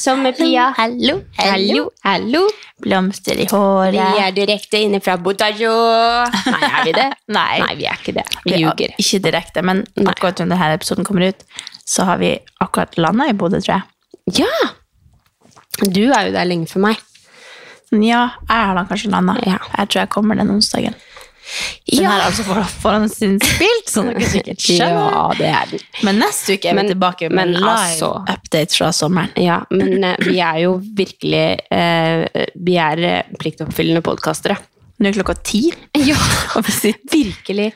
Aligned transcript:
Sommerpia. 0.00 0.70
Hallo, 0.78 1.20
Hallo, 1.36 1.90
hallo. 2.04 2.40
Blomster 2.80 3.36
i 3.36 3.44
håret. 3.50 3.92
Vi 3.98 4.22
er 4.24 4.32
direkte 4.32 4.80
inne 4.80 5.00
fra 5.04 5.18
Botajo. 5.20 5.72
Nei, 6.46 6.70
er 6.70 6.86
vi 6.88 6.94
det? 6.96 7.08
Nei. 7.36 7.58
Nei, 7.60 7.74
vi 7.76 7.84
er 7.90 7.98
ikke 8.00 8.14
det. 8.16 8.24
Vi 8.46 8.54
Vi- 8.54 8.62
ljuger. 8.62 8.94
Ikke 9.02 9.20
direkte, 9.26 9.62
men 9.66 9.82
Nei. 10.00 10.06
akkurat 10.14 10.40
når 10.40 10.54
denne 10.54 10.70
episoden 10.78 11.04
kommer 11.04 11.28
ut, 11.28 11.44
så 11.84 12.06
har 12.08 12.16
vi 12.22 12.32
akkurat 12.64 12.96
landa 12.96 13.28
i 13.28 13.36
Bodø, 13.36 13.60
tror 13.60 13.76
jeg. 13.76 14.44
Ja! 14.46 14.70
Du 15.84 16.02
er 16.12 16.28
jo 16.28 16.32
der 16.34 16.48
lenge 16.48 16.68
for 16.70 16.80
meg. 16.84 16.96
Ja, 17.92 18.22
jeg 18.48 18.66
har 18.70 18.74
da 18.78 18.84
kanskje 18.88 19.10
landa. 19.12 19.36
Ja. 19.44 19.58
Jeg 19.76 19.88
tror 19.90 20.00
jeg 20.04 20.10
kommer 20.16 20.38
den 20.38 20.50
onsdagen. 20.56 20.94
Den 21.90 22.02
Ja. 22.04 22.10
er 22.16 22.24
altså 22.28 22.44
for, 22.46 22.62
forhåndsinnspilt, 22.84 23.88
som 23.90 24.06
dere 24.10 24.28
sikkert 24.34 24.60
skjønner. 24.62 25.10
Ja, 25.10 25.22
det 25.38 25.48
er 25.50 25.70
den. 25.72 25.84
Men 26.06 26.20
neste 26.22 26.54
uke 26.56 26.68
er 26.70 26.74
vi 26.76 26.82
Men- 26.82 26.90
tilbake 26.92 27.28
med 27.30 27.36
men 27.40 27.54
live 27.58 27.72
altså- 27.74 28.12
update 28.30 28.76
fra 28.78 28.90
sommeren. 28.92 29.32
Ja, 29.36 29.60
men 29.70 30.04
eh, 30.04 30.16
vi 30.24 30.38
er 30.40 30.58
jo 30.64 30.76
virkelig 30.80 31.44
eh, 31.70 32.46
Vi 32.54 32.76
er 32.78 32.98
eh, 32.98 33.22
pliktoppfyllende 33.38 34.02
podkastere. 34.06 34.56
Nå 35.00 35.08
er 35.08 35.12
klokka 35.16 35.34
ti, 35.42 35.62
Ja, 36.10 36.16
og 36.56 36.64
vi 36.66 36.72
sitter 36.72 37.16
virkelig. 37.16 37.72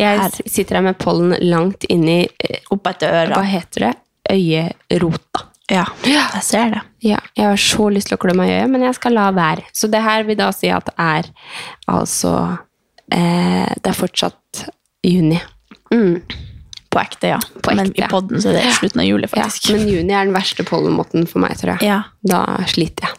Jeg 0.00 0.18
Her. 0.18 0.30
sitter 0.48 0.76
her 0.78 0.82
med 0.86 0.96
pollen 0.98 1.34
langt 1.50 1.84
inni 1.92 2.22
eh, 2.40 2.60
opp 2.72 2.86
etter 2.88 3.12
øra. 3.24 3.36
Hva 3.36 3.44
heter 3.44 3.88
det? 3.88 3.94
Øyerota. 4.30 5.46
Ja, 5.70 5.84
jeg 6.02 6.42
ser 6.42 6.70
det. 6.74 6.80
Ja, 7.06 7.18
jeg 7.38 7.46
har 7.46 7.56
så 7.62 7.84
lyst 7.94 8.08
til 8.10 8.16
å 8.16 8.20
klø 8.20 8.32
meg 8.34 8.48
i 8.50 8.54
øyet, 8.56 8.70
men 8.72 8.82
jeg 8.82 8.94
skal 8.96 9.14
la 9.14 9.28
være. 9.30 9.62
Så 9.72 9.86
det 9.92 10.00
her 10.02 10.24
vil 10.26 10.38
da 10.40 10.48
si 10.54 10.66
at 10.74 10.88
det 10.88 10.94
er 10.98 11.28
altså 11.86 12.32
eh, 13.12 13.74
Det 13.82 13.90
er 13.92 13.98
fortsatt 13.98 14.64
juni. 15.06 15.40
Mm. 15.92 16.20
På 16.90 16.98
ekte, 17.00 17.28
ja. 17.36 17.38
På 17.62 17.72
Men 17.74 17.92
i 17.94 18.02
podden 18.10 18.40
så 18.42 18.50
er 18.50 18.58
det 18.60 18.74
slutten 18.80 19.00
av 19.00 19.06
juli, 19.06 19.28
Ja, 19.30 19.44
faktisk. 19.44 19.70
men 19.76 19.88
juni 19.88 20.12
er 20.12 20.24
den 20.26 20.34
verste 20.34 20.64
pollenmåten 20.66 21.26
for 21.30 21.38
meg, 21.42 21.56
tror 21.60 21.76
jeg. 21.78 21.86
Ja, 21.88 22.02
Da 22.26 22.40
sliter 22.66 23.06
jeg. 23.06 23.16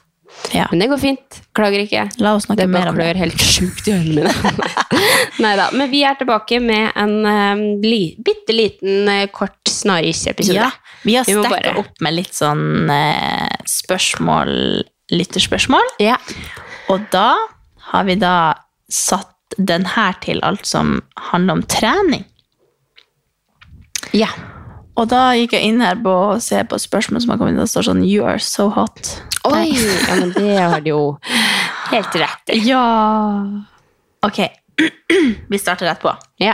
ja. 0.54 0.66
Men 0.72 0.80
det 0.80 0.90
går 0.92 1.00
fint. 1.00 1.40
Klager 1.56 1.80
ikke. 1.86 2.04
La 2.20 2.34
oss 2.36 2.46
snakke 2.48 2.64
Det 2.66 2.70
mer 2.70 2.90
om 2.90 2.96
det. 3.00 3.16
helt 3.18 3.38
sjukt 3.40 3.88
i 3.88 3.92
ørene 3.96 4.16
mine. 4.16 4.70
Neida, 5.44 5.70
Men 5.74 5.90
vi 5.92 6.04
er 6.04 6.16
tilbake 6.20 6.60
med 6.62 6.92
en 6.96 7.26
um, 7.26 7.82
li, 7.82 8.16
bitte 8.20 8.54
liten, 8.56 9.08
uh, 9.08 9.26
kort 9.32 9.64
snarris-episode. 9.68 10.56
Ja, 10.56 10.70
vi 11.04 11.16
har 11.16 11.24
stekket 11.24 11.50
bare- 11.50 11.78
opp 11.80 12.02
med 12.02 12.14
litt 12.14 12.34
sånn 12.36 12.90
uh, 12.92 13.48
spørsmål, 13.66 14.84
lytterspørsmål. 15.12 15.96
Ja. 16.00 16.18
Og 16.90 17.08
da 17.12 17.36
har 17.92 18.04
vi 18.08 18.16
da 18.16 18.54
satt 18.92 19.28
den 19.58 19.86
her 19.96 20.16
til 20.24 20.42
alt 20.44 20.66
som 20.68 21.02
handler 21.32 21.60
om 21.60 21.64
trening. 21.68 22.26
ja. 24.14 24.30
Og 25.00 25.08
da 25.08 25.32
gikk 25.40 25.54
jeg 25.56 25.70
inn 25.70 25.82
her 25.82 25.96
på 26.04 26.12
å 26.12 26.40
se 26.44 26.60
på 26.68 26.78
spørsmål 26.78 27.24
som 27.24 27.32
har 27.32 27.38
kommet 27.40 27.56
inn, 27.56 27.62
det 27.64 27.72
står 27.72 27.86
sånn 27.88 28.02
You 28.04 28.26
are 28.28 28.42
so 28.44 28.68
hot. 28.76 29.14
Oi! 29.48 29.72
Ja, 29.72 30.18
men 30.20 30.34
det 30.36 30.58
har 30.60 30.84
du 30.84 30.90
jo 30.92 31.04
helt 31.94 32.18
rett 32.20 32.52
i. 32.54 32.60
Ja. 32.68 32.82
Ok, 34.28 34.42
vi 35.52 35.62
starter 35.62 35.88
rett 35.88 36.04
på. 36.04 36.12
Ja. 36.44 36.54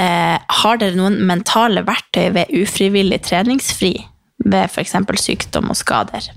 Eh, 0.00 0.38
har 0.64 0.80
dere 0.80 0.96
noen 0.96 1.20
mentale 1.28 1.84
verktøy 1.86 2.30
ved 2.38 2.56
ufrivillig 2.56 3.20
treningsfri? 3.28 3.92
Ved 4.40 4.72
f.eks. 4.72 4.96
sykdom 5.20 5.68
og 5.70 5.76
skader? 5.76 6.32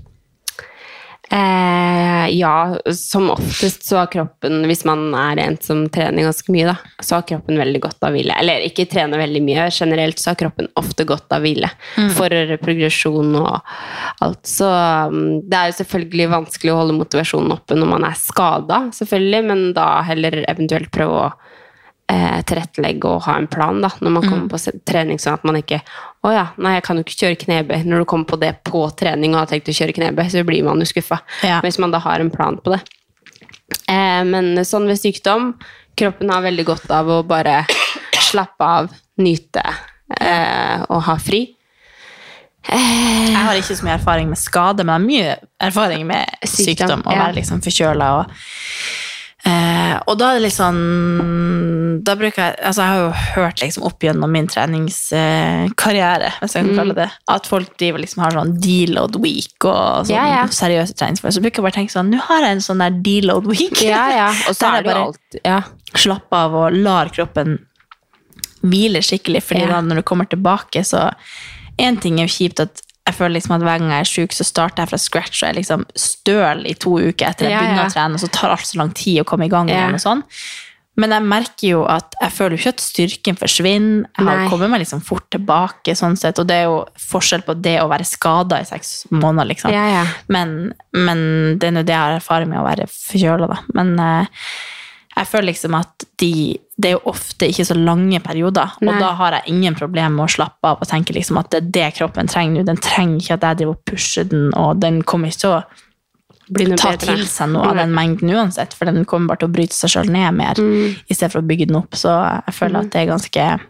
Eh, 1.34 2.28
ja, 2.30 2.78
som 2.92 3.30
oftest 3.30 3.84
så 3.84 3.96
har 3.96 4.06
kroppen, 4.06 4.60
hvis 4.68 4.84
man 4.86 5.08
er 5.18 5.40
en 5.42 5.56
som 5.60 5.80
trener 5.90 6.28
ganske 6.28 6.52
mye, 6.54 6.68
da, 6.68 6.76
så 7.02 7.16
har 7.18 7.24
kroppen 7.26 7.58
veldig 7.58 7.80
godt 7.82 8.06
av 8.06 8.14
hvile. 8.14 8.36
Eller 8.38 8.62
ikke 8.62 8.86
trener 8.90 9.18
veldig 9.18 9.42
mye, 9.42 9.64
generelt 9.74 10.22
så 10.22 10.30
har 10.30 10.38
kroppen 10.44 10.68
ofte 10.78 11.06
godt 11.08 11.34
av 11.34 11.42
hvile. 11.42 11.72
For 12.14 12.54
progresjon 12.62 13.34
og 13.40 13.74
alt. 14.22 14.44
Så 14.46 14.68
um, 14.68 15.40
det 15.42 15.58
er 15.58 15.72
jo 15.72 15.78
selvfølgelig 15.80 16.30
vanskelig 16.36 16.74
å 16.74 16.78
holde 16.84 16.98
motivasjonen 17.00 17.56
oppe 17.56 17.78
når 17.80 17.90
man 17.96 18.06
er 18.06 18.20
skada, 18.20 18.84
selvfølgelig, 18.94 19.42
men 19.50 19.66
da 19.74 19.88
heller 20.06 20.38
eventuelt 20.46 20.94
prøve 20.94 21.24
å 21.24 21.32
eh, 22.10 22.40
tilrettelegge 22.46 23.10
og 23.10 23.24
ha 23.28 23.36
en 23.38 23.48
plan 23.50 23.80
da, 23.82 23.90
når 24.00 24.16
man 24.16 24.26
kommer 24.26 24.50
på 24.52 24.76
trening, 24.86 25.20
sånn 25.22 25.38
at 25.38 25.46
man 25.48 25.60
ikke 25.60 25.80
å 26.24 26.32
ja, 26.32 26.46
nei, 26.56 26.78
jeg 26.78 26.84
kan 26.86 26.96
jo 26.96 27.04
ikke 27.04 27.18
kjøre 27.20 27.40
knebøy. 27.42 27.78
Når 27.84 28.00
du 28.00 28.08
kommer 28.08 28.28
på 28.30 28.38
det 28.40 28.54
på 28.64 28.80
trening 28.96 29.34
og 29.34 29.42
har 29.42 29.50
tenkt 29.50 29.68
å 29.68 29.76
kjøre 29.76 29.92
knebøy, 29.96 30.24
så 30.32 30.44
blir 30.48 30.64
man 30.64 30.80
jo 30.80 30.88
skuffa. 30.88 31.18
Ja. 31.44 31.58
Hvis 31.64 31.76
man 31.82 31.92
da 31.92 32.00
har 32.00 32.22
en 32.22 32.32
plan 32.32 32.56
på 32.64 32.72
det. 32.72 32.80
Eh, 33.92 34.22
men 34.24 34.56
sånn 34.64 34.88
ved 34.88 35.00
sykdom, 35.02 35.52
kroppen 36.00 36.32
har 36.32 36.46
veldig 36.46 36.64
godt 36.70 36.94
av 36.96 37.10
å 37.12 37.18
bare 37.28 37.62
slappe 38.30 38.70
av, 38.78 38.88
nyte 39.20 39.62
eh, 40.16 40.80
og 40.88 41.04
ha 41.10 41.18
fri. 41.20 41.44
Jeg 42.64 43.36
har 43.36 43.58
ikke 43.58 43.76
så 43.76 43.84
mye 43.84 43.98
erfaring 43.98 44.30
med 44.30 44.40
skade, 44.40 44.84
men 44.88 44.94
jeg 44.94 44.96
har 44.96 45.04
mye 45.04 45.68
erfaring 45.68 46.06
med 46.08 46.30
Sykdom, 46.40 46.64
sykdom. 46.64 47.02
Ja. 47.04 47.26
være 47.26 47.36
liksom 47.36 47.60
forkjøla. 47.64 48.08
Og, 48.22 49.03
eh, 49.46 49.94
og 50.06 50.18
da 50.18 50.30
er 50.30 50.38
det 50.38 50.42
litt 50.48 50.56
sånn 50.56 52.00
da 52.04 52.14
bruker 52.18 52.42
jeg, 52.42 52.56
altså 52.66 52.82
jeg 52.84 52.90
har 52.90 52.98
jo 53.00 53.10
hørt 53.36 53.60
liksom 53.62 53.84
opp 53.86 54.02
gjennom 54.04 54.32
min 54.34 54.48
treningskarriere, 54.50 56.30
hvis 56.40 56.54
jeg 56.56 56.64
kan 56.64 56.70
Mm. 56.72 56.76
kalle 56.76 56.94
det, 56.98 57.06
at 57.28 57.46
folk 57.46 57.76
driver 57.78 57.98
liksom 58.02 58.22
har 58.24 58.30
sånn 58.32 58.60
deload 58.60 59.16
week 59.22 59.64
og 59.64 60.06
sånn 60.06 60.14
Ja, 60.16 60.24
ja. 60.26 60.42
seriøse 60.46 60.94
treningsformer. 60.98 61.32
Så 61.32 61.40
bruker 61.40 61.62
jeg 61.62 61.66
bare 61.68 61.78
tenke 61.78 61.92
sånn 61.94 62.10
Nå 62.10 62.20
har 62.20 62.42
jeg 62.42 62.52
en 62.52 62.60
sånn 62.66 62.78
der 62.82 62.90
deload 62.90 63.46
week. 63.46 63.80
Ja, 63.82 64.08
ja. 64.10 64.28
Og 64.48 64.54
så 64.56 64.66
er 64.68 64.82
det 64.82 64.90
bare 64.92 65.04
alt 65.06 65.38
ja. 65.44 65.60
slapp 65.94 66.32
av 66.32 66.54
og 66.54 66.72
lar 66.72 67.08
kroppen 67.14 67.58
hvile 68.64 69.00
skikkelig, 69.04 69.42
fordi 69.42 69.60
Ja. 69.64 69.66
da 69.68 69.80
når 69.82 69.96
du 69.96 70.02
kommer 70.02 70.26
tilbake, 70.28 70.84
så 70.84 71.12
En 71.76 71.96
ting 71.96 72.20
er 72.20 72.28
jo 72.28 72.34
kjipt 72.48 72.60
at 72.60 72.82
jeg 73.04 73.16
føler 73.18 73.34
liksom 73.36 73.56
at 73.58 73.64
hver 73.66 73.80
gang 73.82 73.90
jeg 73.92 74.04
er 74.04 74.08
syk, 74.08 74.32
så 74.32 74.46
starter 74.48 74.84
jeg 74.84 74.92
fra 74.94 75.00
scratch 75.00 75.42
og 75.42 75.48
er 75.50 75.56
liksom 75.58 75.82
støl 75.98 76.62
i 76.64 76.72
to 76.80 76.94
uker 76.96 77.28
etter 77.28 77.50
jeg 77.50 77.52
Ja, 77.52 77.60
begynner 77.60 77.82
ja. 77.82 77.88
å 77.90 77.92
trene, 77.92 78.16
og 78.16 78.22
så 78.22 78.30
tar 78.32 78.54
alt 78.54 78.64
så 78.68 78.78
lang 78.80 78.94
tid 78.96 79.20
å 79.20 79.26
komme 79.28 79.48
i 79.48 79.52
gang 79.52 79.68
igjen 79.68 79.98
og 79.98 80.00
sånn. 80.00 80.22
Men 80.96 81.10
jeg 81.10 81.26
merker 81.26 81.66
jo 81.66 81.80
at 81.90 82.14
jeg 82.20 82.32
føler 82.36 82.54
jo 82.54 82.62
ikke 82.62 82.72
at 82.76 82.82
styrken 82.84 83.38
forsvinner. 83.40 84.04
Jeg 84.14 84.28
har 84.28 84.38
Nei. 84.44 84.46
kommet 84.52 84.70
meg 84.70 84.84
liksom 84.84 85.02
fort 85.02 85.26
tilbake, 85.34 85.96
sånn 85.98 86.14
sett, 86.16 86.38
og 86.38 86.46
det 86.46 86.60
er 86.62 86.68
jo 86.68 86.76
forskjell 87.10 87.42
på 87.44 87.56
det 87.58 87.74
å 87.82 87.88
være 87.90 88.06
skada 88.06 88.60
i 88.62 88.68
seks 88.68 88.92
måneder, 89.10 89.50
liksom. 89.50 89.74
Ja, 89.74 89.88
ja. 89.90 90.04
Men, 90.30 90.70
men 90.94 91.24
det 91.58 91.68
er 91.68 91.74
nå 91.74 91.82
det 91.82 91.96
jeg 91.96 92.00
har 92.00 92.20
erfaring 92.20 92.52
med 92.52 92.62
å 92.62 92.68
være 92.68 92.86
forkjøla, 92.94 93.50
da. 93.50 93.58
Men 93.74 93.92
eh, 94.06 94.46
jeg 95.16 95.26
føler 95.30 95.46
liksom 95.52 95.74
at 95.78 96.04
de 96.18 96.58
Det 96.76 96.88
er 96.90 96.96
jo 96.96 97.04
ofte 97.06 97.46
ikke 97.46 97.64
så 97.68 97.74
lange 97.78 98.18
perioder, 98.18 98.72
og 98.82 98.98
da 98.98 99.12
har 99.14 99.30
jeg 99.36 99.52
ingen 99.54 99.76
problemer 99.78 100.10
med 100.10 100.24
å 100.24 100.32
slappe 100.34 100.66
av 100.66 100.80
og 100.82 100.88
tenke 100.90 101.14
liksom 101.14 101.38
at 101.38 101.50
det 101.54 101.60
er 101.60 101.68
det 101.70 101.90
kroppen 102.00 102.26
trenger 102.26 102.56
nå. 102.56 102.64
Den 102.66 102.80
trenger 102.82 103.20
ikke 103.20 103.34
at 103.36 103.44
jeg 103.46 103.58
driver 103.60 103.76
og 103.76 103.84
pusher 103.86 104.24
den, 104.24 104.48
og 104.58 104.80
den 104.82 105.02
kommer 105.06 105.30
ikke 105.30 105.38
til 105.44 105.52
å 105.54 105.60
ta 106.76 106.90
bedre. 106.90 106.98
til 107.14 107.22
seg 107.30 107.52
noe 107.54 107.68
av 107.70 107.76
den 107.78 107.94
mengden 107.94 108.28
uansett, 108.34 108.74
for 108.74 108.90
den 108.90 109.04
kommer 109.06 109.28
bare 109.28 109.44
til 109.44 109.48
å 109.48 109.54
bryte 109.54 109.72
seg 109.78 109.90
sjøl 109.94 110.10
ned 110.10 110.34
mer, 110.34 110.54
Mm. 110.58 110.96
i 111.08 111.14
stedet 111.14 111.30
for 111.32 111.42
å 111.42 111.46
bygge 111.46 111.68
den 111.68 111.76
opp. 111.78 111.94
Så 111.94 112.10
jeg 112.46 112.54
føler 112.58 112.80
at 112.80 112.90
det 112.90 113.00
er 113.04 113.12
ganske 113.14 113.60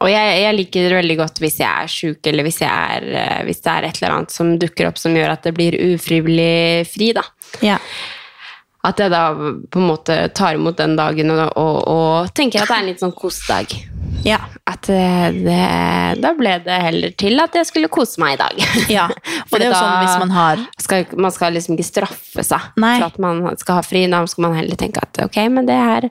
Og 0.00 0.10
jeg, 0.10 0.42
jeg 0.42 0.54
liker 0.58 0.88
det 0.90 0.98
veldig 0.98 1.16
godt 1.16 1.38
hvis 1.40 1.56
jeg 1.62 1.70
er 1.70 1.86
sjuk, 1.88 2.26
eller 2.26 2.44
hvis, 2.44 2.60
er, 2.66 3.06
eh, 3.16 3.44
hvis 3.46 3.62
det 3.62 3.72
er 3.72 3.84
et 3.84 4.02
eller 4.02 4.16
annet 4.18 4.30
som 4.34 4.58
dukker 4.58 4.88
opp 4.90 4.98
som 4.98 5.14
gjør 5.16 5.30
at 5.32 5.42
det 5.46 5.54
blir 5.54 5.72
ufrivillig 5.72 6.84
fri. 6.90 7.12
da. 7.16 7.22
Ja. 7.62 7.78
At 8.86 9.00
jeg 9.02 9.10
da 9.10 9.28
på 9.34 9.80
en 9.80 9.88
måte 9.88 10.16
tar 10.36 10.54
imot 10.54 10.78
den 10.78 10.94
dagen 10.98 11.32
og, 11.34 11.42
og, 11.58 11.76
og 11.90 12.32
tenker 12.36 12.62
at 12.62 12.70
det 12.70 12.76
er 12.76 12.84
en 12.84 12.90
litt 12.92 13.02
sånn 13.02 13.14
kosedag. 13.16 13.74
Ja. 14.26 14.38
At 14.66 14.88
eh, 14.90 15.26
det, 15.34 15.58
da 16.22 16.32
ble 16.38 16.56
det 16.64 16.78
heller 16.82 17.14
til 17.18 17.38
at 17.42 17.54
jeg 17.54 17.68
skulle 17.68 17.90
kose 17.92 18.20
meg 18.22 18.36
i 18.36 18.40
dag. 18.40 18.62
ja. 18.96 19.06
For 19.50 19.58
det 19.58 19.68
er 19.68 19.72
jo 19.74 19.78
sånn 19.78 20.02
hvis 20.02 20.18
man 20.22 20.34
har 20.34 20.64
skal, 20.82 21.06
man 21.18 21.34
skal 21.34 21.56
liksom 21.56 21.76
ikke 21.76 21.88
straffe 21.88 22.46
seg 22.46 22.72
Nei. 22.82 22.96
for 22.98 23.08
at 23.10 23.20
man 23.22 23.42
skal 23.60 23.80
ha 23.80 23.86
fri. 23.86 24.04
Da 24.10 24.22
skal 24.30 24.48
man 24.48 24.58
heller 24.58 24.78
tenke 24.80 25.02
at 25.02 25.22
ok, 25.26 25.40
men 25.52 25.68
det 25.68 25.78
her, 25.78 26.08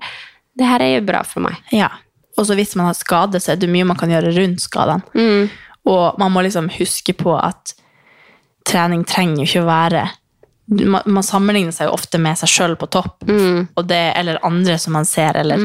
det 0.55 0.69
her 0.69 0.85
er 0.85 1.05
bra 1.05 1.23
for 1.27 1.45
meg. 1.47 1.59
Ja. 1.75 1.91
Og 2.35 2.47
så 2.47 2.57
hvis 2.57 2.75
man 2.75 2.89
har 2.89 2.97
skade, 2.97 3.39
så 3.39 3.53
er 3.53 3.61
det 3.61 3.71
mye 3.71 3.87
man 3.87 3.99
kan 3.99 4.11
gjøre 4.11 4.35
rundt 4.35 4.63
skadene. 4.63 5.07
Mm. 5.15 5.47
Og 5.91 6.19
man 6.19 6.33
må 6.33 6.43
liksom 6.43 6.67
huske 6.79 7.13
på 7.15 7.35
at 7.37 7.75
trening 8.65 9.05
trenger 9.07 9.43
jo 9.43 9.49
ikke 9.49 9.63
å 9.63 9.69
være 9.69 10.05
man, 10.67 11.01
man 11.05 11.23
sammenligner 11.23 11.71
seg 11.75 11.87
jo 11.89 11.93
ofte 11.93 12.17
med 12.21 12.37
seg 12.39 12.49
sjøl 12.49 12.75
på 12.81 12.87
topp, 12.89 13.23
Mm. 13.27 13.67
det, 13.85 14.01
eller 14.17 14.39
andre 14.45 14.77
som 14.81 14.93
man 14.93 15.05
ser, 15.05 15.35
eller, 15.37 15.57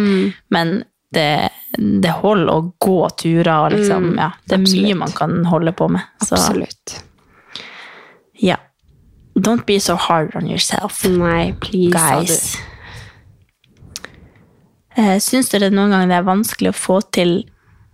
men 0.50 0.84
det, 1.12 1.48
det 1.78 2.10
holder 2.20 2.50
å 2.52 2.72
gå 2.78 2.98
turer. 3.18 3.52
Og 3.66 3.72
liksom, 3.72 4.10
ja, 4.18 4.30
det 4.46 4.58
er 4.58 4.64
mye 4.66 4.92
Mm. 4.94 4.98
man 4.98 5.12
kan 5.12 5.44
holde 5.46 5.72
på 5.72 5.88
med. 5.90 6.02
Så, 6.22 6.34
Absolutt. 6.36 7.02
ja. 8.40 8.56
Don't 9.38 9.64
be 9.64 9.78
so 9.80 9.94
hard 9.96 10.34
on 10.36 10.46
yourself, 10.50 11.04
Nei, 11.06 11.52
please, 11.60 11.92
guys. 11.94 12.56
Eh, 14.98 15.16
Syns 15.22 15.48
dere 15.52 15.70
noen 15.72 15.90
gang 15.94 16.08
det 16.10 16.16
er 16.18 16.26
vanskelig 16.26 16.72
å 16.72 16.76
få, 16.76 16.98
til, 17.14 17.44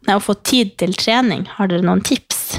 nei, 0.08 0.16
å 0.16 0.22
få 0.24 0.34
tid 0.42 0.76
til 0.80 0.94
trening? 0.96 1.44
Har 1.58 1.68
dere 1.70 1.84
noen 1.86 2.00
tips? 2.02 2.58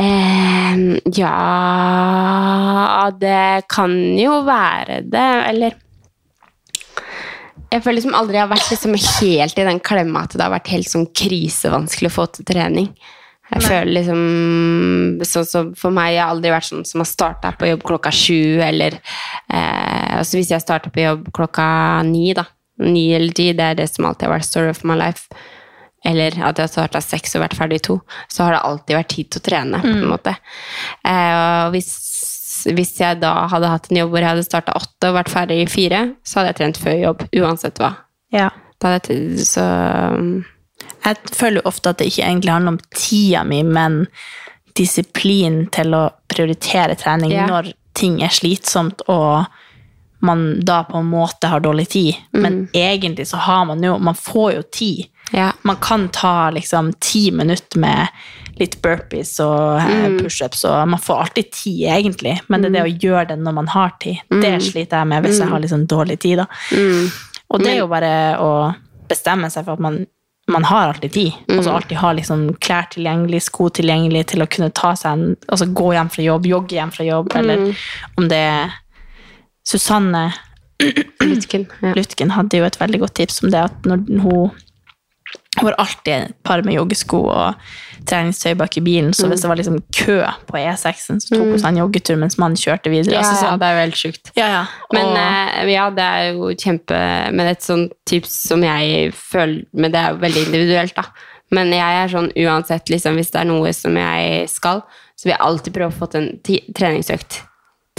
Eh, 0.00 1.00
ja 1.12 3.10
Det 3.20 3.68
kan 3.68 3.92
jo 4.16 4.38
være 4.46 5.02
det, 5.12 5.28
eller 5.50 5.76
Jeg 7.70 7.82
føler 7.84 7.98
liksom 7.98 8.16
aldri 8.16 8.38
jeg 8.38 8.46
har 8.46 8.52
vært 8.54 8.70
liksom 8.72 8.96
helt 8.96 9.60
i 9.60 9.66
den 9.68 9.80
klemma 9.84 10.24
at 10.24 10.36
det 10.36 10.42
har 10.46 10.54
vært 10.54 10.72
helt 10.72 10.90
sånn 10.90 11.08
krisevanskelig 11.12 12.10
å 12.10 12.16
få 12.16 12.26
til 12.32 12.48
trening. 12.48 12.88
Jeg 13.50 13.60
Nei. 13.60 13.66
føler 13.66 13.92
liksom 13.98 15.22
Sånn 15.26 15.46
som 15.46 15.70
for 15.78 15.94
meg, 15.94 16.14
jeg 16.14 16.22
har 16.24 16.32
aldri 16.34 16.52
vært 16.54 16.70
sånn 16.70 16.86
som 16.86 17.02
har 17.02 17.10
starta 17.10 17.52
på 17.58 17.68
jobb 17.68 17.84
klokka 17.86 18.12
sju, 18.14 18.60
eller 18.62 18.96
eh, 18.96 20.18
altså 20.18 20.38
Hvis 20.38 20.52
jeg 20.54 20.64
starter 20.64 20.94
på 20.94 21.04
jobb 21.04 21.30
klokka 21.36 21.66
ni, 22.08 22.30
da. 22.36 22.46
Ni 22.80 23.10
eller 23.12 23.34
ti, 23.36 23.50
det 23.52 23.66
er 23.66 23.80
det 23.82 23.90
som 23.90 24.06
alltid 24.08 24.28
har 24.28 24.38
vært 24.38 24.48
story 24.48 24.70
of 24.72 24.84
my 24.88 24.96
life. 24.96 25.28
Eller 26.04 26.32
at 26.32 26.56
jeg 26.56 26.64
har 26.64 26.70
starta 26.72 27.00
seks 27.04 27.34
og 27.36 27.42
vært 27.44 27.56
ferdig 27.58 27.80
i 27.80 27.84
to. 27.90 27.98
Så 28.32 28.46
har 28.46 28.54
det 28.56 28.62
alltid 28.64 28.96
vært 28.96 29.10
tid 29.12 29.30
til 29.30 29.42
å 29.42 29.44
trene, 29.50 29.80
på 29.84 29.90
en 29.92 30.06
måte. 30.08 30.32
Eh, 31.04 31.34
og 31.66 31.74
hvis, 31.74 31.90
hvis 32.72 32.94
jeg 33.02 33.20
da 33.20 33.34
hadde 33.52 33.68
hatt 33.68 33.90
en 33.90 34.00
jobb 34.00 34.14
hvor 34.14 34.24
jeg 34.24 34.32
hadde 34.32 34.46
starta 34.46 34.76
åtte 34.80 35.10
og 35.10 35.18
vært 35.18 35.32
ferdig 35.32 35.58
i 35.60 35.68
fire, 35.68 36.00
så 36.24 36.40
hadde 36.40 36.54
jeg 36.54 36.60
trent 36.62 36.80
før 36.80 36.96
jobb, 37.02 37.26
uansett 37.42 37.82
hva. 37.82 37.92
Ja. 38.32 38.48
Jeg, 38.80 39.44
så 39.44 39.64
Jeg 41.04 41.16
føler 41.36 41.66
ofte 41.68 41.92
at 41.92 41.98
det 42.00 42.06
ikke 42.08 42.24
egentlig 42.24 42.54
handler 42.54 42.76
om 42.78 42.80
tida 42.96 43.42
mi, 43.44 43.60
men 43.66 44.06
disiplin 44.78 45.66
til 45.74 45.92
å 45.96 46.06
prioritere 46.30 46.96
trening 46.96 47.32
Ja. 47.34 47.46
når 47.50 47.72
ting 47.94 48.22
er 48.22 48.32
slitsomt 48.32 49.02
og 49.08 49.44
man 50.20 50.60
da 50.64 50.82
på 50.84 50.98
en 50.98 51.08
måte 51.10 51.48
har 51.48 51.60
dårlig 51.60 51.88
tid. 51.88 52.14
Men 52.30 52.68
egentlig 52.72 53.28
så 53.28 53.36
har 53.36 53.64
man 53.64 53.82
jo 53.82 53.98
Man 53.98 54.14
får 54.14 54.52
jo 54.52 54.62
tid. 54.62 55.06
ja. 55.32 55.52
Man 55.62 55.76
kan 55.76 56.08
ta 56.08 56.50
liksom 56.50 56.92
ti 57.00 57.30
minutter 57.30 57.78
med 57.78 58.08
litt 58.60 58.82
burpees 58.82 59.38
og 59.40 59.80
mm. 59.80 60.18
pushups, 60.20 60.64
og 60.68 60.88
man 60.88 61.00
får 61.00 61.20
alltid 61.22 61.50
tid, 61.52 61.88
egentlig. 61.88 62.40
Men 62.48 62.62
det 62.62 62.68
er 62.68 62.76
det 62.76 62.82
å 62.84 62.98
gjøre 63.06 63.24
det 63.32 63.38
når 63.40 63.56
man 63.56 63.68
har 63.72 63.94
tid, 64.02 64.20
det 64.28 64.52
sliter 64.62 65.00
jeg 65.00 65.08
med 65.08 65.24
hvis 65.24 65.40
jeg 65.40 65.48
har 65.48 65.62
liksom 65.62 65.86
dårlig 65.88 66.18
tid. 66.20 66.42
da. 66.42 66.46
Og 67.50 67.62
det 67.62 67.72
er 67.72 67.78
jo 67.80 67.88
bare 67.90 68.14
å 68.38 68.50
bestemme 69.10 69.48
seg 69.50 69.64
for 69.64 69.78
at 69.78 69.82
man, 69.82 70.02
man 70.52 70.66
har 70.68 70.92
alltid 70.92 71.14
tid. 71.14 71.40
Og 71.56 71.64
så 71.64 71.72
alltid 71.72 72.02
ha 72.02 72.12
liksom 72.18 72.44
klær 72.62 72.90
tilgjengelig, 72.92 73.42
sko 73.48 73.70
tilgjengelig 73.80 74.26
til 74.34 74.44
å 74.44 74.50
kunne 74.50 74.70
ta 74.76 74.92
seg 74.98 75.16
en, 75.16 75.34
altså 75.48 75.70
gå 75.80 75.90
hjem 75.96 76.12
fra 76.12 76.26
jobb, 76.26 76.52
jogge 76.52 76.78
hjem 76.78 76.94
fra 76.94 77.08
jobb, 77.08 77.32
eller 77.40 77.66
om 78.20 78.28
det 78.30 78.44
er 78.52 78.78
Susanne 79.66 80.30
Lutken. 81.20 81.66
Ja. 81.82 81.92
Lutken 81.92 82.32
hadde 82.32 82.60
jo 82.60 82.64
et 82.64 82.80
veldig 82.80 83.02
godt 83.02 83.18
tips 83.20 83.42
om 83.44 83.52
det 83.52 83.60
at 83.68 83.88
når 83.88 84.04
hun 84.24 84.50
hun 85.58 85.66
har 85.66 85.74
alltid 85.82 86.12
et 86.14 86.34
par 86.46 86.62
med 86.62 86.76
joggesko 86.76 87.18
og 87.26 87.62
treningstøy 88.08 88.54
bak 88.58 88.76
i 88.78 88.82
bilen, 88.86 89.10
så 89.14 89.26
hvis 89.28 89.42
det 89.42 89.50
var 89.50 89.58
liksom 89.58 89.80
kø 89.94 90.16
på 90.46 90.56
E6-en, 90.58 91.18
så 91.20 91.34
tok 91.34 91.42
hun 91.42 91.58
seg 91.58 91.68
en 91.72 91.80
joggetur 91.82 92.18
mens 92.18 92.38
mannen 92.40 92.58
kjørte 92.58 92.90
videre. 92.90 93.16
Ja, 93.18 93.24
altså 93.26 93.50
ja, 93.50 93.56
det 93.58 93.66
er 93.66 93.74
jo 93.74 93.82
helt 93.82 93.98
sjukt. 93.98 94.30
ja, 94.38 94.46
ja. 94.54 94.62
Men 94.94 95.10
og, 95.10 95.18
eh, 95.18 95.72
ja, 95.74 95.88
det 95.94 96.06
er 96.06 96.30
jo 96.30 96.52
kjempe 96.54 97.02
Men 97.34 97.50
et 97.50 97.66
sånt 97.66 97.92
tips 98.08 98.32
som 98.48 98.62
jeg 98.64 99.12
føler 99.14 99.66
Men 99.74 99.92
det 99.92 100.00
er 100.00 100.14
jo 100.14 100.22
veldig 100.22 100.46
individuelt, 100.48 100.96
da. 100.96 101.04
Men 101.50 101.74
jeg 101.74 102.00
er 102.00 102.10
sånn 102.14 102.32
uansett, 102.46 102.90
liksom, 102.94 103.18
hvis 103.18 103.34
det 103.34 103.42
er 103.42 103.50
noe 103.50 103.74
som 103.74 103.96
jeg 103.98 104.48
skal, 104.50 104.84
så 105.18 105.26
vil 105.26 105.34
jeg 105.34 105.46
alltid 105.46 105.74
prøve 105.76 105.90
å 105.90 105.98
få 105.98 106.10
til 106.10 106.28
en 106.28 106.74
treningsøkt 106.78 107.42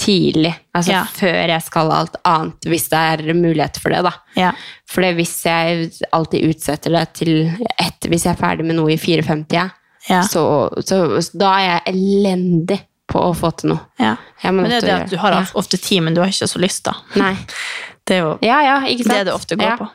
tidlig. 0.02 0.52
Altså 0.76 0.92
Ja. 0.96 1.04
før 1.06 1.36
jeg 1.54 1.62
skal 1.64 1.92
alt 1.94 2.16
annet, 2.26 2.66
hvis 2.66 2.88
det 2.90 3.02
er 3.28 3.34
mulighet 3.38 3.78
for 3.82 3.94
det, 3.94 4.02
da. 4.08 4.12
ja. 4.36 4.52
For 4.90 5.06
hvis 5.18 5.36
jeg 5.46 5.92
alltid 6.12 6.48
utsetter 6.50 6.92
det 6.96 7.04
til 7.22 7.34
ett, 7.78 8.08
hvis 8.10 8.26
jeg 8.26 8.34
er 8.34 8.40
ferdig 8.42 8.66
med 8.66 8.76
noe 8.82 8.92
i 8.96 8.98
54, 8.98 9.70
Ja. 10.10 10.22
så, 10.26 10.44
så, 10.82 11.22
så 11.22 11.38
da 11.38 11.52
er 11.60 11.68
jeg 11.68 11.94
elendig 11.94 12.80
på 13.12 13.20
å 13.22 13.34
få 13.38 13.52
til 13.60 13.70
noe. 13.76 13.80
ja. 14.00 14.16
Men 14.44 14.64
det 14.66 14.80
er 14.82 14.88
det 14.88 14.96
at 15.04 15.10
du 15.12 15.18
har 15.22 15.36
ofte 15.54 15.78
tid, 15.78 16.02
men 16.02 16.16
du 16.16 16.22
har 16.24 16.32
ikke 16.34 16.48
så 16.50 16.60
lyst, 16.60 16.84
da. 16.90 16.96
Nei. 17.16 17.36
Det 18.08 18.16
er 18.18 18.22
jo 18.24 18.32
Ja, 18.42 18.62
ja, 18.66 18.80
det 18.82 19.26
det 19.28 19.34
ofte 19.34 19.56
går 19.56 19.78
på. 19.78 19.88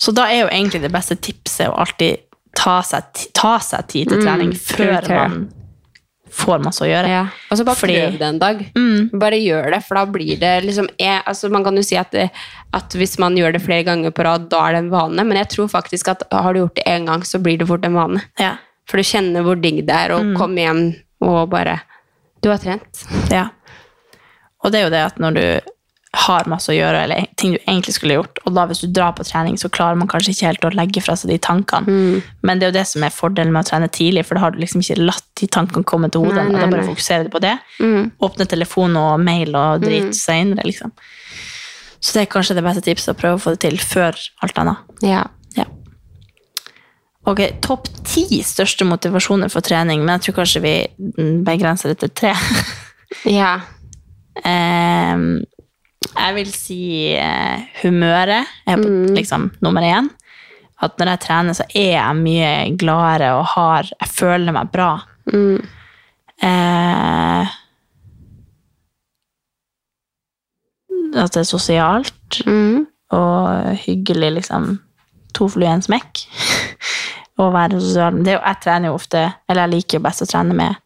Så 0.00 0.12
da 0.14 0.28
er 0.30 0.44
jo 0.44 0.48
egentlig 0.48 0.80
det 0.84 0.92
beste 0.94 1.16
tipset 1.20 1.66
å 1.68 1.74
alltid 1.82 2.22
ta 2.56 2.78
seg, 2.86 3.02
ta 3.36 3.58
seg 3.58 3.88
tid 3.90 4.08
til 4.08 4.18
Mm, 4.20 4.24
trening 4.24 4.52
før 4.54 4.76
prioritere. 4.76 5.28
man 5.28 5.52
får 6.32 6.62
masse 6.64 6.82
å 6.84 6.88
gjøre. 6.88 7.08
Ja. 7.10 7.22
Og 7.50 7.58
så 7.58 7.64
bare 7.66 7.76
Fordi- 7.80 7.96
prøv 7.98 8.18
det 8.18 8.26
en 8.28 8.38
dag. 8.38 8.60
Bare 9.20 9.38
gjør 9.40 9.70
det, 9.74 9.80
for 9.84 9.94
da 9.98 10.04
blir 10.06 10.38
det 10.40 10.52
liksom 10.64 10.88
jeg, 10.98 11.22
altså 11.26 11.50
Man 11.50 11.64
kan 11.64 11.76
jo 11.76 11.82
si 11.82 11.96
at, 11.96 12.10
det, 12.12 12.30
at 12.72 12.90
hvis 12.94 13.18
man 13.18 13.36
gjør 13.36 13.52
det 13.52 13.62
flere 13.62 13.84
ganger 13.84 14.10
på 14.14 14.24
rad, 14.24 14.48
da 14.48 14.64
er 14.68 14.72
det 14.72 14.78
en 14.84 14.90
vane, 14.90 15.24
men 15.26 15.36
jeg 15.36 15.48
tror 15.56 15.68
faktisk 15.68 16.08
at 16.08 16.22
har 16.32 16.52
du 16.54 16.60
gjort 16.60 16.74
det 16.76 16.84
én 16.86 17.06
gang, 17.06 17.22
så 17.22 17.42
blir 17.42 17.58
det 17.58 17.66
fort 17.68 17.84
en 17.84 17.94
vane. 17.94 18.22
Ja. 18.38 18.56
For 18.86 18.96
du 18.98 19.02
kjenner 19.02 19.42
hvor 19.46 19.60
digg 19.60 19.84
det 19.86 19.94
er 19.94 20.10
å 20.16 20.22
komme 20.36 20.56
hjem 20.58 20.84
og 21.22 21.50
bare 21.50 21.80
Du 22.42 22.48
har 22.48 22.58
trent. 22.58 23.04
Ja. 23.30 23.50
Og 24.64 24.72
det 24.72 24.80
er 24.80 24.84
jo 24.86 24.90
det 24.94 25.04
at 25.04 25.18
når 25.20 25.34
du 25.34 25.70
har 26.10 26.48
masse 26.50 26.72
å 26.72 26.74
gjøre, 26.74 27.04
eller 27.04 27.26
ting 27.38 27.52
du 27.54 27.58
egentlig 27.60 27.94
skulle 27.94 28.16
gjort, 28.16 28.40
og 28.42 28.54
da 28.56 28.64
hvis 28.66 28.82
du 28.82 28.88
drar 28.90 29.12
på 29.14 29.22
trening, 29.26 29.54
så 29.60 29.70
klarer 29.70 29.98
man 29.98 30.08
kanskje 30.10 30.32
ikke 30.34 30.48
helt 30.48 30.64
å 30.66 30.72
legge 30.74 31.02
fra 31.04 31.14
seg 31.18 31.30
de 31.30 31.36
tankene. 31.42 32.22
Men 32.42 32.58
det 32.58 32.66
er 32.66 32.72
jo 32.72 32.78
det 32.80 32.86
som 32.90 33.04
er 33.06 33.14
fordelen 33.14 33.54
med 33.54 33.62
å 33.62 33.68
trene 33.68 33.90
tidlig, 33.94 34.24
for 34.26 34.34
da 34.34 34.42
har 34.42 34.54
du 34.54 34.58
liksom 34.58 34.82
ikke 34.82 34.98
latt 34.98 35.26
de 35.38 35.46
tankene 35.54 35.86
komme 35.86 36.10
til 36.10 36.24
hodet. 36.24 36.48
Nei, 36.48 36.56
og 36.56 36.58
da 36.58 36.66
bare 36.66 36.82
nei. 36.82 36.90
fokuserer 36.90 37.28
du 37.28 37.30
på 37.30 37.42
det. 37.44 37.54
Mm. 37.78 38.10
Åpne 38.26 38.46
telefon 38.50 38.98
og 38.98 39.22
mail 39.22 39.54
og 39.54 39.84
drit 39.86 40.10
senere, 40.18 40.66
liksom. 40.66 40.90
Så 42.00 42.16
det 42.16 42.24
er 42.24 42.32
kanskje 42.32 42.56
det 42.58 42.64
beste 42.64 42.82
tipset, 42.84 43.12
å 43.14 43.20
prøve 43.20 43.38
å 43.38 43.42
få 43.44 43.54
det 43.54 43.62
til 43.68 43.78
før 43.78 44.18
alt 44.42 44.58
annet. 44.58 44.90
Ja. 45.06 45.22
Ja. 45.54 45.68
Ok, 47.28 47.44
topp 47.62 47.86
ti 48.08 48.40
største 48.46 48.88
motivasjoner 48.88 49.52
for 49.52 49.62
trening, 49.62 50.02
men 50.02 50.16
jeg 50.16 50.26
tror 50.26 50.40
kanskje 50.40 50.64
vi 50.64 50.74
mm, 51.20 51.44
begrenser 51.46 51.92
det 51.92 52.00
til 52.02 52.14
tre. 52.22 52.34
ja. 53.38 53.58
Ehm, 54.48 55.42
jeg 56.08 56.34
vil 56.38 56.50
si 56.54 56.80
eh, 57.18 57.66
humøret 57.82 58.46
er 58.66 58.80
på 58.80 58.88
liksom 59.16 59.50
nummer 59.62 59.84
én. 59.84 60.08
At 60.80 60.96
når 60.96 61.10
jeg 61.12 61.20
trener, 61.26 61.52
så 61.58 61.64
er 61.76 61.90
jeg 61.98 62.16
mye 62.16 62.52
gladere 62.80 63.34
og 63.36 63.44
har 63.52 63.84
Jeg 64.00 64.08
føler 64.08 64.52
meg 64.56 64.70
bra. 64.72 64.94
Eh, 66.40 67.50
at 71.20 71.32
det 71.34 71.42
er 71.42 71.48
sosialt 71.48 72.40
Mm. 72.46 72.86
og 73.10 73.76
hyggelig, 73.84 74.32
liksom. 74.38 74.78
To 75.34 75.48
fluer 75.48 75.68
i 75.68 75.72
en 75.74 75.82
smekk. 75.82 76.24
Å 77.40 77.50
være 77.52 77.80
sosial. 77.80 78.22
Det 78.22 78.32
er 78.34 78.38
jo, 78.38 78.44
jeg 78.46 78.60
trener 78.62 78.88
jo 78.90 78.94
ofte 78.98 79.20
Eller 79.48 79.62
jeg 79.64 79.70
liker 79.74 79.98
jo 79.98 80.02
best 80.04 80.22
å 80.22 80.26
trene 80.28 80.54
med, 80.54 80.76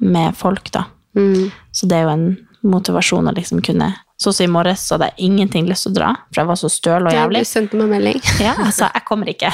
med 0.00 0.34
folk, 0.36 0.70
da. 0.72 0.84
Mm. 1.14 1.50
Så 1.72 1.86
det 1.86 1.98
er 1.98 2.02
jo 2.06 2.12
en 2.14 2.26
motivasjon 2.62 3.28
å 3.28 3.34
liksom 3.36 3.60
kunne 3.64 3.90
Sånn 4.22 4.36
som 4.36 4.46
i 4.46 4.52
morges, 4.52 4.84
så 4.86 4.94
hadde 4.96 5.08
jeg 5.10 5.28
ingenting 5.30 5.66
lyst 5.66 5.88
til 5.88 5.92
å 5.92 5.96
dra, 5.96 6.08
for 6.30 6.42
jeg 6.42 6.50
var 6.52 6.58
så 6.60 6.70
støl 6.70 7.08
og 7.08 7.14
Ja, 7.14 7.24
jævlig. 7.24 7.42
du 7.42 7.50
sendte 7.50 7.78
meg 7.80 7.90
melding. 7.90 8.20
Ja, 8.38 8.54
jeg 8.60 8.74
sa 8.76 8.90
jeg 8.94 9.04
kommer 9.08 9.30
ikke. 9.32 9.50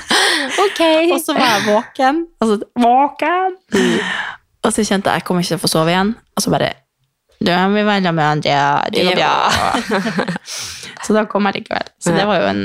ok. 0.66 0.82
og 1.10 1.20
så 1.24 1.34
var 1.34 1.48
jeg 1.48 1.64
våken. 1.66 2.20
Altså, 2.44 2.58
våken! 2.86 3.56
Og 4.66 4.74
så 4.74 4.84
kjente 4.86 5.10
jeg 5.10 5.22
jeg 5.22 5.26
kommer 5.26 5.42
ikke 5.44 5.54
til 5.54 5.60
å 5.60 5.64
få 5.64 5.70
sove 5.72 5.94
igjen. 5.94 6.12
Og 6.36 6.44
så 6.44 6.52
bare 6.54 6.72
Du, 7.36 7.50
er 7.52 7.66
vil 7.68 7.84
være 7.84 8.12
med 8.16 8.24
Andrea. 8.24 8.84
Ja. 9.18 9.34
så 11.04 11.16
da 11.16 11.26
kom 11.28 11.50
jeg 11.50 11.60
likevel. 11.60 11.90
Så 12.00 12.14
det 12.16 12.24
var 12.28 12.40
jo 12.40 12.46
en 12.48 12.62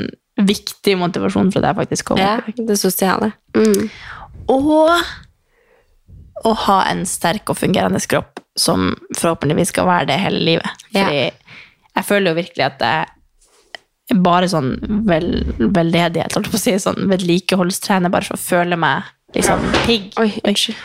viktig 0.48 0.94
motivasjon 0.98 1.50
for 1.52 1.60
at 1.60 1.72
jeg 1.72 1.80
faktisk 1.82 2.08
kom. 2.08 2.22
Ja, 2.22 2.38
det 2.56 2.78
sosiale. 2.80 3.32
Mm. 3.54 3.90
Og 4.50 4.94
å 6.42 6.54
ha 6.66 6.78
en 6.90 7.04
sterk 7.06 7.52
og 7.52 7.60
fungerende 7.60 8.00
kropp 8.08 8.41
som 8.58 8.90
forhåpentligvis 9.16 9.72
skal 9.72 9.86
være 9.88 10.10
det 10.12 10.20
hele 10.20 10.40
livet. 10.44 10.84
Ja. 10.92 11.06
Fordi 11.06 11.22
jeg 11.92 12.04
føler 12.08 12.30
jo 12.32 12.38
virkelig 12.40 12.64
at 12.66 12.82
jeg 12.86 14.20
bare 14.22 14.48
sånn 14.50 14.74
vel, 15.08 15.30
veldedighet, 15.58 16.34
holdt 16.36 16.50
på 16.52 16.58
å 16.58 16.60
si, 16.60 16.74
sånn 16.82 17.08
vedlikeholdstrener 17.08 18.12
bare 18.12 18.28
for 18.28 18.36
å 18.36 18.42
føle 18.42 18.76
meg 18.76 19.08
liksom 19.36 19.62
pigg. 19.86 20.10
Oi, 20.20 20.30
unnskyld. 20.44 20.76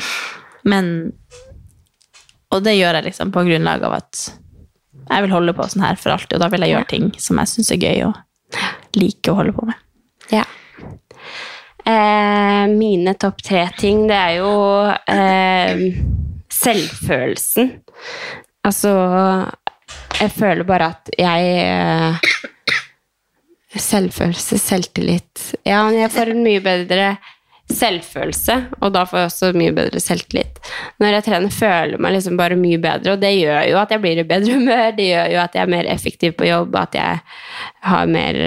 Men 0.68 1.14
Og 2.52 2.64
det 2.64 2.78
gjør 2.78 2.96
jeg 2.96 3.10
liksom 3.10 3.32
på 3.36 3.44
grunnlag 3.44 3.84
av 3.84 3.98
at 3.98 4.22
jeg 5.08 5.24
vil 5.26 5.34
holde 5.34 5.54
på 5.56 5.66
sånn 5.68 5.84
her 5.84 5.98
for 6.00 6.14
alltid, 6.14 6.38
og 6.38 6.44
da 6.46 6.48
vil 6.52 6.64
jeg 6.64 6.72
gjøre 6.74 6.88
ting 6.92 7.10
som 7.20 7.40
jeg 7.42 7.52
syns 7.52 7.72
er 7.76 7.82
gøy 7.84 8.06
og 8.08 8.16
liker 8.96 9.34
å 9.34 9.38
holde 9.42 9.54
på 9.56 9.66
med. 9.68 9.76
Ja. 10.32 10.44
Eh, 11.88 12.64
mine 12.72 13.14
topp 13.20 13.44
tre-ting, 13.44 14.06
det 14.10 14.16
er 14.16 14.34
jo 14.40 14.52
eh, 15.12 15.84
selvfølelsen. 16.64 17.72
Altså 18.68 18.92
Jeg 20.20 20.32
føler 20.36 20.68
bare 20.68 20.92
at 20.96 21.12
jeg 21.18 21.50
eh, 21.64 22.30
Selvfølelse, 23.78 24.58
selvtillit 24.58 25.52
Ja, 25.68 25.86
jeg 25.94 26.12
får 26.12 26.34
en 26.34 26.46
mye 26.46 26.64
bedre 26.64 27.18
selvfølelse, 27.68 28.56
og 28.80 28.94
da 28.96 29.02
får 29.08 29.20
jeg 29.20 29.28
også 29.28 29.48
mye 29.60 29.74
bedre 29.76 30.00
selvtillit. 30.00 30.60
Når 31.04 31.18
jeg 31.18 31.26
trener, 31.26 31.52
føler 31.52 31.96
jeg 31.98 32.04
meg 32.06 32.14
liksom 32.16 32.38
bare 32.40 32.56
mye 32.60 32.80
bedre, 32.80 33.16
og 33.18 33.20
det 33.20 33.34
gjør 33.36 33.66
jo 33.68 33.80
at 33.82 33.92
jeg 33.92 34.04
blir 34.06 34.22
i 34.22 34.28
bedre 34.30 34.54
humør, 34.58 34.86
det 34.96 35.10
gjør 35.10 35.34
jo 35.34 35.42
at 35.42 35.58
jeg 35.58 35.64
er 35.66 35.74
mer 35.74 35.90
effektiv 35.92 36.38
på 36.40 36.48
jobb, 36.48 36.78
at 36.80 36.96
jeg 36.96 37.20
har 37.92 38.14
mer 38.14 38.40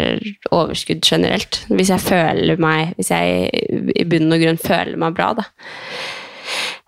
overskudd 0.48 1.04
generelt. 1.04 1.60
Hvis 1.68 1.92
jeg 1.92 2.04
føler 2.04 2.60
meg 2.60 2.94
Hvis 2.96 3.12
jeg 3.12 3.50
i 3.92 4.06
bunn 4.08 4.32
og 4.32 4.40
grunn 4.40 4.60
føler 4.60 4.96
meg 5.00 5.16
bra, 5.16 5.34
da. 5.36 5.46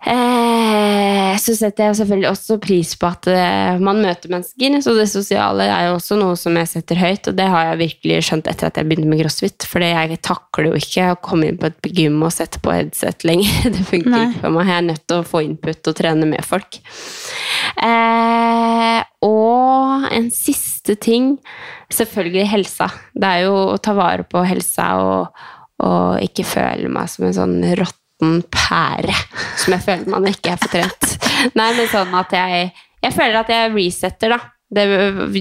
Eh, 0.03 1.37
så 1.39 1.53
setter 1.55 1.87
jeg 1.87 1.97
selvfølgelig 2.01 2.27
også 2.27 2.57
pris 2.61 2.89
på 2.99 3.07
at 3.07 3.27
eh, 3.31 3.79
man 3.79 4.01
møter 4.03 4.31
mennesker. 4.33 4.75
Så 4.83 4.95
det 4.97 5.07
sosiale 5.11 5.67
er 5.71 5.87
jo 5.87 5.97
også 5.97 6.17
noe 6.19 6.35
som 6.39 6.57
jeg 6.59 6.69
setter 6.73 6.99
høyt, 6.99 7.29
og 7.31 7.37
det 7.37 7.47
har 7.53 7.69
jeg 7.69 7.81
virkelig 7.83 8.19
skjønt 8.27 8.49
etter 8.51 8.69
at 8.69 8.79
jeg 8.79 8.89
begynte 8.89 9.11
med 9.11 9.23
crossfit. 9.23 9.67
For 9.69 9.85
jeg 9.85 10.19
takler 10.25 10.69
jo 10.71 10.81
ikke 10.81 11.13
å 11.13 11.21
komme 11.23 11.49
inn 11.49 11.59
på 11.61 11.71
et 11.71 11.89
gym 11.95 12.19
og 12.25 12.33
sette 12.35 12.61
på 12.63 12.75
headset 12.75 13.23
lenger. 13.27 13.71
Det 13.77 13.85
funker 13.89 14.13
Nei. 14.13 14.25
ikke 14.27 14.43
for 14.43 14.57
meg. 14.57 14.73
Jeg 14.73 14.77
er 14.81 14.87
nødt 14.89 15.05
til 15.07 15.21
å 15.21 15.27
få 15.27 15.43
input 15.47 15.91
og 15.93 15.97
trene 15.99 16.29
med 16.33 16.47
folk. 16.47 16.79
Eh, 17.83 18.99
og 19.23 20.09
en 20.11 20.29
siste 20.35 20.97
ting 20.99 21.37
Selvfølgelig 21.93 22.47
helsa. 22.49 22.87
Det 23.13 23.27
er 23.27 23.43
jo 23.45 23.57
å 23.73 23.81
ta 23.81 23.93
vare 23.93 24.25
på 24.25 24.41
helsa 24.47 24.87
og, 24.97 25.43
og 25.85 26.23
ikke 26.25 26.45
føle 26.47 26.89
meg 26.89 27.11
som 27.11 27.27
en 27.27 27.35
sånn 27.37 27.59
råtten 28.23 28.41
pære 28.53 29.13
som 29.59 29.75
jeg 29.75 29.83
føler 29.85 30.09
man 30.15 30.25
ikke 30.31 30.53
er 30.55 30.57
for 30.63 30.71
trent. 30.73 31.13
Nei, 31.59 31.69
men 31.77 31.87
sånn 31.91 32.13
at 32.15 32.31
jeg 32.39 32.71
Jeg 33.03 33.11
føler 33.17 33.35
at 33.41 33.49
jeg 33.51 33.71
resetter, 33.75 34.29
da. 34.31 34.37
Det, 34.73 34.83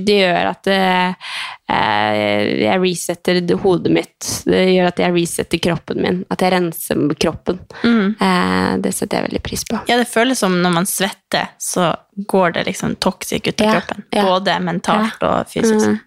det 0.05 0.17
gjør 0.19 0.49
at 0.51 0.67
eh, 0.69 1.29
jeg 1.71 2.81
resetter 2.83 3.39
hodet 3.63 3.93
mitt. 3.95 4.27
Det 4.45 4.65
gjør 4.75 4.89
at 4.91 4.99
jeg 4.99 5.15
resetter 5.15 5.63
kroppen 5.63 6.03
min. 6.03 6.19
At 6.35 6.43
jeg 6.43 6.53
renser 6.57 7.15
kroppen. 7.23 7.61
Eh, 7.87 8.73
det 8.83 8.93
setter 8.93 9.21
jeg 9.23 9.29
veldig 9.31 9.43
pris 9.47 9.63
på. 9.71 9.79
Ja, 9.89 9.97
det 10.03 10.09
føles 10.11 10.43
som 10.43 10.59
når 10.61 10.75
man 10.75 10.91
svetter, 10.91 11.53
så 11.63 11.93
går 12.29 12.59
det 12.59 12.67
liksom 12.73 12.97
toxic 13.01 13.47
ut 13.47 13.61
av 13.63 13.67
Ja, 13.71 13.79
kroppen. 13.79 14.05
ja. 14.11 14.27
Både 14.27 14.59
mentalt 14.61 15.23
og 15.23 15.47
fysisk. 15.55 15.87
Mm. 15.87 16.01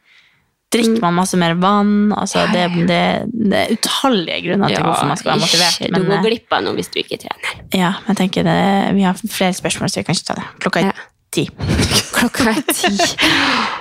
Drikker 0.75 1.01
man 1.03 1.15
masse 1.15 1.37
mer 1.39 1.55
vann? 1.59 2.11
Altså, 2.15 2.43
det, 2.51 2.65
det, 2.89 2.99
det 3.31 3.61
er 3.61 3.73
utallige 3.75 4.41
grunner 4.47 4.73
til 4.73 4.83
hvorfor 4.83 5.09
man 5.09 5.19
skal 5.21 5.31
være 5.31 5.43
motivert. 5.45 5.79
Men, 5.85 5.95
du 5.95 6.09
går 6.09 6.17
eh, 6.17 6.25
glipp 6.27 6.55
av 6.57 6.65
noe 6.65 6.77
hvis 6.79 6.91
du 6.91 6.99
ikke 7.01 7.19
trener. 7.23 7.55
ja, 7.75 7.93
men 8.03 8.11
jeg 8.13 8.19
tenker 8.23 8.47
det, 8.47 8.59
vi 8.97 9.05
har 9.07 9.23
flere 9.23 9.55
spørsmål, 9.57 9.91
så 9.91 10.01
vi 10.01 10.07
kan 10.09 10.19
ikke 10.19 10.29
ta 10.29 10.37
det. 10.41 10.45
Klokka 10.65 10.83
er 10.89 11.01
ti. 11.35 11.47
Klokka 12.17 12.51
er 12.51 12.61
ti. 12.69 12.93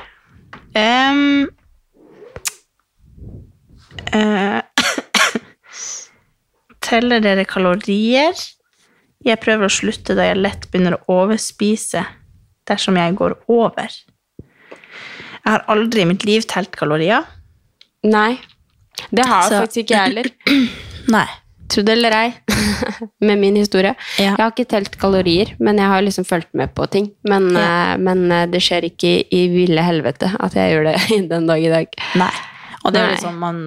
um, 0.85 1.45
uh, 4.15 4.61
teller 6.89 7.25
dere 7.25 7.47
kalorier? 7.49 8.47
Jeg 9.25 9.41
prøver 9.41 9.71
å 9.71 9.73
slutte 9.73 10.17
da 10.17 10.29
jeg 10.29 10.43
lett 10.43 10.69
begynner 10.71 10.99
å 10.99 11.21
overspise 11.23 12.05
dersom 12.69 12.99
jeg 13.01 13.17
går 13.19 13.39
over. 13.53 13.93
Jeg 15.45 15.53
har 15.53 15.65
aldri 15.69 16.01
i 16.03 16.09
mitt 16.09 16.25
liv 16.25 16.43
telt 16.49 16.75
kalorier. 16.77 17.25
Nei. 18.05 18.39
Det 19.11 19.25
har 19.27 19.43
Så- 19.49 19.61
faktisk 19.65 19.85
ikke 19.85 19.97
jeg 19.97 20.09
heller. 20.09 20.31
Nei. 21.17 21.27
Tro 21.69 21.83
det 21.83 21.95
eller 21.97 22.13
ei, 22.13 22.35
med 23.25 23.39
min 23.41 23.57
historie. 23.57 23.95
Ja. 24.19 24.35
Jeg 24.37 24.41
har 24.43 24.51
ikke 24.53 24.67
telt 24.69 24.99
kalorier, 25.01 25.55
men 25.59 25.79
jeg 25.81 25.89
har 25.89 26.03
liksom 26.05 26.25
fulgt 26.29 26.53
med 26.55 26.75
på 26.77 26.87
ting. 26.93 27.11
Men, 27.25 27.51
Ja. 27.57 27.95
eh, 27.95 27.97
men 27.99 28.31
eh, 28.33 28.47
det 28.53 28.61
skjer 28.63 28.85
ikke 28.91 29.09
i, 29.09 29.25
i 29.33 29.49
ville 29.49 29.81
helvete 29.83 30.29
at 30.39 30.53
jeg 30.55 30.75
gjør 30.75 30.85
det 30.93 31.29
den 31.33 31.47
dag 31.49 31.65
i 31.65 31.71
dag. 31.73 31.89
Nei. 32.21 32.31
Og 32.85 32.93
det 32.93 33.01
er 33.01 33.09
jo 33.09 33.15
liksom 33.17 33.39
man 33.41 33.63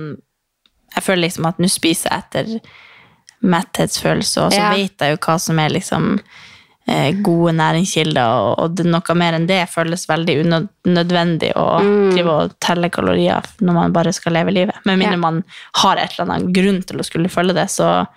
Jeg 0.96 1.04
føler 1.04 1.22
liksom 1.28 1.46
at 1.50 1.58
nå 1.60 1.68
spiser 1.70 2.10
jeg 2.14 2.24
etter 2.24 2.60
metthetsfølelse, 3.44 4.42
og 4.46 4.52
så 4.54 4.58
Ja. 4.62 4.70
vet 4.74 4.98
jeg 5.02 5.12
jo 5.14 5.18
hva 5.18 5.40
som 5.40 5.60
er 5.60 5.70
liksom 5.70 6.20
gode 7.22 7.52
næringskilder, 7.58 8.58
og, 8.64 8.80
noe 8.86 9.16
mer 9.20 9.34
enn 9.36 9.48
det 9.50 9.66
føles 9.70 10.06
veldig 10.08 10.38
unødvendig 10.46 11.50
å 11.60 11.82
Mm. 11.82 12.12
drive 12.14 12.30
og 12.32 12.54
telle 12.64 12.90
kalorier 12.90 13.44
når 13.60 13.74
man 13.74 13.92
bare 13.94 14.14
skal 14.14 14.34
leve 14.34 14.54
livet. 14.56 14.76
Med 14.86 14.98
mindre 15.00 15.18
Ja. 15.18 15.18
man 15.18 15.44
har 15.76 15.98
et 15.98 16.14
eller 16.18 16.32
annet 16.34 16.54
grunn 16.54 16.82
til 16.84 16.98
å 16.98 17.04
skulle 17.06 17.30
følge 17.30 17.54
det, 17.54 17.68
så 17.70 18.08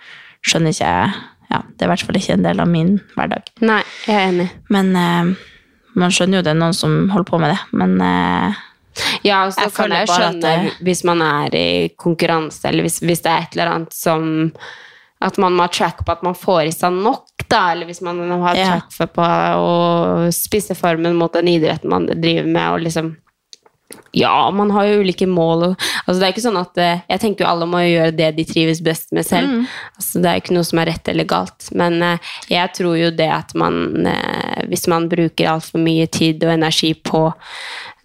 skjønner 0.45 0.71
ikke 0.71 0.87
jeg 0.87 1.13
ja, 1.51 1.59
Det 1.77 1.81
er 1.81 1.85
i 1.85 1.91
hvert 1.91 2.05
fall 2.05 2.15
ikke 2.15 2.33
en 2.33 2.43
del 2.43 2.59
av 2.61 2.67
min 2.67 3.01
hverdag. 3.17 3.43
Nei, 3.59 3.83
jeg 4.07 4.15
er 4.15 4.31
enig. 4.31 4.49
Men 4.69 4.95
eh, 4.95 5.35
man 5.95 6.09
skjønner 6.09 6.37
jo 6.39 6.41
det 6.43 6.47
er 6.55 6.59
noen 6.61 6.73
som 6.73 7.09
holder 7.09 7.29
på 7.29 7.39
med 7.41 7.51
det. 7.51 7.59
Men 7.73 7.99
eh, 8.01 8.53
Ja, 9.23 9.45
og 9.45 9.51
så 9.53 9.67
kan 9.75 9.89
jeg 9.91 10.07
skjønne 10.07 10.39
det- 10.41 10.73
hvis 10.81 11.03
man 11.03 11.21
er 11.21 11.49
i 11.53 11.89
konkurranse, 11.97 12.63
eller 12.69 12.83
hvis, 12.83 13.01
hvis 13.01 13.21
det 13.21 13.31
er 13.31 13.41
et 13.41 13.57
eller 13.57 13.67
annet 13.75 13.93
som 13.93 14.53
At 15.21 15.37
man 15.37 15.53
må 15.53 15.67
ha 15.67 15.71
track 15.71 16.01
på 16.05 16.13
at 16.13 16.23
man 16.25 16.37
får 16.37 16.63
i 16.65 16.73
seg 16.73 16.95
nok, 16.97 17.43
da, 17.51 17.71
eller 17.73 17.85
hvis 17.89 18.01
man 18.01 18.21
har 18.41 18.57
track 18.57 18.93
for 18.95 19.11
på 19.13 19.25
å 19.25 20.29
spisse 20.33 20.77
formen 20.77 21.17
mot 21.19 21.33
den 21.35 21.51
idretten 21.51 21.91
man 21.91 22.07
driver 22.09 22.47
med, 22.47 22.69
og 22.71 22.87
liksom 22.87 23.17
Ja, 24.15 24.49
man 24.55 24.71
har 24.71 24.85
jo 24.87 25.01
ulike 25.03 25.27
mål. 25.27 25.65
Og, 25.65 25.85
altså 26.05 26.15
det 26.17 26.25
er 26.25 26.33
ikke 26.33 26.43
sånn 26.45 26.59
at 26.59 26.79
eh, 26.79 27.03
Jeg 27.11 27.21
tenker 27.23 27.43
jo 27.43 27.49
alle 27.49 27.67
må 27.67 27.81
gjøre 27.83 28.15
det 28.15 28.29
de 28.37 28.45
trives 28.47 28.81
best 28.83 29.11
med 29.15 29.27
selv. 29.27 29.51
Mm. 29.51 29.65
Altså 29.99 30.23
det 30.23 30.29
er 30.29 30.37
jo 30.37 30.43
ikke 30.43 30.55
noe 30.55 30.67
som 30.67 30.81
er 30.81 30.89
rett 30.91 31.11
eller 31.11 31.27
galt. 31.27 31.67
Men 31.75 31.99
eh, 32.07 32.33
jeg 32.51 32.73
tror 32.79 32.97
jo 32.99 33.11
det 33.15 33.29
at 33.35 33.53
man 33.59 34.07
eh, 34.07 34.65
Hvis 34.71 34.87
man 34.91 35.09
bruker 35.11 35.51
altfor 35.53 35.83
mye 35.83 36.07
tid 36.11 36.43
og 36.47 36.55
energi 36.55 36.93
på 36.95 37.25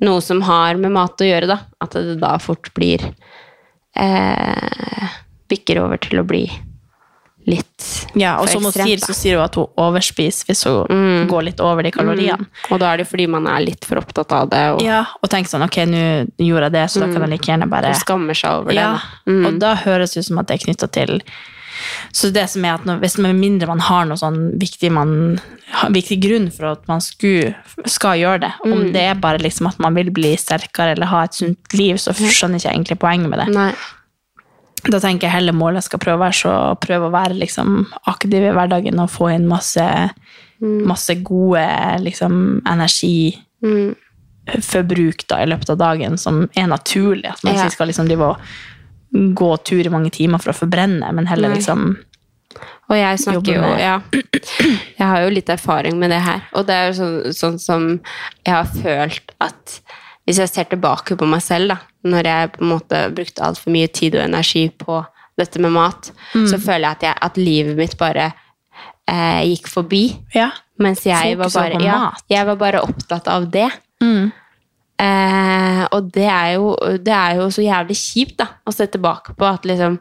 noe 0.07 0.21
som 0.23 0.43
har 0.47 0.77
med 0.79 0.95
mat 0.95 1.23
å 1.23 1.31
gjøre, 1.31 1.51
da, 1.55 1.61
at 1.83 1.97
det 1.97 2.19
da 2.23 2.37
fort 2.43 2.75
blir 2.77 3.07
eh, 3.97 5.13
Bikker 5.47 5.85
over 5.87 6.03
til 6.03 6.19
å 6.19 6.27
bli 6.27 6.49
litt 7.47 7.87
Ja, 8.19 8.37
og 8.43 8.49
som 8.50 8.65
hun 8.67 8.73
sier, 8.75 8.99
så 8.99 9.15
sier 9.15 9.37
hun 9.38 9.45
at 9.47 9.55
hun 9.59 9.67
overspiser 9.79 10.49
hvis 10.49 10.65
hun 10.67 11.26
går 11.31 11.45
litt 11.50 11.61
over 11.62 11.83
de 11.87 11.93
kaloriene. 11.95 12.47
Og 12.71 12.81
da 12.83 12.93
er 12.93 13.03
det 13.03 13.09
fordi 13.11 13.26
man 13.31 13.47
er 13.47 13.61
litt 13.65 13.85
for 13.87 14.00
opptatt 14.03 14.33
av 14.35 14.49
det 14.50 14.65
og, 14.75 14.83
Ja, 14.83 15.05
og 15.23 15.31
tenker 15.31 15.53
sånn, 15.55 15.65
ok, 15.67 15.79
nå 15.91 16.05
gjorde 16.43 16.71
jeg 16.71 16.76
det, 16.79 16.87
så 16.91 17.05
da 17.05 17.11
kan 17.12 17.23
jeg 17.26 17.35
like 17.37 17.50
gjerne 17.53 17.69
bare 17.71 17.93
og 17.95 18.00
skammer 18.03 18.35
seg 18.38 18.62
over 18.62 18.75
det. 18.75 18.81
Ja, 18.83 18.95
da. 18.99 19.33
Mm. 19.33 19.45
og 19.47 19.61
da 19.62 19.75
høres 19.87 20.15
det 20.17 20.25
ut 20.25 20.31
som 20.33 20.38
at 20.43 20.49
det 20.50 20.59
er 20.59 20.65
knytta 20.67 20.91
til 20.93 21.21
Så 22.17 22.31
det 22.33 22.47
som 22.49 22.65
er 22.65 22.75
at 22.79 22.87
når, 22.88 22.99
hvis 23.03 23.19
med 23.21 23.37
mindre 23.37 23.69
man 23.69 23.83
har 23.85 24.07
noe 24.09 24.17
sånn 24.17 24.57
viktig, 24.59 24.88
man, 24.97 25.38
viktig 25.93 26.17
grunn 26.23 26.47
for 26.50 26.71
at 26.73 26.87
man 26.88 27.03
skulle, 27.05 27.53
skal 27.85 28.17
gjøre 28.23 28.41
det, 28.47 28.53
Mm. 28.65 28.73
om 28.73 28.93
det 28.95 29.03
er 29.11 29.15
bare 29.21 29.38
liksom 29.38 29.69
at 29.69 29.79
man 29.79 29.95
vil 29.95 30.09
bli 30.11 30.33
sterkere 30.41 30.95
eller 30.97 31.07
ha 31.12 31.25
et 31.25 31.35
sunt 31.37 31.76
liv, 31.76 31.97
så 32.00 32.15
skjønner 32.17 32.59
jeg 32.59 32.65
ikke 32.65 32.75
egentlig 32.75 32.99
poenget 32.99 33.29
med 33.31 33.38
det. 33.45 33.49
Nei. 33.55 33.73
Da 34.90 34.99
tenker 35.02 35.26
jeg 35.26 35.33
heller 35.35 35.52
målet 35.57 35.83
skal 35.87 35.99
prøve 36.02 36.16
å 36.21 36.25
være 36.26 36.37
så 36.38 36.52
prøve 36.83 37.09
å 37.09 37.12
være 37.14 37.35
liksom 37.40 37.87
aktiv 38.07 38.43
i 38.45 38.52
hverdagen 38.55 39.00
og 39.02 39.11
få 39.11 39.31
inn 39.35 39.47
masse, 39.50 39.87
masse 40.61 41.14
gode 41.26 41.66
liksom, 42.05 42.62
energiforbruk 42.66 43.47
Mm. 43.66 45.26
da, 45.28 45.37
i 45.43 45.47
løpet 45.50 45.71
av 45.71 45.78
dagen 45.81 46.16
som 46.19 46.45
er 46.57 46.66
naturlig. 46.71 47.26
At 47.33 47.43
man 47.45 47.55
Ja. 47.55 47.64
ikke 47.64 47.73
skal 47.73 47.88
liksom 47.88 48.07
gå 49.35 49.57
tur 49.64 49.87
i 49.87 49.88
mange 49.90 50.11
timer 50.12 50.38
for 50.38 50.52
å 50.52 50.55
forbrenne, 50.55 51.12
men 51.12 51.26
heller 51.26 51.49
Nei. 51.49 51.57
liksom 51.59 51.97
Og 52.88 52.97
jeg 52.97 53.19
snakker 53.19 53.55
jo 53.55 53.62
ja, 53.78 54.00
Jeg 54.99 55.07
har 55.07 55.21
jo 55.23 55.31
litt 55.31 55.49
erfaring 55.49 55.99
med 55.99 56.11
det 56.11 56.21
her. 56.23 56.43
Og 56.55 56.66
det 56.66 56.75
er 56.75 56.87
jo 56.93 56.93
sånn, 57.02 57.33
sånn 57.35 57.59
som 57.61 58.00
jeg 58.47 58.55
har 58.55 58.64
følt 58.64 59.33
at 59.40 59.81
Hvis 60.26 60.40
jeg 60.42 60.50
ser 60.50 60.64
tilbake 60.71 61.14
på 61.16 61.26
meg 61.30 61.42
selv, 61.45 61.68
da, 61.71 61.76
når 62.11 62.26
jeg 62.30 62.52
på 62.56 62.64
en 62.64 62.73
måte 62.73 63.02
brukte 63.14 63.45
altfor 63.47 63.71
mye 63.75 63.87
tid 63.95 64.16
og 64.18 64.25
energi 64.25 64.64
på 64.71 65.04
dette 65.38 65.61
med 65.62 65.71
mat, 65.76 66.11
Mm. 66.35 66.47
så 66.50 66.59
føler 66.59 66.83
jeg 66.88 66.97
at, 66.97 67.02
jeg 67.02 67.14
at 67.23 67.37
livet 67.37 67.76
mitt 67.76 67.97
bare 68.00 68.33
eh, 69.09 69.42
gikk 69.52 69.68
forbi. 69.71 70.04
Ja. 70.35 70.50
Mens 70.83 71.04
jeg 71.06 71.37
var, 71.38 71.49
bare, 71.54 71.78
ja, 71.80 72.11
jeg 72.28 72.47
var 72.47 72.56
bare 72.61 72.83
opptatt 72.83 73.28
av 73.28 73.47
det. 73.52 73.68
Mm. 74.02 74.33
Eh, 74.99 75.83
og 75.92 76.09
det 76.14 76.25
er, 76.25 76.54
jo, 76.56 76.73
det 77.04 77.12
er 77.12 77.37
jo 77.42 77.50
så 77.52 77.62
jævlig 77.64 77.97
kjipt 78.00 78.38
da, 78.40 78.47
å 78.66 78.73
se 78.75 78.87
tilbake 78.88 79.35
på 79.37 79.45
at 79.49 79.66
liksom 79.68 79.99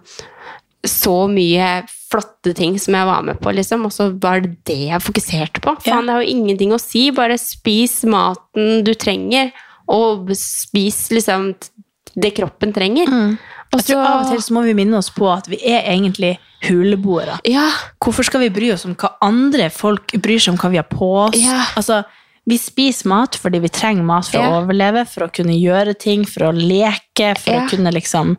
så 0.86 1.16
mye 1.32 1.84
flotte 1.90 2.54
ting 2.56 2.76
som 2.80 2.94
jeg 2.96 3.08
var 3.10 3.24
med 3.26 3.40
på, 3.42 3.52
liksom, 3.58 3.88
og 3.88 3.92
så 3.92 4.08
var 4.22 4.44
det 4.46 4.52
det 4.70 4.80
jeg 4.92 5.02
fokuserte 5.04 5.62
på. 5.66 5.74
Ja. 5.84 5.96
Faen, 5.96 6.06
det 6.08 6.14
har 6.16 6.24
jo 6.24 6.34
ingenting 6.36 6.76
å 6.76 6.80
si. 6.80 7.08
Bare 7.16 7.38
spis 7.42 8.04
maten 8.08 8.84
du 8.86 8.94
trenger, 8.94 9.50
og 9.92 10.32
spis 10.40 11.10
liksom 11.14 11.54
det 12.16 12.32
kroppen 12.38 12.72
trenger. 12.74 13.10
Og 13.74 13.82
Jeg 13.82 13.90
tror 13.90 14.06
Av 14.08 14.22
og 14.24 14.30
til 14.32 14.42
så 14.46 14.54
må 14.56 14.62
vi 14.64 14.74
minne 14.78 14.98
oss 15.02 15.10
på 15.12 15.28
at 15.34 15.50
vi 15.52 15.58
er 15.68 15.84
egentlig 15.92 16.38
huleboere. 16.64 17.40
Ja, 17.50 17.66
Hvorfor 18.02 18.24
skal 18.24 18.46
vi 18.46 18.50
bry 18.56 18.70
oss 18.72 18.86
om 18.88 18.96
hva 18.96 19.12
andre 19.26 19.70
folk 19.74 20.14
bryr 20.24 20.40
seg 20.40 20.54
om 20.54 20.60
hva 20.62 20.72
vi 20.72 20.80
har 20.80 20.88
på 20.90 21.10
oss? 21.28 21.36
Ja. 21.38 21.66
Altså, 21.76 22.04
vi 22.48 22.58
spiser 22.62 23.10
mat 23.12 23.36
fordi 23.42 23.60
vi 23.60 23.72
trenger 23.74 24.06
mat 24.08 24.30
for 24.30 24.40
Ja. 24.40 24.48
å 24.54 24.62
overleve, 24.64 25.06
for 25.10 25.26
å 25.28 25.34
kunne 25.34 25.58
gjøre 25.60 25.98
ting, 26.00 26.24
for 26.26 26.48
å 26.48 26.54
leke, 26.56 27.34
for 27.38 27.52
å 27.60 27.70
kunne 27.70 27.92
liksom 27.92 28.38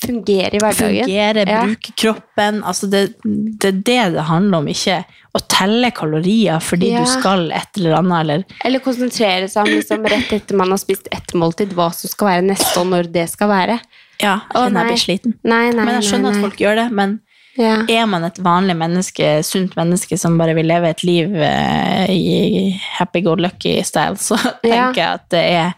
fungere 0.00 0.54
i 0.54 0.60
hverdagen. 0.62 1.04
fungere, 1.04 1.44
Ja. 1.48 1.62
bruke 1.66 1.92
kroppen. 1.96 2.62
Altså, 2.64 2.86
det, 2.90 3.02
det 3.24 3.68
er 3.72 3.72
det 3.82 4.12
det 4.16 4.24
handler 4.28 4.58
om, 4.58 4.68
ikke 4.68 5.04
å 5.36 5.40
telle 5.48 5.90
kalorier 5.90 6.60
fordi 6.64 6.92
Ja. 6.92 7.00
du 7.04 7.06
skal 7.10 7.50
et 7.52 7.76
eller 7.76 7.96
annet, 7.98 8.20
eller 8.20 8.44
Eller 8.64 8.78
konsentrere 8.80 9.48
seg 9.48 9.66
om 9.66 9.72
liksom, 9.74 10.06
rett 10.08 10.32
etter 10.32 10.56
man 10.56 10.70
har 10.70 10.78
spist 10.78 11.08
ett 11.12 11.34
måltid, 11.34 11.74
hva 11.76 11.90
som 11.92 12.08
skal 12.08 12.28
være 12.28 12.42
neste, 12.52 12.78
og 12.80 12.86
når 12.92 13.12
det 13.12 13.28
skal 13.30 13.48
være. 13.48 13.80
Ja, 14.22 14.40
Å, 14.54 14.64
jeg 14.72 14.86
blir 14.88 14.96
sliten. 14.96 15.34
Nei, 15.44 15.70
nei, 15.70 15.84
Men 15.84 16.00
jeg 16.00 16.10
skjønner 16.12 16.30
nei, 16.32 16.38
at 16.38 16.44
folk 16.46 16.56
gjør 16.56 16.76
det, 16.76 16.86
men 16.92 17.20
ja. 17.58 17.82
er 17.88 18.06
man 18.06 18.24
et 18.24 18.38
vanlig 18.40 18.76
menneske, 18.76 19.42
sunt 19.44 19.74
menneske 19.76 20.16
som 20.18 20.38
bare 20.38 20.54
vil 20.56 20.66
leve 20.66 20.88
et 20.88 21.02
liv 21.04 21.34
eh, 21.36 22.06
i 22.08 22.80
happy-go-lucky-style, 22.98 24.16
så 24.16 24.36
Ja. 24.64 24.90
tenker 24.92 24.94
jeg 25.02 25.14
at 25.20 25.28
det 25.30 25.44
er 25.52 25.74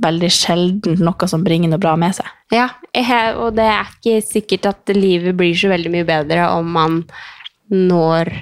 veldig 0.00 0.30
sjelden 0.32 1.00
noe 1.04 1.28
som 1.28 1.44
bringer 1.44 1.72
noe 1.72 1.82
bra 1.82 1.96
med 2.00 2.16
seg. 2.16 2.28
Ja, 2.54 2.68
og 3.38 3.54
det 3.58 3.66
er 3.68 3.90
ikke 3.90 4.20
sikkert 4.26 4.70
at 4.72 4.94
livet 4.96 5.36
blir 5.38 5.54
så 5.58 5.70
veldig 5.72 5.92
mye 5.92 6.06
bedre 6.08 6.48
om 6.56 6.72
man 6.72 7.02
når 7.70 8.32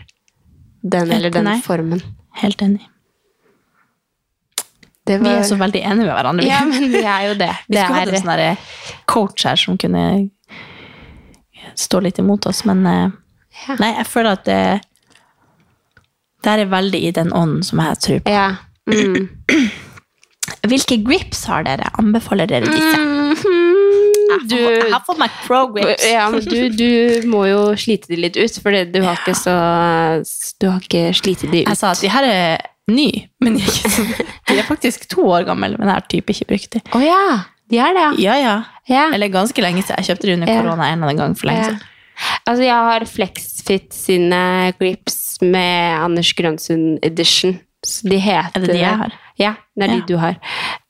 den 0.82 1.12
eller 1.12 1.34
den 1.34 1.50
formen. 1.64 2.02
Helt 2.38 2.62
enig. 2.62 2.84
Det 5.08 5.18
Vi 5.22 5.30
er 5.32 5.42
så 5.48 5.56
veldig 5.56 5.80
enige 5.80 6.04
med 6.04 6.12
hverandre. 6.12 6.44
Ja, 6.46 6.60
men 6.68 6.90
vi 6.92 7.00
er 7.00 7.30
jo 7.30 7.36
det. 7.40 7.52
Vi 7.66 7.78
skulle 7.80 8.02
hatt 8.02 8.12
en 8.12 8.26
sånn 8.26 9.04
coach 9.08 9.46
her 9.48 9.56
som 9.56 9.78
kunne 9.80 10.04
stå 11.78 12.00
litt 12.04 12.18
imot 12.20 12.46
oss, 12.50 12.64
men 12.68 12.84
eh, 12.86 13.08
Ja. 13.66 13.74
nei, 13.80 13.88
jeg 13.96 14.06
føler 14.06 14.36
at 14.36 14.44
det 14.46 14.80
det 16.44 16.52
her 16.52 16.60
er 16.62 16.70
veldig 16.70 17.00
i 17.02 17.10
den 17.10 17.32
ånden 17.34 17.64
som 17.66 17.80
jeg 17.82 17.98
tror 18.04 18.20
på. 18.22 18.30
ja. 18.30 18.48
Mm. 18.88 19.28
Hvilke 20.66 20.98
grips 21.06 21.44
har 21.48 21.66
dere? 21.66 21.90
Anbefaler 22.00 22.48
dere 22.50 22.66
disse? 22.70 23.02
Mhm. 23.04 23.64
Du, 24.48 24.56
jeg 24.58 24.90
har 24.92 25.00
fått 25.06 25.20
meg 25.20 25.32
pro 25.46 25.62
grips. 25.72 26.04
Ja, 26.04 26.26
men 26.32 26.44
du, 26.44 26.58
du 26.76 27.28
må 27.30 27.46
jo 27.48 27.60
slite 27.80 28.10
de 28.10 28.18
litt 28.20 28.36
ut, 28.36 28.58
for 28.60 28.74
du 28.76 28.98
har 29.04 29.16
ikke 29.22 29.34
så 29.38 29.54
Du 30.60 30.68
har 30.68 30.82
ikke 30.84 31.06
slitt 31.16 31.46
de 31.46 31.62
ut. 31.62 31.68
Jeg 31.70 31.78
sa 31.80 31.94
at 31.94 32.02
de 32.04 32.10
her 32.12 32.26
er 32.28 32.66
ny, 32.92 33.08
men 33.44 33.56
de 33.56 33.64
er, 33.64 33.70
ikke 33.72 33.92
så, 33.94 34.04
de 34.50 34.58
er 34.60 34.68
faktisk 34.68 35.06
to 35.12 35.24
år 35.28 35.46
gamle, 35.48 35.72
men 35.78 35.88
jeg 35.88 35.94
har 35.96 36.08
type 36.12 36.34
ikke 36.34 36.50
brukt 36.52 36.76
de. 36.76 36.82
Å 36.92 37.04
ja! 37.04 37.22
De 37.68 37.76
er 37.84 37.92
det, 37.92 38.00
ja. 38.00 38.12
Ja, 38.16 38.34
ja. 38.40 38.52
ja. 38.88 39.06
Eller 39.12 39.28
ganske 39.32 39.60
lenge 39.60 39.82
siden. 39.84 40.00
Jeg 40.00 40.08
kjøpte 40.14 40.28
de 40.28 40.36
under 40.38 40.48
korona 40.48 40.86
en 40.88 41.02
eller 41.02 41.10
annen 41.12 41.18
gang 41.20 41.34
for 41.36 41.50
lenge 41.50 41.66
siden. 41.66 41.82
Altså, 42.48 42.62
jeg 42.64 42.86
har 42.88 43.04
Flexfit 43.06 43.92
sine 43.94 44.38
grips 44.80 45.18
med 45.44 45.98
Anders 46.00 46.32
Grønsund 46.34 46.96
edition. 47.04 47.58
Så 47.86 48.08
de 48.10 48.18
heter 48.18 48.56
Er 48.58 48.64
det 48.66 48.74
de 48.74 48.80
jeg 48.80 48.96
har? 48.98 49.12
Ja, 49.38 49.52
det 49.76 49.84
er 49.88 49.92
Ja. 49.94 50.00
de 50.00 50.06
du 50.08 50.16
har. 50.18 50.36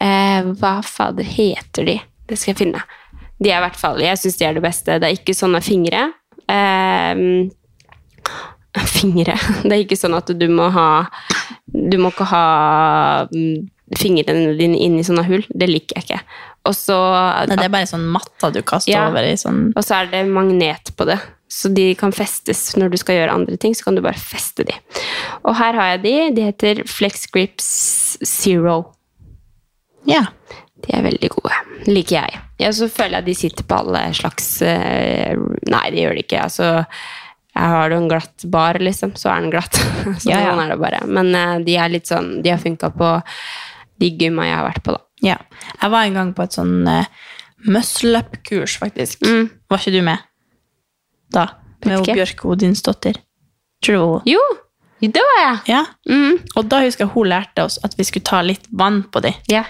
Eh, 0.01 0.43
hva 0.61 0.83
fader 0.85 1.25
heter 1.25 1.85
de? 1.85 2.01
Det 2.29 2.39
skal 2.39 2.55
jeg 2.55 2.59
finne. 2.67 2.83
De 3.41 3.51
er 3.51 3.59
i 3.61 3.65
hvert 3.69 3.77
fall 3.77 4.01
Jeg 4.01 4.17
syns 4.19 4.37
de 4.39 4.45
er 4.49 4.55
det 4.55 4.63
beste. 4.63 4.99
Det 4.99 5.05
er 5.09 5.17
ikke 5.17 5.37
sånne 5.37 5.61
fingre. 5.63 6.13
Eh, 6.49 7.51
fingre 8.99 9.35
Det 9.65 9.73
er 9.73 9.83
ikke 9.85 9.97
sånn 9.99 10.17
at 10.19 10.31
du 10.39 10.47
må 10.53 10.69
ha 10.75 10.89
Du 11.69 11.97
må 12.01 12.11
ikke 12.13 12.27
ha 12.31 12.45
mm, 13.33 13.69
fingrene 13.99 14.53
dine 14.59 14.77
inn 14.85 14.99
i 15.01 15.05
sånne 15.07 15.25
hull. 15.25 15.45
Det 15.49 15.69
liker 15.69 15.97
jeg 15.97 16.05
ikke. 16.05 16.19
Og 16.69 16.75
så 16.77 16.97
det 17.49 17.57
er 17.57 17.71
bare 17.73 17.89
sånn 17.89 18.05
matta 18.13 18.51
du 18.53 18.61
kaster 18.63 18.93
Ja. 18.93 19.07
over 19.09 19.25
i 19.25 19.33
sånn 19.41 19.71
og 19.77 19.85
så 19.85 20.03
er 20.03 20.11
det 20.13 20.27
magnet 20.29 20.91
på 20.97 21.07
det. 21.09 21.17
Så 21.49 21.71
de 21.73 21.91
kan 21.97 22.13
festes 22.13 22.75
når 22.77 22.93
du 22.93 22.99
skal 23.01 23.17
gjøre 23.21 23.35
andre 23.41 23.57
ting. 23.57 23.75
så 23.75 23.87
kan 23.89 23.97
du 23.97 24.03
bare 24.05 24.21
feste 24.21 24.67
de. 24.69 24.75
Og 25.45 25.55
her 25.57 25.75
har 25.79 25.95
jeg 25.95 26.03
de. 26.05 26.15
De 26.37 26.49
heter 26.51 26.83
Flex 26.89 27.27
Grips 27.33 27.69
Zero. 28.25 28.83
Ja. 30.09 30.27
De 30.85 30.93
er 30.95 31.03
veldig 31.07 31.31
gode. 31.35 31.55
Liker 31.89 32.21
jeg. 32.21 32.43
Ja, 32.61 32.73
så 32.75 32.89
føler 32.91 33.21
jeg 33.21 33.29
de 33.31 33.35
sitter 33.39 33.67
på 33.67 33.79
alle 33.81 34.03
slags 34.19 34.47
eh, 34.67 35.35
Nei, 35.71 35.85
det 35.95 36.05
gjør 36.05 36.15
de 36.19 36.23
ikke. 36.27 36.43
Altså, 36.45 36.69
jeg 37.55 37.73
har 37.75 37.91
du 37.91 37.97
en 37.97 38.09
glatt 38.11 38.45
bar, 38.53 38.79
liksom, 38.83 39.17
så 39.19 39.33
er 39.33 39.43
den 39.43 39.53
glatt. 39.55 39.81
så 40.23 40.31
Ja, 40.31 40.39
ja. 40.43 40.53
sånn 40.53 40.63
er 40.67 40.73
det 40.75 40.79
bare. 40.83 41.03
Men 41.09 41.33
eh, 41.35 41.57
de 41.67 41.79
er 41.81 41.93
litt 41.97 42.11
sånn 42.11 42.39
De 42.45 42.53
har 42.53 42.63
funka 42.63 42.93
på 42.95 43.11
de 43.99 44.13
gymma 44.21 44.45
jeg 44.47 44.55
har 44.61 44.69
vært 44.69 44.85
på, 44.87 44.95
da. 44.95 45.03
ja. 45.27 45.39
Jeg 45.81 45.91
var 45.91 46.07
en 46.07 46.15
gang 46.21 46.29
på 46.37 46.45
et 46.47 46.55
sånn 46.55 46.77
uh, 46.87 47.09
muscle 47.67 48.21
up-kurs, 48.21 48.77
faktisk. 48.79 49.25
Mm. 49.27 49.49
Var 49.67 49.81
ikke 49.83 49.95
du 49.97 50.05
med? 50.07 50.23
Da. 51.33 51.47
Med 51.87 52.05
Bjørke 52.07 52.49
Odin-stottir. 52.49 53.21
Tror 53.85 53.95
du 53.95 54.01
hun 54.07 54.23
Jo! 54.27 54.41
Det 55.01 55.23
var 55.23 55.37
jeg! 55.45 55.59
Ja. 55.71 55.85
Mm. 56.11 56.39
Og 56.59 56.65
da 56.69 56.81
husker 56.83 57.05
jeg 57.07 57.13
hun 57.15 57.29
lærte 57.31 57.63
oss 57.69 57.79
at 57.87 57.95
vi 57.99 58.03
skulle 58.09 58.27
ta 58.27 58.41
litt 58.43 58.65
vann 58.75 59.05
på 59.15 59.21
de, 59.23 59.31
Ja. 59.53 59.63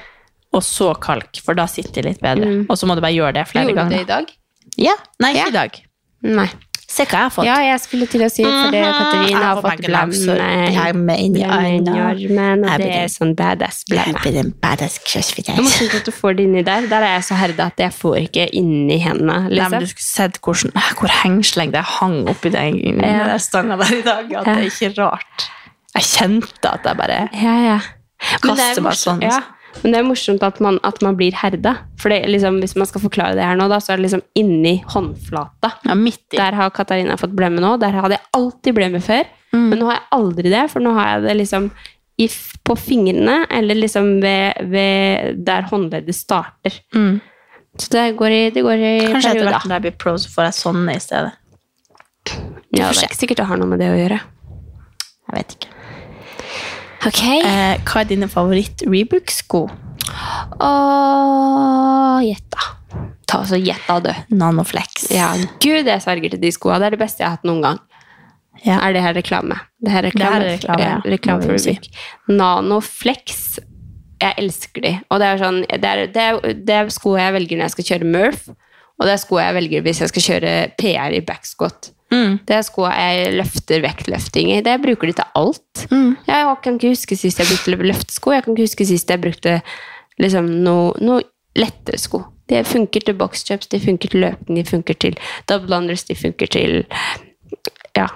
og 0.56 0.62
så 0.64 0.94
kalk, 1.00 1.36
for 1.44 1.54
da 1.58 1.66
sitter 1.68 2.00
de 2.02 2.08
litt 2.08 2.22
bedre. 2.24 2.46
Mm. 2.48 2.62
Og 2.70 2.78
så 2.80 2.86
må 2.88 2.94
du 2.96 3.02
bare 3.04 3.12
gjøre 3.12 3.34
det 3.36 3.44
flere 3.50 3.68
Gjorde 3.68 3.84
du 3.90 3.94
det 3.96 4.00
i 4.00 4.08
dag? 4.08 4.32
Ja. 4.78 4.94
Nei, 5.20 5.34
ikke 5.34 5.44
Ja. 5.44 5.48
i 5.48 5.56
dag. 5.58 5.82
Nei. 6.22 6.48
Se 6.88 7.04
hva 7.04 7.18
jeg 7.18 7.20
har 7.26 7.32
fått. 7.34 7.44
Ja, 7.44 7.56
jeg 7.60 7.80
skulle 7.84 8.06
til 8.08 8.22
å 8.24 8.28
si 8.32 8.42
for 8.46 8.70
det. 8.72 8.80
Mhm. 8.80 8.94
Katarina 8.96 9.40
har 9.44 9.58
fått 9.60 9.82
blemme 9.84 11.16
inni 11.20 11.42
i 11.42 11.44
armen, 11.44 12.64
og 12.64 12.78
det 12.80 12.88
er 12.96 13.10
sånn 13.12 13.34
badass 13.36 13.82
blemme. 13.90 14.16
blir 14.22 14.38
en 14.40 14.54
badass 14.62 14.96
crossfitter. 15.04 15.52
Det 15.52 15.60
er 15.60 15.66
morsomt 15.66 15.94
at 15.98 16.04
du 16.08 16.10
får 16.16 16.36
det 16.38 16.46
inni 16.48 16.62
der. 16.64 16.86
Der 16.88 17.02
er 17.04 17.12
jeg 17.18 17.24
så 17.28 17.36
herda 17.36 17.66
at 17.66 17.76
jeg 17.84 17.92
får 17.92 18.16
ikke 18.24 18.48
inni 18.56 18.98
hendene. 19.04 19.36
Nei, 19.50 19.58
Liksom. 19.58 19.80
du 19.80 19.86
skulle 19.92 20.08
sett 20.08 20.40
hvordan, 20.40 20.72
hvor 20.96 21.08
hengsleng 21.20 21.72
det 21.72 21.84
hang 21.84 22.26
oppi 22.26 22.50
den, 22.50 22.80
den 22.80 23.00
Ja. 23.04 23.36
stanga 23.36 23.76
der 23.76 23.94
i 23.98 24.02
dag. 24.02 24.32
At 24.32 24.44
det 24.46 24.56
er 24.56 24.66
ikke 24.72 24.98
rart. 25.02 25.48
Jeg 25.94 26.02
kjente 26.04 26.72
at 26.72 26.82
jeg 26.84 26.96
bare 26.96 27.28
Ja, 27.34 27.54
ja. 27.68 27.80
Er 28.32 28.38
kaster 28.42 28.82
meg 28.82 28.92
sånn. 28.94 29.20
Ja. 29.22 29.42
Men 29.82 29.94
det 29.94 30.00
er 30.00 30.06
morsomt 30.06 30.42
at 30.46 30.58
man, 30.64 30.80
at 30.86 31.00
man 31.04 31.16
blir 31.18 31.36
herda. 31.38 31.74
For 32.00 32.12
det, 32.12 32.22
liksom, 32.30 32.58
hvis 32.62 32.74
man 32.78 32.88
skal 32.90 33.04
forklare 33.04 33.38
det 33.38 33.46
her 33.46 33.58
nå, 33.58 33.68
da, 33.70 33.78
så 33.82 33.94
er 33.94 34.00
det 34.00 34.08
liksom 34.08 34.24
inni 34.38 34.78
håndflata. 34.90 35.72
Ja. 35.86 35.96
Der 36.34 36.58
har 36.58 36.74
Katarina 36.74 37.18
fått 37.20 37.36
blemme 37.38 37.62
nå. 37.62 37.76
Der 37.82 37.94
hadde 37.94 38.18
jeg 38.18 38.26
alltid 38.38 38.78
blemme 38.78 39.02
før. 39.04 39.28
Mm. 39.54 39.68
Men 39.70 39.80
nå 39.80 39.88
har 39.88 40.00
jeg 40.00 40.08
aldri 40.18 40.52
det, 40.52 40.66
for 40.72 40.84
nå 40.84 40.92
har 40.98 41.14
jeg 41.14 41.24
det 41.28 41.38
liksom 41.42 41.70
i, 42.18 42.26
på 42.66 42.76
fingrene, 42.76 43.40
eller 43.54 43.78
liksom 43.78 44.16
ved, 44.22 44.64
ved 44.72 45.42
der 45.46 45.68
håndleddet 45.70 46.16
starter. 46.18 46.80
Mm. 46.94 47.20
Så 47.78 47.92
det 47.94 48.04
går 48.18 48.34
i, 48.34 48.42
det 48.50 48.64
går 48.66 48.82
i 48.82 48.94
Kanskje 49.06 49.36
etter 49.36 49.46
hvert 49.46 49.68
når 49.68 49.76
jeg 49.76 49.86
blir 49.86 49.98
pro, 50.02 50.16
så 50.18 50.32
får 50.32 50.48
jeg 50.48 50.58
sånne 50.58 50.98
i 50.98 51.02
stedet. 51.02 51.36
Ja, 52.74 52.90
det 52.90 52.90
er 52.90 53.06
ikke 53.06 53.22
sikkert 53.22 53.40
det 53.40 53.48
har 53.48 53.60
noe 53.60 53.70
med 53.70 53.80
det 53.80 53.92
å 53.92 53.96
gjøre. 53.96 54.18
Jeg 55.28 55.36
vet 55.36 55.54
ikke. 55.56 55.77
Ok. 57.06 57.22
Eh, 57.22 57.78
hva 57.86 58.02
er 58.02 58.08
dine 58.10 58.28
favoritt-Rebook-sko? 58.30 59.62
Åh, 60.58 62.18
gjett 62.26 62.48
da. 62.54 62.66
Ta 63.28 63.42
så 63.46 63.58
gjett 63.60 63.84
da, 63.86 63.98
du. 64.02 64.36
Nanoflex. 64.40 65.10
Ja, 65.14 65.30
gud, 65.62 65.86
jeg 65.86 66.02
sverger 66.02 66.34
til 66.34 66.42
de 66.42 66.50
skoene. 66.54 66.80
Det 66.82 66.88
er 66.88 66.96
det 66.96 67.02
beste 67.02 67.22
jeg 67.22 67.28
har 67.28 67.38
hatt 67.38 67.46
noen 67.48 67.62
gang. 67.64 67.80
Ja. 68.64 68.80
Er 68.82 68.96
det 68.96 69.02
her 69.04 69.14
reklame? 69.14 69.60
Det 69.78 69.92
her 69.94 70.08
er 70.08 70.10
Det 70.10 70.22
her 70.24 70.40
reklame, 70.40 70.54
reklame, 70.56 70.86
ja. 70.86 71.00
reklame 71.04 71.42
for. 71.46 71.58
Rubik. 71.58 71.90
Nanoflex. 72.28 73.58
Jeg 74.18 74.34
elsker 74.42 74.82
de. 74.82 74.94
Og 75.12 75.20
det 75.22 75.28
er, 75.28 75.42
sånn, 75.44 75.60
det, 75.68 75.84
er, 75.84 76.08
det, 76.10 76.24
er, 76.24 76.56
det 76.66 76.74
er 76.80 76.90
sko 76.90 77.14
jeg 77.20 77.36
velger 77.36 77.60
når 77.60 77.68
jeg 77.68 77.76
skal 77.76 77.88
kjøre 77.92 78.08
Murph. 78.16 78.48
Og 78.98 79.06
det 79.06 79.14
er 79.14 79.22
sko 79.22 79.38
jeg 79.40 79.54
velger 79.56 79.84
hvis 79.86 80.02
jeg 80.02 80.12
skal 80.12 80.26
kjøre 80.26 80.52
PR 80.80 81.14
i 81.14 81.22
backscot. 81.24 81.92
Mm. 82.10 82.38
Det 82.48 82.56
er 82.56 82.64
sko 82.66 82.86
jeg 82.88 83.34
løfter 83.36 83.82
vektløfting 83.84 84.52
i. 84.54 84.60
Det 84.64 84.78
bruker 84.82 85.10
de 85.10 85.16
til 85.20 85.38
alt. 85.38 85.84
Mm. 85.92 86.16
Jeg 86.26 86.56
kan 86.64 86.78
ikke 86.78 86.94
huske 86.94 87.18
sist 87.20 87.42
jeg 87.42 87.50
brukte 87.50 87.90
løftesko. 87.92 88.34
Jeg 88.34 88.44
kan 88.44 88.56
ikke 88.56 88.68
huske 88.68 88.88
sist 88.88 89.12
jeg 89.12 89.22
brukte 89.22 89.58
liksom, 90.22 90.48
noe, 90.64 90.94
noe 91.04 91.22
lettere 91.58 92.00
sko. 92.00 92.24
De 92.48 92.62
funker 92.64 93.04
til 93.04 93.16
boxjumps, 93.18 93.68
de 93.68 93.80
funker 93.82 94.14
til 94.14 94.24
løping, 94.24 94.56
de 94.56 94.64
funker 94.64 94.96
til 94.96 95.18
double 95.50 95.82
unders, 95.82 96.06
de 96.08 96.16
funker 96.16 96.48
til 96.48 96.78
ja, 97.98 98.06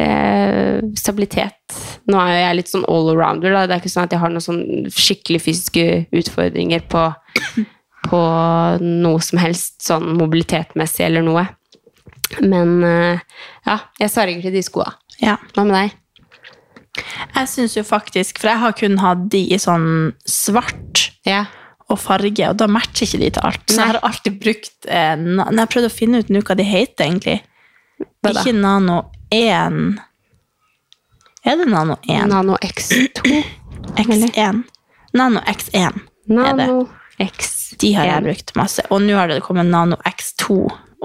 eh, 0.00 0.82
stabilitet. 0.98 1.76
Nå 2.10 2.18
er 2.18 2.32
jo 2.32 2.42
jeg 2.42 2.58
litt 2.58 2.72
sånn 2.72 2.86
all-arounder. 2.90 3.54
Da. 3.54 3.62
Det 3.66 3.76
er 3.76 3.84
ikke 3.84 3.94
sånn 3.94 4.08
at 4.08 4.16
jeg 4.16 4.22
har 4.24 4.34
noen 4.34 4.44
sånn 4.44 4.90
skikkelig 4.90 5.44
fysiske 5.46 5.86
utfordringer 6.18 6.82
på, 6.90 7.06
på 8.10 8.20
noe 8.82 9.20
som 9.24 9.38
helst, 9.42 9.78
sånn 9.84 10.14
mobilitetmessig 10.18 11.04
eller 11.08 11.24
noe. 11.26 11.46
Men 12.42 12.80
eh, 12.84 13.20
ja, 13.66 13.78
jeg 14.00 14.10
sverger 14.12 14.42
til 14.48 14.56
de 14.56 14.62
skoa. 14.66 14.88
Ja. 15.22 15.36
Hva 15.54 15.64
med 15.68 15.76
deg? 15.76 15.94
Jeg 17.36 17.48
syns 17.52 17.74
jo 17.76 17.82
faktisk, 17.84 18.38
for 18.40 18.48
jeg 18.50 18.62
har 18.62 18.72
kun 18.78 18.96
hatt 19.02 19.26
de 19.32 19.42
i 19.52 19.58
sånn 19.60 20.14
svart 20.28 21.10
Ja. 21.28 21.44
og 21.92 21.98
farge, 22.00 22.48
og 22.48 22.56
da 22.58 22.66
matcher 22.72 23.04
ikke 23.06 23.20
de 23.20 23.30
til 23.36 23.44
alt. 23.46 23.62
Så 23.68 23.76
Nei. 23.76 23.84
jeg 23.84 23.92
har 23.94 24.00
alltid 24.08 24.38
brukt 24.42 24.88
eh, 24.88 25.14
Når 25.20 25.60
jeg 25.60 25.70
prøvde 25.74 25.90
å 25.92 25.96
finne 25.96 26.22
ut 26.24 26.32
nå 26.32 26.40
hva 26.42 26.56
de 26.58 26.66
heter, 26.66 27.04
egentlig? 27.10 27.36
Ikke 28.26 28.52
Nano 28.56 29.02
1. 29.30 29.98
Er 31.46 31.60
det 31.60 31.68
Nano 31.70 31.96
1? 32.08 32.26
Nano 32.32 32.56
X2. 32.64 33.36
X1. 34.02 34.64
Nano 35.14 35.40
X1. 35.46 36.00
Nano 36.28 36.88
X. 37.22 37.52
De 37.82 37.92
har 37.96 38.06
jeg 38.08 38.24
brukt 38.24 38.52
masse. 38.56 38.82
Og 38.90 39.02
nå 39.04 39.16
har 39.18 39.28
det 39.28 39.42
kommet 39.44 39.66
Nano 39.68 39.96
X2, 40.08 40.56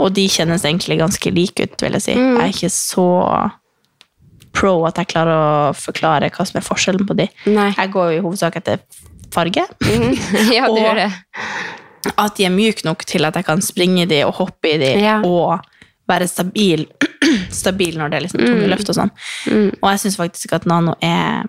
og 0.02 0.14
de 0.16 0.28
kjennes 0.32 0.64
egentlig 0.66 0.98
ganske 1.02 1.32
like 1.36 1.66
ut, 1.68 1.82
vil 1.84 1.98
jeg 1.98 2.06
si. 2.06 2.16
Mm. 2.16 2.38
Jeg 2.38 2.44
er 2.46 2.54
ikke 2.56 2.72
så 2.74 3.08
pro 4.56 4.74
at 4.88 4.98
jeg 5.00 5.08
klarer 5.14 5.32
å 5.72 5.76
forklare 5.78 6.30
hva 6.34 6.46
som 6.48 6.60
er 6.60 6.66
forskjellen 6.66 7.08
på 7.08 7.16
de. 7.20 7.28
Nei. 7.52 7.70
Jeg 7.78 7.92
går 7.94 8.12
jo 8.12 8.18
i 8.20 8.24
hovedsak 8.26 8.58
etter 8.60 8.82
farge. 9.32 9.64
ja, 10.58 10.66
du 10.68 10.74
Og- 10.76 10.82
gjør 10.82 11.00
det. 11.06 11.10
At 12.18 12.36
de 12.40 12.48
er 12.48 12.54
myke 12.54 12.82
nok 12.88 13.04
til 13.06 13.28
at 13.28 13.36
jeg 13.38 13.46
kan 13.46 13.62
springe 13.62 14.04
i 14.04 14.10
de 14.10 14.24
og 14.26 14.34
hoppe 14.40 14.72
i 14.74 14.78
de, 14.82 14.94
Ja. 15.04 15.20
og 15.22 15.60
være 16.10 16.26
stabil, 16.28 16.88
stabil 17.64 17.96
når 18.00 18.10
det 18.10 18.18
er 18.18 18.24
liksom 18.26 18.42
tunge 18.42 18.68
løft 18.72 18.90
og 18.90 18.98
sånn. 18.98 19.12
Mm. 19.48 19.68
Og 19.78 19.88
jeg 19.94 20.02
syns 20.06 20.18
faktisk 20.20 20.56
at 20.58 20.66
nano 20.68 20.96
er 21.06 21.46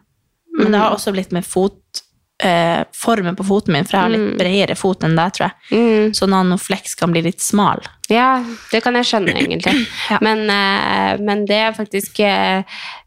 Men 0.58 0.74
det 0.74 0.78
har 0.82 0.92
også 0.92 1.14
blitt 1.16 1.32
med 1.32 1.46
fot, 1.48 2.02
eh, 2.42 2.82
formen 2.94 3.36
på 3.36 3.44
foten 3.44 3.72
min, 3.76 3.86
for 3.86 3.96
jeg 3.96 4.06
har 4.06 4.12
litt 4.12 4.38
bredere 4.40 4.76
fot 4.78 5.04
enn 5.06 5.16
deg, 5.18 5.34
tror 5.36 5.48
jeg. 5.48 5.78
Mm. 5.78 6.12
Så 6.16 6.28
nanoflex 6.30 6.94
kan 6.98 7.14
bli 7.14 7.24
litt 7.26 7.42
smal. 7.44 7.82
Ja, 8.12 8.42
det 8.72 8.82
kan 8.84 8.96
jeg 8.98 9.08
skjønne, 9.08 9.36
egentlig. 9.38 9.86
Ja. 10.12 10.18
men, 10.24 10.44
eh, 10.50 11.18
men 11.22 11.44
det 11.48 11.58
er 11.62 11.74
faktisk 11.76 12.18
eh, 12.26 12.64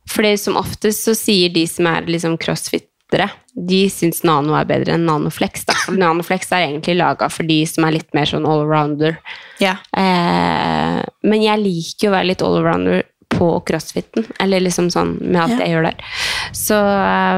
For 0.10 0.26
som 0.40 0.58
oftest 0.58 1.06
så 1.06 1.14
sier 1.18 1.52
de 1.54 1.66
som 1.70 1.88
er 1.90 2.08
liksom 2.10 2.38
crossfittere, 2.42 3.28
de 3.56 3.82
syns 3.90 4.24
nano 4.28 4.56
er 4.58 4.68
bedre 4.68 4.96
enn 4.96 5.06
nanoflex. 5.08 5.66
Da. 5.68 5.76
Nanoflex 5.96 6.52
er 6.52 6.68
egentlig 6.68 6.98
laga 7.00 7.30
for 7.32 7.48
de 7.48 7.62
som 7.70 7.88
er 7.88 7.98
litt 7.98 8.12
mer 8.18 8.30
sånn 8.30 8.48
allrounder. 8.50 9.20
Ja. 9.64 9.78
Eh, 9.96 11.02
men 11.26 11.44
jeg 11.46 11.64
liker 11.64 12.08
jo 12.08 12.12
å 12.12 12.16
være 12.18 12.32
litt 12.34 12.46
allrounder 12.46 13.04
på 13.38 13.50
crossfiten. 13.67 14.26
Eller 14.39 14.60
liksom 14.63 14.89
sånn 14.93 15.17
med 15.21 15.41
alt 15.41 15.52
Ja. 15.56 15.65
jeg 15.65 15.76
gjør 15.76 15.84
der. 15.89 16.04
Så, 16.54 16.78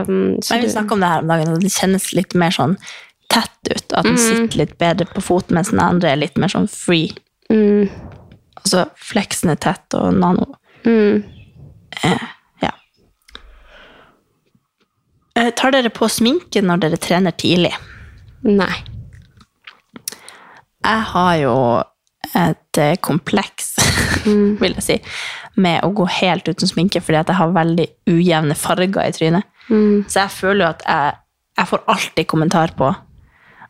um, 0.08 0.38
så 0.42 0.56
Men 0.56 0.64
vi 0.64 0.70
snakka 0.74 0.92
om 0.94 1.00
det 1.04 1.10
her 1.12 1.20
om 1.26 1.28
dagen, 1.28 1.54
og 1.54 1.62
det 1.62 1.72
kjennes 1.74 2.14
litt 2.14 2.36
mer 2.36 2.52
sånn 2.52 2.78
tett 3.30 3.72
ut. 3.72 3.94
At 3.94 4.04
den 4.06 4.14
Mm. 4.16 4.18
sitter 4.18 4.58
litt 4.58 4.78
bedre 4.78 5.06
på 5.06 5.22
foten, 5.22 5.54
mens 5.56 5.70
den 5.72 5.80
andre 5.84 6.12
er 6.12 6.16
litt 6.22 6.38
mer 6.38 6.48
sånn 6.48 6.70
free. 6.70 7.12
mm, 7.50 7.90
Altså 8.66 8.90
fleksen 9.00 9.50
er 9.52 9.56
tett, 9.56 9.94
og 9.96 10.14
nano 10.14 10.56
mm. 10.84 11.24
Ja. 12.62 12.72
Eh, 15.38 15.52
Tar 15.56 15.72
dere 15.72 15.90
på 15.94 16.10
sminke 16.10 16.62
når 16.66 16.80
dere 16.82 16.98
trener 16.98 17.32
tidlig? 17.38 17.74
Nei. 18.44 18.84
Jeg 20.84 21.02
har 21.12 21.36
jo 21.42 21.54
et 22.36 22.78
eh, 22.82 22.96
kompleks, 23.98 24.60
vil 24.62 24.78
jeg 24.78 24.86
si, 24.86 24.98
med 25.62 25.82
å 25.86 25.92
gå 25.96 26.06
helt 26.20 26.48
uten 26.50 26.70
sminke, 26.70 27.02
fordi 27.04 27.22
at 27.22 27.32
jeg 27.32 27.40
har 27.40 27.56
veldig 27.56 27.88
ujevne 28.12 28.58
farger 28.58 29.04
i 29.04 29.16
trynet. 29.16 29.48
Mm. 29.68 30.06
Så 30.08 30.22
jeg 30.24 30.34
føler 30.38 30.64
jo 30.64 30.70
at 30.70 30.86
jeg, 30.88 31.20
jeg 31.60 31.72
får 31.74 31.86
alltid 31.96 32.30
kommentar 32.30 32.74
på 32.78 32.94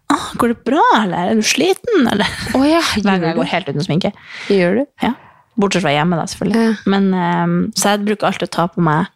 «Åh, 0.08 0.28
Går 0.40 0.54
det 0.54 0.62
bra, 0.64 0.84
eller 1.02 1.34
er 1.34 1.36
du 1.36 1.44
sliten? 1.44 2.06
Eller? 2.08 2.30
oh, 2.56 2.64
ja, 2.64 2.80
Hver 2.96 3.18
gang 3.20 3.26
jeg 3.28 3.36
går 3.36 3.50
helt 3.52 3.72
uten 3.74 3.84
sminke. 3.84 4.14
Gjør 4.48 4.80
du? 4.80 4.84
Ja. 5.04 5.16
Bortsett 5.60 5.84
fra 5.84 5.92
hjemme, 5.92 6.20
da, 6.20 6.28
selvfølgelig. 6.32 6.64
Ja. 6.64 6.76
Men, 6.94 7.10
um, 7.12 7.58
så 7.76 7.96
jeg 7.96 8.06
bruker 8.06 8.30
alltid 8.30 8.48
å 8.48 8.54
ta 8.56 8.68
på 8.72 8.84
meg 8.88 9.10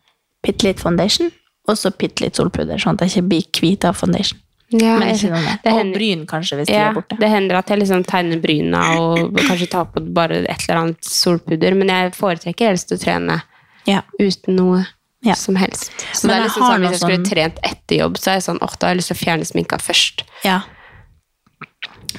bitte 0.44 0.68
litt 0.68 0.82
foundation, 0.84 1.30
og 1.70 1.78
så 1.80 1.94
bitte 1.96 2.26
litt 2.26 2.40
solpudder, 2.40 2.82
sånn 2.82 2.98
at 2.98 3.06
jeg 3.06 3.14
ikke 3.14 3.30
blir 3.30 3.48
hvit 3.62 3.88
av 3.88 4.00
foundation. 4.00 4.42
Ja, 4.72 4.98
Men 5.00 5.10
jeg 5.16 5.32
Og 5.66 5.94
bryn, 5.94 6.26
kanskje, 6.26 6.58
hvis 6.62 6.68
de 6.68 6.74
er 6.80 6.94
borte. 6.96 7.18
det 7.20 7.30
hender 7.30 7.58
at 7.58 7.68
jeg 7.68 7.80
liksom 7.82 8.06
tegner 8.08 8.40
bryna 8.40 8.82
og 9.02 9.34
kanskje 9.36 9.68
tar 9.70 9.86
på 9.92 10.00
bare 10.14 10.46
et 10.48 10.64
eller 10.70 10.80
annet 10.82 11.04
solpudder, 11.04 11.76
men 11.76 11.88
jeg 11.92 12.14
foretrekker 12.16 12.68
helst 12.72 12.92
å 12.96 12.98
trene 13.02 13.42
Ja. 13.86 14.02
uten 14.20 14.56
noe 14.56 14.86
Ja. 15.24 15.34
som 15.34 15.56
helst. 15.56 15.92
Så 16.14 16.26
Men 16.28 16.38
det 16.38 16.40
er 16.42 16.48
liksom 16.50 16.64
sånn, 16.64 16.80
Hvis 16.82 16.90
jeg 16.92 17.00
skulle 17.02 17.18
sånn- 17.18 17.30
trent 17.32 17.60
etter 17.64 17.98
jobb, 18.00 18.16
så 18.18 18.28
er 18.32 18.34
jeg 18.40 18.44
sånn, 18.44 18.60
åh, 18.62 18.80
da 18.80 18.88
har 18.88 18.96
jeg 18.96 19.00
lyst 19.02 19.08
til 19.12 19.18
å 19.18 19.26
fjerne 19.26 19.46
sminka 19.46 19.78
først. 19.82 20.24
Ja. 20.46 20.62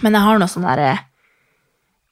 Men 0.02 0.12
jeg 0.12 0.22
har 0.22 0.38
noen 0.38 0.48
sånne 0.48 0.76
der, 0.76 0.98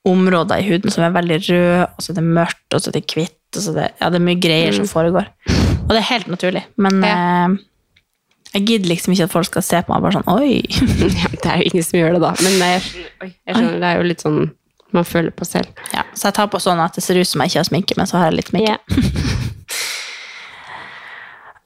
områder 0.07 0.59
i 0.63 0.63
huden 0.71 0.91
som 0.91 1.05
er 1.05 1.11
veldig 1.13 1.37
røde, 1.51 1.83
og 1.85 2.01
så 2.01 2.11
er 2.11 2.15
det 2.15 2.25
mørkt, 2.25 2.73
og 2.75 2.81
så 2.81 2.89
er 2.89 2.93
det 2.93 3.07
hvitt, 3.07 3.37
og 3.57 3.61
så 3.63 3.71
er 3.71 3.75
det, 3.75 3.89
ja, 4.01 4.09
det 4.09 4.17
er 4.21 4.25
mye 4.25 4.41
greier 4.41 4.73
som 4.73 4.87
foregår. 4.89 5.27
Og 5.83 5.89
det 5.93 5.99
er 5.99 6.09
helt 6.15 6.27
naturlig. 6.29 6.65
Men 6.79 6.93
Mm. 7.01 7.05
Ja. 7.05 7.45
eh, 7.45 7.57
jeg 8.51 8.67
gidder 8.67 8.91
liksom 8.91 9.15
ikke 9.15 9.29
at 9.29 9.35
folk 9.35 9.47
skal 9.47 9.63
se 9.63 9.83
på 9.87 9.93
meg 9.95 10.03
bare 10.03 10.19
sånn 10.19 10.31
Oi! 10.33 10.63
Ja, 11.21 11.29
det 11.35 11.51
er 11.51 11.61
jo 11.61 11.69
ingen 11.71 11.87
som 11.87 12.01
gjør 12.01 12.17
det 12.17 12.23
da, 12.25 12.33
men 12.43 12.57
jeg 12.59 12.81
jeg 13.21 13.55
skjønner 13.55 13.79
det 13.79 13.91
er 13.91 14.01
jo 14.01 14.09
litt 14.11 14.25
sånn 14.25 14.41
man 14.91 15.07
føler 15.07 15.31
på 15.31 15.47
selv. 15.47 15.71
Ja, 15.95 16.03
så 16.19 16.27
jeg 16.27 16.35
tar 16.35 16.49
på 16.51 16.59
sånn 16.59 16.81
at 16.83 16.97
det 16.99 17.05
ser 17.05 17.21
ut 17.21 17.29
som 17.29 17.39
jeg 17.45 17.53
ikke 17.53 17.61
har 17.61 17.69
sminke, 17.69 17.95
men 17.95 18.09
så 18.11 18.19
har 18.19 18.31
jeg 18.31 18.41
litt 18.41 18.51
sminke. 18.51 18.79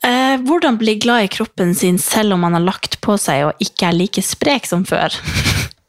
Eh, 0.05 0.35
hvordan 0.45 0.77
bli 0.77 0.99
glad 1.01 1.25
i 1.25 1.29
kroppen 1.33 1.71
sin 1.75 1.97
selv 1.97 2.35
om 2.35 2.43
man 2.45 2.53
har 2.53 2.61
lagt 2.61 2.99
på 3.01 3.15
seg 3.17 3.47
og 3.47 3.63
ikke 3.65 3.87
er 3.89 3.97
like 3.97 4.21
sprek 4.21 4.67
som 4.69 4.83
før? 4.85 5.15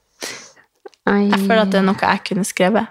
Jeg 1.05 1.41
føler 1.41 1.65
at 1.65 1.73
det 1.73 1.81
er 1.81 1.83
noe 1.85 1.99
jeg 2.01 2.21
kunne 2.25 2.45
skrevet. 2.47 2.87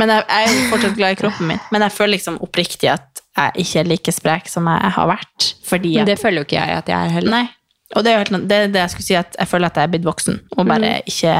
Men 0.00 0.08
jeg, 0.08 0.22
jeg 0.30 0.46
er 0.48 0.70
fortsatt 0.70 0.94
glad 0.96 1.12
i 1.12 1.18
kroppen 1.18 1.50
min. 1.50 1.58
Men 1.74 1.84
jeg 1.84 1.92
føler 1.92 2.14
liksom 2.14 2.38
oppriktig 2.40 2.88
at 2.88 3.20
jeg 3.34 3.64
ikke 3.64 3.80
er 3.80 3.90
like 3.90 4.14
sprek 4.14 4.48
som 4.50 4.68
jeg 4.70 4.94
har 4.96 5.10
vært. 5.10 5.50
Fordi 5.66 5.96
Men 5.98 6.08
det 6.08 6.20
føler 6.20 6.42
jo 6.42 6.48
ikke 6.48 6.60
jeg 6.60 6.78
at 6.78 6.90
jeg 6.90 6.98
er 6.98 7.14
heller. 7.16 7.34
Nei. 7.34 7.46
Og 7.94 8.04
det 8.04 8.10
er 8.10 8.16
jo 8.16 8.24
helt, 8.24 8.48
det, 8.50 8.60
det 8.74 8.80
jeg 8.80 8.92
skulle 8.92 9.06
si, 9.06 9.16
at 9.18 9.36
jeg 9.38 9.50
føler 9.50 9.70
at 9.70 9.78
jeg 9.78 9.86
er 9.86 9.92
blitt 9.92 10.06
voksen, 10.06 10.40
og 10.56 10.66
bare 10.66 10.96
ikke 11.06 11.34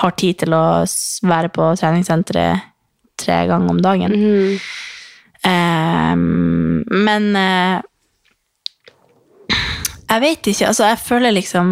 har 0.00 0.14
tid 0.18 0.38
til 0.40 0.54
å 0.56 0.64
være 1.28 1.50
på 1.54 1.66
treningssenteret 1.78 2.70
tre 3.20 3.44
ganger 3.50 3.74
om 3.74 3.82
dagen. 3.82 4.14
Mm. 4.14 4.58
Um, 5.44 6.84
men 7.04 7.28
uh, 7.36 7.82
jeg 10.08 10.22
vet 10.24 10.50
ikke. 10.50 10.66
Altså, 10.70 10.88
jeg 10.92 11.02
føler 11.04 11.34
liksom 11.34 11.70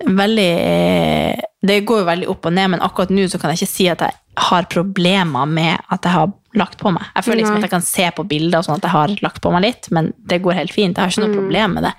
Veldig 0.00 0.50
eh, 0.56 1.40
Det 1.60 1.82
går 1.84 2.02
jo 2.02 2.08
veldig 2.08 2.28
opp 2.32 2.46
og 2.48 2.54
ned, 2.56 2.70
men 2.72 2.84
akkurat 2.84 3.10
nå 3.12 3.26
så 3.28 3.40
kan 3.40 3.52
jeg 3.52 3.60
ikke 3.60 3.74
si 3.74 3.88
at 3.92 4.04
jeg 4.06 4.16
har 4.40 4.68
problemer 4.72 5.48
med 5.48 5.82
at 5.92 6.06
jeg 6.06 6.14
har 6.14 6.30
lagt 6.56 6.78
på 6.80 6.92
meg. 6.94 7.04
Jeg 7.14 7.26
føler 7.26 7.42
liksom 7.42 7.56
Nei. 7.58 7.60
at 7.60 7.66
jeg 7.68 7.74
kan 7.74 7.84
se 7.86 8.06
på 8.16 8.24
bilder 8.30 8.62
og 8.62 8.66
sånn 8.66 8.80
at 8.80 8.86
jeg 8.86 8.94
har 8.94 9.14
lagt 9.26 9.42
på 9.44 9.52
meg 9.54 9.66
litt, 9.66 9.90
men 9.94 10.10
det 10.30 10.40
går 10.44 10.56
helt 10.56 10.74
fint. 10.74 10.96
Jeg 10.96 11.02
har 11.02 11.12
ikke 11.12 11.26
noe 11.26 11.36
problem 11.36 11.76
med 11.76 11.86
det. 11.88 11.94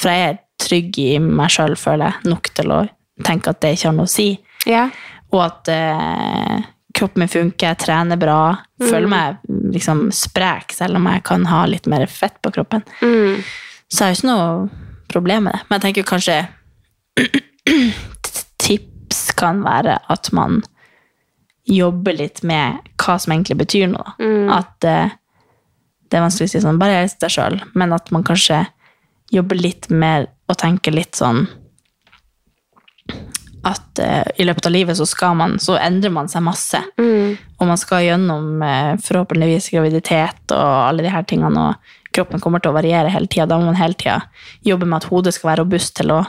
For 0.00 0.14
jeg 0.14 0.28
er 0.28 0.38
trygg 0.60 1.00
i 1.02 1.08
meg 1.24 1.52
sjøl, 1.52 1.74
føler 1.80 2.10
jeg, 2.10 2.30
nok 2.32 2.52
til 2.56 2.74
å 2.76 2.82
tenke 3.26 3.52
at 3.52 3.60
det 3.64 3.74
ikke 3.76 3.90
har 3.90 3.96
noe 3.98 4.08
å 4.08 4.12
si. 4.12 4.28
Ja. 4.68 4.86
Og 5.34 5.42
at 5.44 5.70
eh, 5.72 6.68
kroppen 6.96 7.24
min 7.24 7.32
funker, 7.32 7.72
jeg 7.72 7.80
trener 7.82 8.20
bra. 8.20 8.40
Føler 8.80 9.10
meg 9.10 9.42
liksom 9.74 10.08
sprek, 10.14 10.74
selv 10.76 11.00
om 11.00 11.08
jeg 11.10 11.24
kan 11.26 11.46
ha 11.50 11.64
litt 11.68 11.88
mer 11.90 12.06
fett 12.10 12.38
på 12.44 12.52
kroppen. 12.54 12.86
Mm. 13.02 13.42
Så 13.90 14.04
jeg 14.04 14.14
har 14.14 14.18
ikke 14.18 14.30
noe 14.30 14.86
problem 15.10 15.48
med 15.48 15.56
det. 15.56 15.62
Men 15.68 15.78
jeg 15.78 15.86
tenker 15.88 16.10
kanskje 16.14 16.38
kan 19.40 19.64
være 19.64 19.98
at 20.12 20.30
man 20.36 20.60
jobber 21.70 22.16
litt 22.16 22.42
med 22.46 22.80
hva 23.00 23.16
som 23.20 23.34
egentlig 23.34 23.60
betyr 23.60 23.90
noe. 23.92 24.14
Mm. 24.20 24.50
At 24.54 24.88
uh, 24.88 25.16
det 26.10 26.18
er 26.18 26.24
vanskelig 26.24 26.50
å 26.50 26.52
si 26.54 26.62
sånn, 26.64 26.80
bare 26.80 27.02
elsk 27.04 27.20
deg 27.22 27.34
sjøl, 27.36 27.60
men 27.78 27.94
at 27.96 28.10
man 28.14 28.26
kanskje 28.26 28.64
jobber 29.30 29.60
litt 29.60 29.90
mer 29.94 30.26
og 30.50 30.58
tenker 30.58 30.94
litt 30.94 31.14
sånn 31.18 31.44
at 33.66 34.00
uh, 34.00 34.24
i 34.40 34.46
løpet 34.46 34.66
av 34.66 34.72
livet 34.72 34.96
så 34.96 35.06
skal 35.08 35.36
man, 35.36 35.58
så 35.60 35.76
endrer 35.80 36.12
man 36.14 36.30
seg 36.32 36.44
masse. 36.44 36.80
Mm. 37.00 37.36
Og 37.60 37.68
man 37.68 37.80
skal 37.80 38.06
gjennom 38.06 38.62
uh, 38.64 38.96
forhåpentligvis 39.04 39.70
graviditet 39.74 40.54
og 40.56 40.76
alle 40.88 41.04
de 41.04 41.12
her 41.12 41.26
tingene, 41.28 41.68
og 41.68 42.14
kroppen 42.16 42.42
kommer 42.42 42.62
til 42.62 42.72
å 42.72 42.78
variere 42.78 43.12
hele 43.12 43.28
tida. 43.30 43.48
Da 43.50 43.60
må 43.60 43.68
man 43.68 43.78
hele 43.78 43.98
tida 44.00 44.22
jobbe 44.66 44.88
med 44.88 45.02
at 45.02 45.10
hodet 45.12 45.36
skal 45.36 45.52
være 45.52 45.64
robust 45.64 45.98
til 46.00 46.14
å 46.16 46.22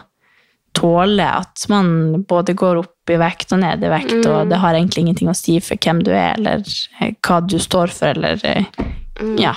tåle 0.78 1.26
at 1.28 1.66
man 1.72 2.22
både 2.28 2.56
går 2.56 2.84
opp 2.84 3.01
i 3.10 3.18
vekt 3.18 3.54
og 3.56 3.62
ned 3.64 3.84
i 3.84 3.90
vekt, 3.92 4.20
og 4.30 4.52
det 4.52 4.60
har 4.62 4.78
egentlig 4.78 5.06
ingenting 5.06 5.32
å 5.32 5.38
si 5.38 5.58
for 5.64 5.80
hvem 5.82 6.04
du 6.06 6.12
er, 6.14 6.36
eller 6.38 6.62
eh, 7.00 7.16
hva 7.26 7.40
du 7.42 7.58
står 7.62 7.94
for, 7.96 8.14
eller 8.14 8.38
mm. 9.22 9.38
Ja. 9.42 9.56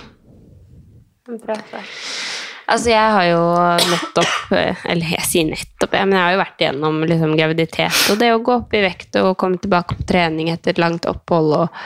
Altså, 2.65 2.91
jeg 2.91 3.13
har 3.17 3.27
jo 3.29 3.43
nettopp 3.91 4.53
eh, 4.57 4.83
Eller 4.93 5.13
jeg 5.15 5.25
sier 5.29 5.47
nettopp, 5.49 5.95
jeg, 5.97 6.09
men 6.09 6.17
jeg 6.17 6.25
har 6.25 6.35
jo 6.35 6.41
vært 6.41 6.65
igjennom 6.65 6.99
liksom, 7.09 7.37
graviditet 7.37 8.03
og 8.13 8.21
det 8.21 8.31
å 8.33 8.43
gå 8.45 8.59
opp 8.59 8.77
i 8.77 8.83
vekt 8.85 9.17
og 9.21 9.37
komme 9.41 9.61
tilbake 9.61 9.97
på 9.99 10.07
trening 10.09 10.51
etter 10.53 10.75
et 10.75 10.83
langt 10.83 11.09
opphold 11.09 11.57
og 11.63 11.81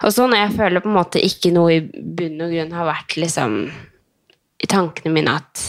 og 0.00 0.14
sånn, 0.14 0.32
og 0.32 0.38
jeg 0.38 0.56
føler 0.56 0.80
på 0.80 0.88
en 0.88 0.96
måte 0.96 1.20
ikke 1.20 1.50
noe 1.52 1.74
i 1.74 1.80
bunn 1.84 2.40
og 2.40 2.54
grunn 2.54 2.70
har 2.72 2.86
vært 2.88 3.18
liksom 3.20 3.56
i 4.60 4.68
tankene 4.68 5.12
mine 5.12 5.34
at, 5.40 5.64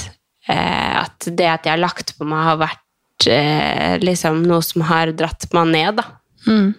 eh, 0.47 0.93
at 1.01 1.27
det 1.27 1.49
at 1.51 1.67
jeg 1.67 1.73
har 1.73 1.81
lagt 1.81 2.13
på 2.17 2.27
meg, 2.27 2.45
har 2.47 2.61
vært 2.61 2.80
eh, 3.29 3.97
liksom 4.01 4.43
noe 4.47 4.63
som 4.65 4.85
har 4.89 5.13
dratt 5.17 5.47
meg 5.55 5.73
ned, 5.73 6.01
da. 6.01 6.07
Mm. 6.47 6.71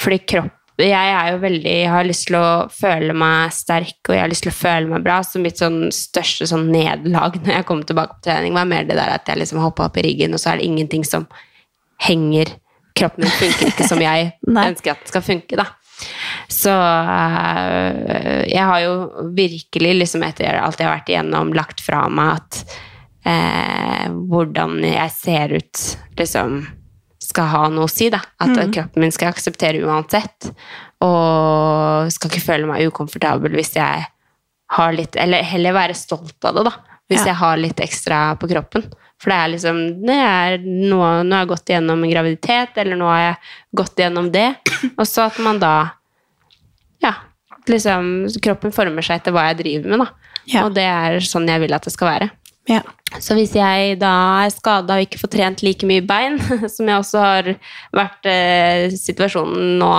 Fordi 0.00 0.18
kropp 0.24 0.80
Jeg 0.80 0.90
er 0.96 1.26
jo 1.30 1.36
veldig 1.42 1.72
Jeg 1.74 1.90
har 1.92 2.06
lyst 2.08 2.24
til 2.26 2.38
å 2.38 2.64
føle 2.72 3.14
meg 3.14 3.52
sterk, 3.54 3.98
og 4.08 4.16
jeg 4.16 4.22
har 4.24 4.30
lyst 4.32 4.46
til 4.46 4.50
å 4.50 4.56
føle 4.56 4.90
meg 4.90 5.04
bra. 5.04 5.20
Så 5.22 5.42
mitt 5.42 5.60
sånn 5.60 5.92
største 5.94 6.48
sånn 6.50 6.70
nederlag 6.72 7.38
når 7.42 7.58
jeg 7.58 7.68
kom 7.68 7.84
tilbake 7.86 8.16
på 8.16 8.26
trening, 8.30 8.56
var 8.56 8.66
mer 8.70 8.88
det 8.88 8.98
der 8.98 9.14
at 9.14 9.28
jeg 9.30 9.38
liksom 9.38 9.62
hoppa 9.62 9.86
opp 9.86 10.00
i 10.00 10.06
ryggen, 10.08 10.34
og 10.34 10.42
så 10.42 10.50
er 10.50 10.58
det 10.58 10.68
ingenting 10.70 11.06
som 11.06 11.28
henger 12.02 12.56
Kroppen 12.94 13.24
min 13.24 13.32
funker 13.34 13.72
ikke 13.72 13.86
som 13.90 13.98
jeg 13.98 14.28
ønsker 14.46 14.92
at 14.92 15.00
den 15.02 15.10
skal 15.10 15.24
funke, 15.26 15.58
da. 15.58 15.66
Så 16.50 16.70
øh, 16.70 18.42
jeg 18.50 18.64
har 18.68 18.80
jo 18.84 18.94
virkelig, 19.34 19.94
liksom 20.00 20.22
etter 20.26 20.60
alt 20.60 20.78
jeg 20.78 20.88
har 20.88 20.98
vært 20.98 21.10
igjennom, 21.10 21.54
lagt 21.56 21.82
fra 21.82 22.04
meg 22.10 22.38
at 22.38 22.76
eh, 23.24 24.08
hvordan 24.30 24.78
jeg 24.84 25.10
ser 25.16 25.54
ut, 25.58 25.82
liksom 26.18 26.64
skal 27.24 27.46
ha 27.50 27.62
noe 27.72 27.86
å 27.88 27.90
si, 27.90 28.10
da. 28.12 28.20
At 28.44 28.52
kroppen 28.74 29.00
min 29.00 29.12
skal 29.14 29.30
jeg 29.30 29.34
akseptere 29.38 29.80
uansett. 29.86 30.50
Og 31.04 32.10
skal 32.12 32.30
ikke 32.30 32.44
føle 32.44 32.68
meg 32.68 32.84
ukomfortabel 32.90 33.54
hvis 33.56 33.74
jeg 33.78 34.04
har 34.74 34.94
litt 34.96 35.16
Eller 35.20 35.44
heller 35.46 35.74
være 35.76 35.96
stolt 35.96 36.44
av 36.44 36.54
det, 36.58 36.64
da. 36.68 36.72
Hvis 37.10 37.20
Ja. 37.24 37.32
jeg 37.32 37.36
har 37.40 37.56
litt 37.60 37.80
ekstra 37.80 38.20
på 38.40 38.48
kroppen. 38.50 38.84
For 39.20 39.30
det 39.30 39.36
er 39.38 39.48
liksom 39.54 39.78
det 40.04 40.14
er 40.20 40.58
noe, 40.58 41.22
Nå 41.24 41.32
har 41.36 41.44
jeg 41.44 41.48
gått 41.52 41.70
igjennom 41.72 42.02
en 42.04 42.10
graviditet, 42.12 42.76
eller 42.76 42.96
nå 42.96 43.06
har 43.08 43.20
jeg 43.20 43.36
gått 43.76 43.96
igjennom 44.00 44.30
det. 44.32 44.48
Og 44.98 45.06
så 45.06 45.26
at 45.26 45.38
man 45.38 45.58
da 45.58 45.74
Ja, 47.02 47.14
liksom 47.68 48.26
Kroppen 48.42 48.72
former 48.72 49.02
seg 49.02 49.20
etter 49.20 49.32
hva 49.32 49.48
jeg 49.50 49.62
driver 49.64 49.88
med, 49.96 50.04
da. 50.04 50.08
Ja. 50.46 50.64
Og 50.66 50.74
det 50.76 50.84
er 50.84 51.20
sånn 51.24 51.48
jeg 51.48 51.60
vil 51.64 51.72
at 51.76 51.84
det 51.88 51.92
skal 51.94 52.10
være. 52.10 52.30
Ja. 52.70 52.80
Så 53.22 53.36
hvis 53.38 53.52
jeg 53.54 53.98
da 54.00 54.12
er 54.42 54.50
skada 54.50 54.96
og 54.96 55.04
ikke 55.04 55.20
får 55.20 55.30
trent 55.34 55.62
like 55.62 55.86
mye 55.86 56.02
bein, 56.04 56.38
som 56.74 56.88
jeg 56.88 56.96
også 56.96 57.20
har 57.22 57.50
vært 57.94 58.30
eh, 58.30 58.94
situasjonen 58.98 59.76
nå, 59.82 59.92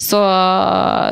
så, 0.00 0.20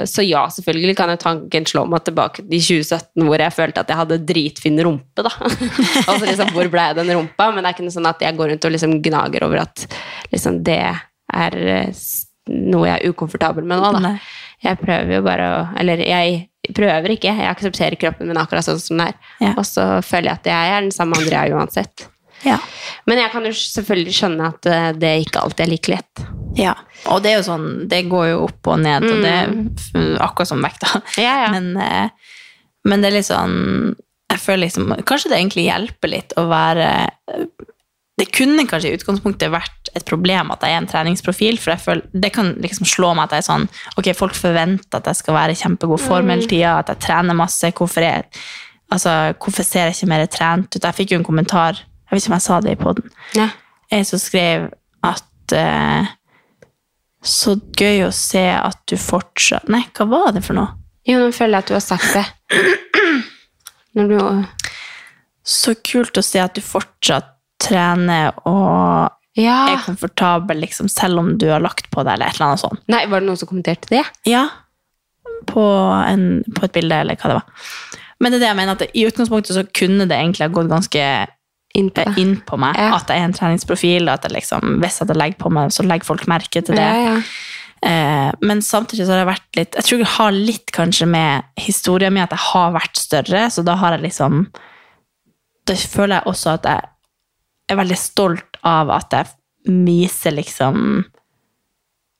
så 0.08 0.24
ja, 0.24 0.46
selvfølgelig 0.48 0.96
kan 0.96 1.12
jo 1.12 1.18
tanken 1.20 1.66
slå 1.68 1.84
meg 1.92 2.06
tilbake 2.06 2.40
til 2.40 2.62
2017 2.88 3.26
hvor 3.28 3.44
jeg 3.44 3.54
følte 3.54 3.84
at 3.84 3.92
jeg 3.92 4.00
hadde 4.00 4.20
dritfin 4.30 4.80
rumpe, 4.86 5.26
da. 5.26 5.32
altså 6.08 6.22
liksom, 6.24 6.54
hvor 6.56 6.72
ble 6.72 6.86
jeg 6.88 6.98
den 7.02 7.12
rumpa? 7.12 7.50
Men 7.52 7.60
det 7.60 7.68
er 7.68 7.76
ikke 7.76 7.88
noe 7.90 7.96
sånn 7.98 8.08
at 8.08 8.24
jeg 8.24 8.38
går 8.40 8.54
rundt 8.54 8.68
og 8.68 8.74
liksom 8.74 8.96
gnager 9.04 9.46
over 9.46 9.62
at 9.66 9.84
liksom 10.32 10.62
det 10.64 10.80
er 10.88 11.58
eh, 11.60 12.04
noe 12.48 12.88
jeg 12.88 12.96
er 12.96 13.12
ukomfortabel 13.12 13.68
med 13.68 13.76
nå, 13.76 13.92
da. 13.98 14.04
Nei. 14.08 14.18
Jeg 14.64 14.80
prøver 14.80 15.18
jo 15.18 15.22
bare 15.22 15.44
å 15.54 15.58
Eller 15.78 16.00
jeg 16.02 16.47
prøver 16.76 17.14
ikke, 17.14 17.32
jeg 17.32 17.50
aksepterer 17.50 17.98
kroppen 18.00 18.28
min 18.30 18.38
akkurat 18.40 18.66
sånn 18.66 18.80
som 18.82 18.98
den 18.98 19.08
er. 19.08 19.18
Ja. 19.40 19.54
Og 19.56 19.66
så 19.68 19.86
føler 20.04 20.32
jeg 20.32 20.40
at 20.40 20.48
jeg 20.52 20.72
er 20.76 20.86
den 20.86 20.94
samme 20.94 21.18
Andrea 21.20 21.46
uansett. 21.56 22.08
Ja. 22.44 22.58
Men 23.10 23.18
jeg 23.18 23.32
kan 23.32 23.46
jo 23.48 23.52
selvfølgelig 23.56 24.14
skjønne 24.14 24.50
at 24.52 24.66
eh, 24.70 24.90
det 24.94 25.12
ikke 25.24 25.40
alltid 25.42 25.64
er 25.64 25.72
like 25.72 25.94
lett. 25.94 26.26
ja. 26.58 26.74
Og 27.08 27.22
det 27.22 27.30
er 27.30 27.36
jo 27.38 27.46
sånn, 27.46 27.66
det 27.90 28.00
går 28.10 28.24
jo 28.32 28.38
opp 28.48 28.68
og 28.72 28.80
ned, 28.82 29.04
og 29.06 29.20
det 29.22 29.30
er 29.30 29.52
akkurat 30.24 30.50
som 30.50 30.64
vekta. 30.64 30.98
Ja, 31.22 31.34
ja. 31.44 31.50
Men, 31.54 31.68
eh, 31.78 32.34
men 32.88 33.02
det 33.02 33.10
er 33.10 33.16
litt 33.18 33.28
sånn 33.28 33.56
Jeg 34.30 34.40
føler 34.40 34.62
liksom 34.66 34.92
Kanskje 35.08 35.30
det 35.32 35.38
egentlig 35.38 35.64
hjelper 35.66 36.10
litt 36.12 36.34
å 36.38 36.44
være 36.50 36.88
Det 38.18 38.26
kunne 38.34 38.64
kanskje 38.66 38.90
i 38.90 38.96
utgangspunktet 38.98 39.52
vært 39.52 39.90
et 39.96 40.04
problem 40.08 40.50
at 40.50 40.64
jeg 40.66 40.74
er 40.74 40.80
en 40.82 40.88
treningsprofil, 40.90 41.58
for 41.62 41.70
jeg 41.74 41.82
føler, 41.84 42.08
det 42.12 42.32
kan 42.34 42.50
liksom 42.58 42.88
slå 42.90 43.12
meg 43.14 43.28
at 43.28 43.36
jeg 43.36 43.44
er 43.44 43.46
sånn 43.46 43.66
Ok, 44.00 44.08
folk 44.18 44.34
forventer 44.34 44.98
at 44.98 45.06
jeg 45.06 45.20
skal 45.20 45.36
være 45.38 45.54
i 45.54 45.60
kjempegod 45.60 46.02
form 46.02 46.32
hele 46.34 46.48
tida, 46.50 46.72
at 46.82 46.90
jeg 46.92 47.00
trener 47.06 47.38
masse. 47.38 47.70
Hvorfor, 47.78 48.02
jeg, 48.02 48.26
altså, 48.90 49.14
hvorfor 49.38 49.66
ser 49.66 49.86
jeg 49.88 49.96
ikke 49.96 50.10
mer 50.10 50.26
trent 50.34 50.74
ut? 50.74 50.82
Jeg 50.82 50.98
fikk 50.98 51.14
jo 51.14 51.20
en 51.22 51.28
kommentar, 51.30 51.78
jeg 51.78 52.10
vet 52.16 52.24
ikke 52.24 52.32
om 52.34 52.38
jeg 52.40 52.46
sa 52.48 52.60
det 52.66 52.74
i 52.74 52.80
poden, 52.82 53.10
Ja. 53.38 53.48
jeg 53.94 54.06
som 54.10 54.18
skrev 54.22 54.68
at 55.06 55.54
uh, 55.54 56.10
Så 57.22 57.54
gøy 57.78 58.02
å 58.08 58.12
se 58.14 58.42
at 58.58 58.82
du 58.90 58.96
fortsatt 59.00 59.70
Nei, 59.70 59.84
hva 59.94 60.06
var 60.10 60.32
det 60.34 60.42
for 60.46 60.58
noe? 60.58 60.74
Jo, 61.08 61.22
nå 61.22 61.30
føler 61.32 61.58
jeg 61.58 61.64
at 61.64 61.70
du 61.70 61.74
har 61.78 61.86
sagt 61.86 62.14
det. 62.18 62.26
Når 63.96 64.10
du 64.10 64.18
Så 65.48 65.74
kult 65.86 66.18
å 66.20 66.24
se 66.26 66.42
at 66.42 66.58
du 66.58 66.60
fortsatt 66.60 67.36
trener 67.68 68.32
og 68.48 69.14
Ja. 69.38 69.58
er 69.74 69.82
komfortabel, 69.84 70.58
liksom, 70.64 70.88
selv 70.90 71.20
om 71.20 71.36
du 71.38 71.46
har 71.52 71.60
lagt 71.62 71.90
på 71.94 72.02
deg, 72.02 72.14
eller 72.16 72.26
et 72.26 72.34
eller 72.40 72.46
annet 72.50 72.64
sånt. 72.64 72.80
Nei, 72.90 73.04
var 73.06 73.20
det 73.20 73.28
noen 73.28 73.38
som 73.38 73.48
kommenterte 73.48 73.88
det? 73.92 74.04
Ja. 74.26 74.48
På, 75.46 75.62
en, 76.08 76.42
på 76.56 76.64
et 76.66 76.72
bilde, 76.74 76.96
eller 77.04 77.14
hva 77.20 77.30
det 77.30 77.36
var. 77.38 77.66
Men 78.18 78.32
det 78.32 78.38
er 78.40 78.42
det 78.42 78.48
jeg 78.50 78.58
mener, 78.58 78.74
at 78.74 78.96
i 78.98 79.04
utgangspunktet 79.06 79.54
så 79.54 79.62
kunne 79.70 80.08
det 80.10 80.16
egentlig 80.18 80.48
ha 80.48 80.54
gått 80.54 80.70
ganske 80.72 81.04
Inn 81.76 81.90
på 81.92 82.00
inn 82.16 82.30
på 82.48 82.56
meg. 82.56 82.78
Ja. 82.80 82.94
At 82.96 83.10
jeg 83.12 83.20
er 83.20 83.26
en 83.28 83.34
treningsprofil, 83.36 84.06
og 84.08 84.14
at 84.14 84.24
jeg 84.24 84.32
liksom, 84.38 84.78
hvis 84.80 84.96
jeg 85.02 85.12
legger 85.14 85.36
på 85.38 85.50
meg, 85.52 85.68
så 85.70 85.84
legger 85.84 86.08
folk 86.08 86.24
merke 86.26 86.62
til 86.64 86.74
det. 86.74 86.80
Ja, 86.80 87.12
ja. 87.12 87.18
Eh, 87.84 88.30
men 88.40 88.62
samtidig 88.64 89.04
så 89.06 89.12
har 89.12 89.20
jeg 89.20 89.28
vært 89.28 89.58
litt 89.60 89.76
Jeg 89.76 89.84
tror 89.86 90.00
jeg 90.00 90.08
har 90.16 90.32
litt 90.34 90.72
kanskje 90.74 91.06
med 91.06 91.44
historien 91.62 92.10
min 92.16 92.24
at 92.24 92.32
jeg 92.34 92.42
har 92.48 92.72
vært 92.74 92.98
større, 92.98 93.44
så 93.54 93.62
da 93.62 93.76
har 93.78 93.94
jeg 93.94 94.02
liksom 94.08 94.40
Da 95.68 95.76
føler 95.78 96.16
jeg 96.16 96.26
også 96.32 96.56
at 96.56 96.66
jeg 96.66 96.88
er 97.74 97.80
veldig 97.82 97.98
stolt 98.00 98.58
av 98.66 98.90
at 98.94 99.12
jeg 99.12 99.26
viser 99.84 100.32
liksom 100.36 101.04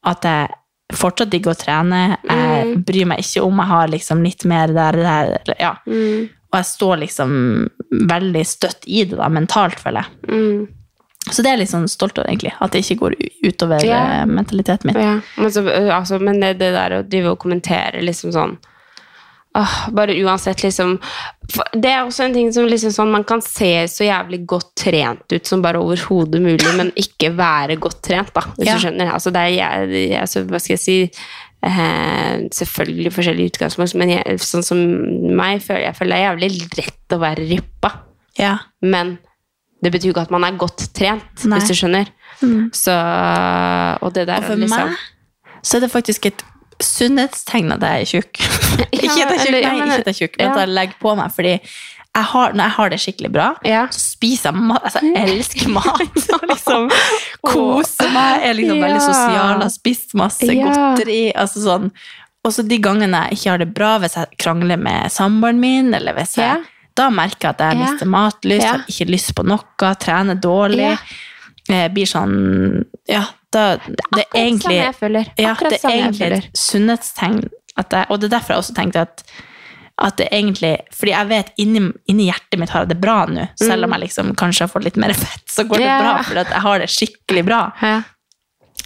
At 0.09 0.25
jeg 0.25 0.49
fortsatt 0.95 1.29
digger 1.33 1.53
å 1.53 1.59
trene. 1.59 1.99
Jeg 2.25 2.79
bryr 2.89 3.07
meg 3.11 3.21
ikke 3.21 3.43
om 3.45 3.59
jeg 3.61 3.69
har 3.69 3.89
liksom 3.93 4.23
litt 4.25 4.45
mer 4.49 4.71
der, 4.73 4.97
der 4.97 5.55
ja. 5.61 5.75
Mm, 5.87 6.29
Og 6.49 6.57
jeg 6.57 6.65
står 6.71 6.97
liksom 7.03 7.35
veldig 8.09 8.45
støtt 8.49 8.87
i 8.89 9.03
det, 9.05 9.19
da, 9.21 9.29
mentalt, 9.29 9.79
føler 9.81 10.05
jeg. 10.07 10.33
mm. 10.33 10.67
Så 11.29 11.43
det 11.45 11.51
er 11.51 11.57
jeg 11.59 11.61
litt 11.67 11.73
sånn 11.75 11.89
stolt 11.93 12.17
over, 12.17 12.31
egentlig. 12.31 12.55
At 12.65 12.73
det 12.73 12.81
ikke 12.87 12.95
går 13.03 13.15
utover 13.45 13.83
Ja. 13.85 13.99
eh, 14.23 14.27
mentaliteten 14.31 14.89
min. 14.89 14.97
Ja, 15.03 15.19
men, 15.37 15.51
så, 15.53 15.61
altså, 15.93 16.17
men 16.25 16.41
det, 16.41 16.55
det 16.63 16.71
der 16.73 16.95
å 16.97 17.03
drive 17.05 17.35
og 17.35 17.39
kommentere 17.43 18.01
liksom 18.01 18.33
sånn 18.33 18.55
åh, 19.59 19.75
Bare 19.97 20.14
uansett, 20.25 20.62
liksom 20.64 20.97
Det 21.75 21.90
er 21.90 22.05
også 22.07 22.25
en 22.29 22.35
ting 22.37 22.51
som 22.55 22.68
liksom 22.68 22.92
sånn 22.94 23.11
Man 23.12 23.25
kan 23.29 23.42
se 23.44 23.71
så 23.90 24.07
jævlig 24.07 24.42
godt 24.49 24.71
trent 24.85 25.35
ut 25.35 25.47
som 25.51 25.62
bare 25.64 25.81
overhodet 25.83 26.40
mulig, 26.44 26.71
men 26.79 26.92
ikke 26.97 27.33
være 27.38 27.77
godt 27.83 28.01
trent, 28.09 28.33
da, 28.37 28.42
hvis 28.57 28.68
Ja. 28.71 28.75
du 28.79 28.85
skjønner. 28.87 29.12
Altså, 29.14 29.33
det 29.35 29.44
er 29.44 29.55
jeg, 29.59 30.11
altså, 30.21 30.44
Hva 30.49 30.61
skal 30.62 30.77
jeg 30.77 30.85
si 30.85 30.99
eh, 31.62 32.49
Selvfølgelig 32.55 33.12
forskjellige 33.16 33.53
utgangspunkt, 33.55 33.94
men 33.99 34.14
jeg, 34.16 34.38
sånn 34.44 34.62
som 34.66 34.79
meg, 35.38 35.62
føler 35.64 35.88
jeg 35.88 35.97
føler 35.99 36.14
det 36.14 36.21
er 36.21 36.29
jævlig 36.31 36.51
lett 36.79 37.16
å 37.16 37.18
være 37.23 37.49
rippa. 37.51 37.90
Ja. 38.38 38.53
Men 38.83 39.16
det 39.83 39.90
betyr 39.94 40.11
jo 40.11 40.14
ikke 40.14 40.27
at 40.29 40.31
man 40.35 40.44
er 40.47 40.57
godt 40.59 40.88
trent, 40.94 41.44
Nei. 41.47 41.59
hvis 41.59 41.71
du 41.71 41.75
skjønner. 41.79 42.09
Mm. 42.42 42.68
Så, 42.75 42.94
og 44.03 44.12
det 44.14 44.27
der 44.29 44.42
Og 44.44 44.53
for 44.53 44.61
liksom, 44.61 44.92
meg 44.94 45.07
så 45.66 45.77
er 45.77 45.83
det 45.83 45.90
faktisk 45.90 46.27
et 46.31 46.42
sunnhetstegn 46.83 47.73
at 47.75 47.81
jeg 47.87 48.03
er 48.03 48.11
tjukk. 48.12 48.43
ikke 48.93 49.11
at 49.11 49.17
jeg 49.17 49.29
er 49.29 49.45
tjukk, 49.45 49.62
nei, 49.62 49.79
men- 49.79 49.87
ikke 49.88 50.01
at 50.01 50.07
jeg 50.07 50.14
er 50.14 50.19
tjukk, 50.23 50.37
men 50.38 50.47
ja. 50.47 50.53
at 50.53 50.61
jeg 50.64 50.75
legger 50.79 51.01
på 51.03 51.14
meg. 51.19 51.33
Fordi 51.35 51.55
jeg 52.19 52.25
har, 52.33 52.53
når 52.57 52.64
jeg 52.64 52.75
har 52.79 52.88
det 52.95 52.99
skikkelig 53.03 53.31
bra, 53.33 53.49
Ja. 53.64 53.83
så 53.95 54.01
spiser 54.01 54.51
jeg 54.53 54.62
mat. 54.71 54.85
Altså, 54.88 55.03
jeg 55.05 55.35
elsker 55.37 55.69
mat. 55.79 56.01
og 56.35 56.47
liksom 56.49 56.88
koser 57.53 58.11
meg. 58.14 58.41
Jeg 58.43 58.51
er 58.51 58.59
liksom 58.62 58.81
veldig 58.87 59.03
sosial, 59.05 59.61
har 59.62 59.75
spist 59.75 60.14
masse 60.19 60.49
Ja. 60.49 60.64
godteri. 60.73 61.21
Altså 61.35 61.62
sånn. 61.67 61.91
Og 62.47 62.53
så 62.55 62.62
de 62.67 62.79
gangene 62.81 63.25
jeg 63.29 63.38
ikke 63.38 63.51
har 63.51 63.59
det 63.62 63.71
bra, 63.75 63.93
hvis 64.03 64.14
jeg 64.17 64.38
krangler 64.41 64.79
med 64.81 65.11
samboeren 65.12 65.59
min, 65.61 65.93
eller 65.95 66.14
hvis 66.17 66.37
jeg, 66.38 66.62
da 66.97 67.09
merker 67.14 67.49
jeg 67.51 67.55
at 67.59 67.61
jeg 67.67 67.77
Ja. 67.79 67.85
mister 67.85 68.07
matlyst, 68.07 68.64
Ja. 68.64 68.71
har 68.79 68.85
ikke 68.88 69.11
lyst 69.11 69.35
på 69.35 69.45
noe, 69.47 69.95
trener 70.01 70.35
dårlig. 70.35 70.99
Eh, 71.69 71.89
blir 71.93 72.07
sånn 72.09 72.85
Ja, 73.09 73.25
da 73.53 73.77
Det 73.77 73.99
er 74.01 74.25
Akkurat 74.25 74.39
egentlig 74.41 74.77
jeg 74.79 74.95
føler. 74.97 75.27
ja, 75.37 75.55
det 75.61 75.79
er 75.85 75.91
egentlig 75.91 76.33
et 76.39 76.51
sunnhetstegn. 76.57 77.43
Jeg, 77.79 78.07
og 78.11 78.21
det 78.21 78.27
er 78.31 78.35
derfor 78.39 78.55
jeg 78.55 78.63
også 78.65 78.75
tenkte 78.75 79.03
at, 79.05 79.23
at 80.03 80.17
det 80.19 80.29
egentlig 80.33 80.73
Fordi 80.97 81.13
jeg 81.13 81.29
vet 81.29 81.53
inni, 81.63 81.83
inni 82.11 82.27
hjertet 82.31 82.59
mitt 82.59 82.71
har 82.75 82.87
jeg 82.87 82.95
det 82.95 83.01
bra 83.01 83.19
nå. 83.29 83.49
Selv 83.61 83.85
om 83.85 83.93
jeg 83.93 84.01
liksom 84.09 84.35
kanskje 84.41 84.65
har 84.67 84.73
fått 84.73 84.85
litt 84.89 84.97
mer 84.97 85.13
fett, 85.25 85.45
så 85.51 85.65
går 85.69 85.79
det 85.85 85.89
Mm. 85.89 86.01
Bra. 86.03 86.15
For 86.23 86.41
at 86.43 86.51
jeg 86.57 86.61
har 86.67 86.79
det 86.79 86.89
skikkelig 86.91 87.45
bra. 87.45 87.61
Ja. 87.83 88.03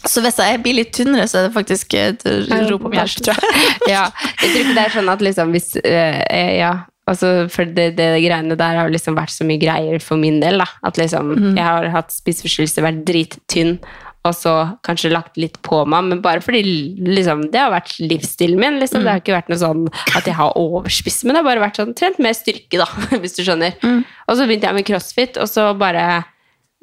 Så 0.04 0.20
hvis 0.24 0.36
jeg 0.42 0.62
blir 0.64 0.74
litt 0.74 0.92
tynnere, 0.96 1.28
så 1.30 1.38
er 1.38 1.46
det 1.48 1.54
faktisk 1.54 1.94
et 1.94 2.24
rop 2.26 2.84
om 2.88 2.92
hjelp, 2.96 3.20
tror 3.22 3.38
jeg. 3.38 3.60
ja. 3.94 4.08
Jeg 4.42 4.48
tror 4.50 4.60
ikke 4.64 4.74
det 4.74 4.84
er 4.88 4.94
sånn 4.96 5.10
at 5.12 5.20
liksom 5.22 5.52
hvis 5.54 5.76
eh, 5.84 6.58
Ja. 6.58 6.72
Altså, 7.12 7.32
for 7.52 7.68
det, 7.68 7.92
det 7.98 8.08
greiene 8.24 8.56
der 8.58 8.78
har 8.80 8.92
liksom 8.92 9.18
vært 9.18 9.34
så 9.34 9.46
mye 9.48 9.60
greier 9.60 10.00
for 10.02 10.20
min 10.20 10.40
del. 10.42 10.62
da. 10.62 10.68
At 10.86 11.00
liksom, 11.00 11.34
mm. 11.34 11.52
Jeg 11.58 11.66
har 11.66 11.90
hatt 11.92 12.14
spiseforstyrrelse, 12.14 12.84
vært 12.84 13.04
drittynn, 13.08 13.76
og 14.22 14.36
så 14.38 14.52
kanskje 14.86 15.10
lagt 15.10 15.38
litt 15.40 15.58
på 15.66 15.80
meg. 15.90 16.06
Men 16.08 16.20
bare 16.24 16.42
fordi 16.44 16.62
liksom, 17.02 17.48
det 17.52 17.58
har 17.58 17.72
vært 17.74 17.96
livsstilen 18.00 18.60
min. 18.60 18.78
liksom. 18.82 19.02
Det 19.02 19.10
har 19.10 19.22
ikke 19.22 19.34
vært 19.34 19.50
noe 19.50 19.60
sånn 19.60 19.88
at 20.14 20.28
jeg 20.28 20.38
har 20.38 20.58
overspist, 20.58 21.26
men 21.26 21.34
det 21.34 21.42
har 21.42 21.48
bare 21.50 21.64
vært 21.64 21.80
sånn 21.82 21.96
trent 21.98 22.20
mer 22.22 22.36
styrke, 22.38 22.78
da, 22.80 22.86
hvis 23.22 23.38
du 23.38 23.42
skjønner. 23.42 23.74
Mm. 23.82 24.04
Og 24.28 24.38
så 24.38 24.46
begynte 24.46 24.70
jeg 24.70 24.78
med 24.78 24.88
crossfit, 24.88 25.40
og 25.42 25.50
så 25.50 25.72
bare 25.78 26.22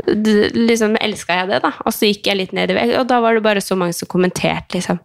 liksom 0.07 0.95
elska 0.99 1.41
jeg 1.41 1.49
det, 1.49 1.63
da. 1.65 1.73
Og 1.83 1.95
så 1.95 2.07
gikk 2.07 2.29
jeg 2.29 2.39
litt 2.39 2.53
ned 2.55 2.71
i 2.71 2.77
vekt, 2.77 2.99
og 2.99 3.07
da 3.09 3.19
var 3.23 3.35
det 3.35 3.43
bare 3.43 3.63
så 3.63 3.75
mange 3.79 3.95
som 3.95 4.09
kommenterte, 4.11 4.77
liksom. 4.77 4.99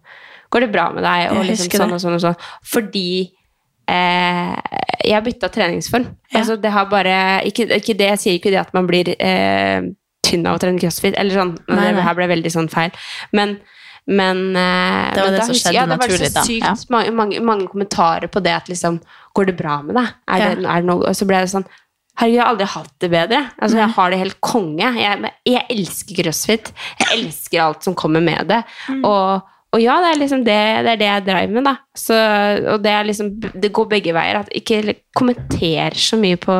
Går 0.54 0.66
det 0.66 0.74
bra 0.74 0.90
med 0.94 1.02
deg? 1.02 1.32
Og 1.34 1.46
liksom 1.48 1.70
sånn 1.72 1.94
og 1.96 2.02
sånn 2.02 2.14
og 2.14 2.22
sånn. 2.22 2.36
Fordi 2.70 3.08
eh, 3.90 4.52
jeg 5.04 5.24
bytta 5.26 5.50
treningsform. 5.52 6.06
Ja. 6.32 6.40
Altså, 6.40 6.56
det 6.60 6.72
har 6.74 6.88
bare 6.90 7.18
ikke, 7.48 7.68
ikke 7.76 7.96
det, 7.98 8.08
Jeg 8.14 8.22
sier 8.22 8.38
ikke 8.38 8.52
det 8.54 8.60
at 8.62 8.74
man 8.76 8.88
blir 8.88 9.12
eh, 9.18 9.86
tynn 10.24 10.46
av 10.48 10.56
å 10.56 10.62
trene 10.62 10.80
crossfit, 10.80 11.14
eller 11.20 11.36
sånn. 11.36 11.54
Nei, 11.68 11.78
nei. 11.78 11.92
Det 11.98 12.06
her 12.08 12.18
ble 12.18 12.28
veldig 12.34 12.52
sånn 12.54 12.72
feil. 12.72 12.92
Men 13.32 13.58
men, 14.06 14.50
eh, 14.56 15.14
Det 15.14 15.20
var 15.22 15.30
men 15.30 15.32
det 15.32 15.38
da 15.40 15.44
som 15.46 15.54
skjedde 15.56 15.72
da. 15.72 15.84
det 15.86 15.88
var 15.88 16.08
naturlig 16.10 16.28
så 16.28 16.42
sykt 16.44 16.66
ja. 16.66 16.74
mange, 16.92 17.12
mange, 17.16 17.38
mange 17.40 17.68
kommentarer 17.72 18.28
på 18.28 18.42
det 18.44 18.52
at 18.52 18.68
liksom 18.68 18.98
Går 19.34 19.46
det 19.48 19.54
bra 19.56 19.78
med 19.82 19.96
deg? 19.96 20.10
Er 20.28 20.38
Ja. 20.38 20.48
det, 20.54 20.66
er 20.66 20.82
det 20.82 20.88
noe? 20.90 21.08
Og 21.08 21.16
så 21.16 21.24
ble 21.26 21.40
det 21.40 21.48
sånn 21.54 21.64
Herregud, 22.14 22.34
jeg 22.36 22.42
har 22.44 22.50
aldri 22.52 22.66
hatt 22.70 22.92
det 23.00 23.08
bedre. 23.10 23.38
Altså, 23.58 23.76
jeg 23.80 23.90
har 23.96 24.10
det 24.12 24.18
helt 24.20 24.36
konge. 24.40 24.90
Jeg, 25.00 25.30
jeg 25.50 25.66
elsker 25.74 26.14
crossfit. 26.20 26.68
Jeg 27.00 27.08
elsker 27.16 27.62
alt 27.64 27.82
som 27.82 27.96
kommer 27.98 28.22
med 28.22 28.46
det. 28.52 28.60
Mm. 28.86 29.00
Og, 29.08 29.42
og 29.74 29.82
ja, 29.82 29.96
det 30.04 30.10
er 30.14 30.20
liksom 30.22 30.44
det, 30.46 30.58
det 30.86 30.92
er 30.94 31.00
det 31.00 31.08
jeg 31.10 31.24
driver 31.26 31.54
med, 31.56 31.64
da. 31.66 31.76
Så, 31.98 32.18
og 32.74 32.82
det 32.84 32.92
er 32.94 33.08
liksom 33.08 33.32
Det 33.60 33.72
går 33.74 33.88
begge 33.90 34.14
veier. 34.14 34.38
At 34.44 34.52
ikke 34.54 34.94
kommenter 35.18 35.96
så 35.98 36.18
mye 36.20 36.38
på 36.38 36.58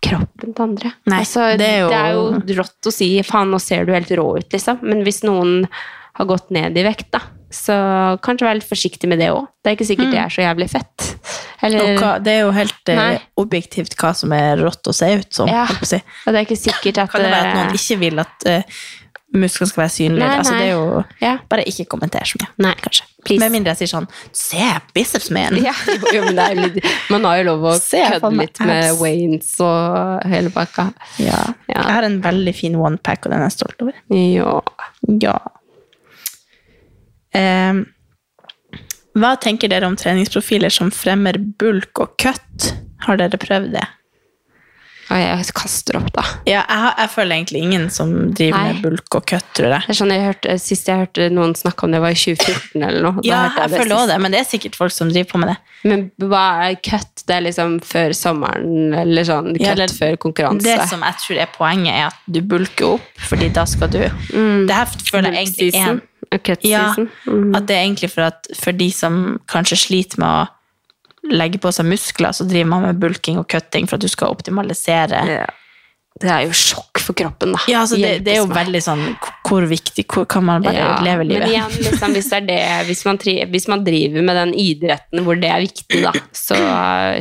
kroppen 0.00 0.54
til 0.56 0.64
andre. 0.64 0.92
Nei, 1.10 1.18
altså, 1.24 1.50
det 1.60 1.66
er 1.68 1.80
jo- 1.82 1.90
det 1.90 1.98
er 1.98 2.12
jo 2.14 2.62
rått 2.62 2.88
å 2.88 2.92
si 2.94 3.10
'faen, 3.22 3.50
nå 3.52 3.60
ser 3.60 3.84
du 3.84 3.92
helt 3.92 4.08
rå 4.16 4.38
ut', 4.38 4.48
liksom. 4.52 4.78
Men 4.82 5.02
hvis 5.04 5.22
noen 5.24 5.68
har 6.14 6.26
gått 6.26 6.50
ned 6.50 6.76
i 6.78 6.82
vekt, 6.82 7.10
da, 7.12 7.20
så 7.50 8.18
kanskje 8.22 8.46
være 8.46 8.54
litt 8.60 8.68
forsiktig 8.70 9.08
med 9.08 9.18
det 9.18 9.28
òg. 9.30 9.46
Det 9.62 9.70
er 9.72 9.76
ikke 9.76 9.90
sikkert 9.90 10.10
det 10.12 10.20
er 10.22 10.28
så 10.32 10.42
jævlig 10.46 10.70
fett. 10.70 11.16
Eller, 11.62 11.80
Mm. 11.80 11.98
Hva, 11.98 12.22
det 12.22 12.32
er 12.32 12.40
jo 12.40 12.50
helt 12.52 12.88
eh, 12.88 12.96
Nei. 12.96 13.20
objektivt 13.36 13.94
hva 13.96 14.14
som 14.16 14.32
er 14.32 14.56
rått 14.56 14.82
å 14.88 14.94
se 14.94 15.18
ut 15.18 15.32
som. 15.34 15.46
Ja. 15.48 15.66
og 15.66 16.32
det 16.32 16.34
er 16.34 16.46
ikke 16.46 16.56
sikkert 16.56 16.98
at 17.02 17.10
Kan 17.10 17.20
det 17.22 17.30
være 17.30 17.50
at 17.50 17.56
eh, 17.56 17.64
noen 17.64 17.74
ikke 17.74 17.98
vil 18.00 18.18
at 18.18 18.46
uh, 18.46 18.62
musklene 19.36 19.68
skal 19.70 19.82
være 19.84 19.92
synlige? 19.94 20.26
Nei, 20.26 20.38
Altså, 20.40 20.54
det 20.58 20.66
er 20.66 20.72
jo 20.72 21.04
Ja. 21.22 21.32
Bare 21.48 21.62
ikke 21.70 21.84
kommenter 21.92 22.24
så 22.26 22.40
mye. 22.40 22.48
Nei, 22.66 22.72
Kanskje. 22.82 23.04
please. 23.24 23.40
Med 23.44 23.52
mindre 23.54 23.74
jeg 23.74 23.82
sier 23.84 23.90
sånn 23.92 24.08
Se 24.32 24.66
biceps 24.96 25.30
man! 25.30 25.56
Ja, 25.62 25.74
jo, 26.14 26.24
men 26.24 26.34
det 26.38 26.46
er 26.48 26.58
litt, 26.58 26.88
man 27.10 27.24
har 27.28 27.38
jo 27.38 27.44
lov 27.52 27.68
å 27.70 27.74
Se, 27.78 28.00
kødde 28.14 28.32
litt 28.40 28.60
med 28.64 28.88
abs. 28.90 29.00
Waynes 29.00 29.52
og 29.60 30.26
hele 30.32 30.50
pakka. 30.54 30.88
Ja. 31.22 31.38
Ja. 31.68 31.78
Jeg 31.84 31.94
har 31.94 32.08
en 32.08 32.20
veldig 32.24 32.54
fin 32.58 32.74
onepack, 32.80 33.24
og 33.26 33.32
den 33.34 33.40
er 33.44 33.48
jeg 33.50 33.58
stolt 33.60 33.82
over. 33.86 33.94
Ja. 34.10 34.58
Ja. 35.20 35.38
Um, 37.70 37.84
hva 39.20 39.34
tenker 39.42 39.70
dere 39.70 39.86
om 39.90 39.96
treningsprofiler 39.98 40.70
som 40.74 40.90
fremmer 40.94 41.38
bulk 41.38 41.98
og 42.02 42.16
cut? 42.18 42.72
Har 43.06 43.18
dere 43.20 43.38
prøvd 43.40 43.72
det? 43.78 43.86
Og 45.10 45.18
jeg 45.18 45.54
kaster 45.58 45.96
opp, 45.98 46.10
da. 46.14 46.22
Ja, 46.46 46.60
jeg, 46.70 46.90
jeg 47.00 47.10
føler 47.10 47.34
egentlig 47.34 47.62
ingen 47.64 47.88
som 47.90 48.10
driver 48.36 48.60
Nei. 48.60 48.72
med 48.74 48.82
bulk 48.84 49.16
og 49.18 49.24
kutt, 49.26 49.48
tror 49.58 49.72
jeg. 49.74 49.82
Det 49.88 49.94
er 49.94 49.98
sånn 49.98 50.12
jeg 50.14 50.22
hørte, 50.28 50.54
Sist 50.62 50.86
jeg 50.90 51.00
hørte 51.02 51.26
noen 51.34 51.54
snakke 51.58 51.86
om 51.88 51.96
det, 51.96 52.00
var 52.04 52.14
i 52.14 52.20
2014 52.20 52.84
eller 52.86 53.06
noe. 53.08 53.24
Ja, 53.26 53.40
jeg, 53.48 53.56
jeg 53.64 53.80
føler 53.80 53.96
også 53.96 54.10
det, 54.12 54.18
men 54.22 54.36
det 54.36 54.40
er 54.40 54.46
sikkert 54.52 54.78
folk 54.78 54.94
som 54.94 55.10
driver 55.10 55.30
på 55.32 55.40
med 55.42 55.50
det. 55.50 55.56
Men 55.90 56.04
hva 56.30 56.44
er 56.68 56.76
kutt? 56.84 57.24
Det 57.26 57.34
er 57.36 57.44
liksom 57.48 57.78
før 57.90 58.14
sommeren, 58.14 58.94
eller 59.00 59.26
sånn 59.26 59.50
kutt 59.56 59.64
Ja, 59.64 59.72
eller- 59.74 59.96
før 59.98 60.14
konkurranse. 60.22 60.66
Det 60.68 60.88
som 60.92 61.02
jeg 61.02 61.18
tror 61.24 61.42
er 61.42 61.50
poenget, 61.56 61.92
er 61.96 62.06
at 62.12 62.22
du 62.30 62.40
bulker 62.42 62.94
opp, 62.94 63.10
fordi 63.30 63.50
da 63.52 63.64
skal 63.66 63.90
du 63.90 63.98
Det 64.04 64.76
her 64.76 64.86
føler 65.10 65.32
jeg 65.34 65.48
egentlig 65.48 65.74
er 65.74 65.90
en 65.90 66.00
Ja. 66.62 66.94
Mm. 67.26 67.56
at 67.56 67.66
det 67.66 67.74
er 67.74 67.82
egentlig 67.82 68.10
for, 68.12 68.22
at, 68.22 68.46
for 68.54 68.70
de 68.72 68.90
som 68.94 69.40
kanskje 69.50 69.76
sliter 69.76 70.20
med 70.22 70.28
å 70.28 70.48
legge 71.28 71.60
på 71.60 71.72
seg 71.74 71.88
muskler, 71.88 72.32
så 72.36 72.46
driver 72.48 72.70
man 72.72 72.86
med 72.88 73.00
bulking 73.02 73.40
og 73.40 73.48
cutting 73.50 73.88
for 73.88 73.98
at 73.98 74.04
du 74.04 74.10
skal 74.10 74.32
optimalisere. 74.32 75.24
Ja. 75.28 75.48
Det 76.20 76.28
er 76.28 76.42
jo 76.44 76.54
sjokk 76.56 77.00
for 77.00 77.16
kroppen, 77.16 77.54
da. 77.54 77.60
Ja, 77.70 77.82
altså 77.84 77.96
det, 77.96 78.24
det 78.26 78.34
er 78.34 78.40
jo 78.42 78.48
meg. 78.50 78.56
veldig 78.58 78.80
sånn 78.84 79.04
Hvor 79.46 79.64
viktig 79.70 80.04
hvor 80.10 80.26
kan 80.28 80.44
man 80.44 80.64
bare 80.64 80.76
Ja, 80.76 80.88
leve 81.06 81.24
livet? 81.24 81.46
Men 81.46 81.54
igjen, 81.54 81.76
liksom, 81.86 82.16
hvis, 82.16 82.28
det 82.34 82.40
det, 82.50 82.58
hvis, 82.90 83.04
man 83.08 83.20
tri, 83.22 83.36
hvis 83.48 83.68
man 83.70 83.84
driver 83.86 84.26
med 84.26 84.36
den 84.36 84.52
idretten 84.58 85.22
hvor 85.24 85.38
det 85.40 85.48
er 85.48 85.64
viktig, 85.64 86.02
da, 86.04 86.12
så 86.36 86.58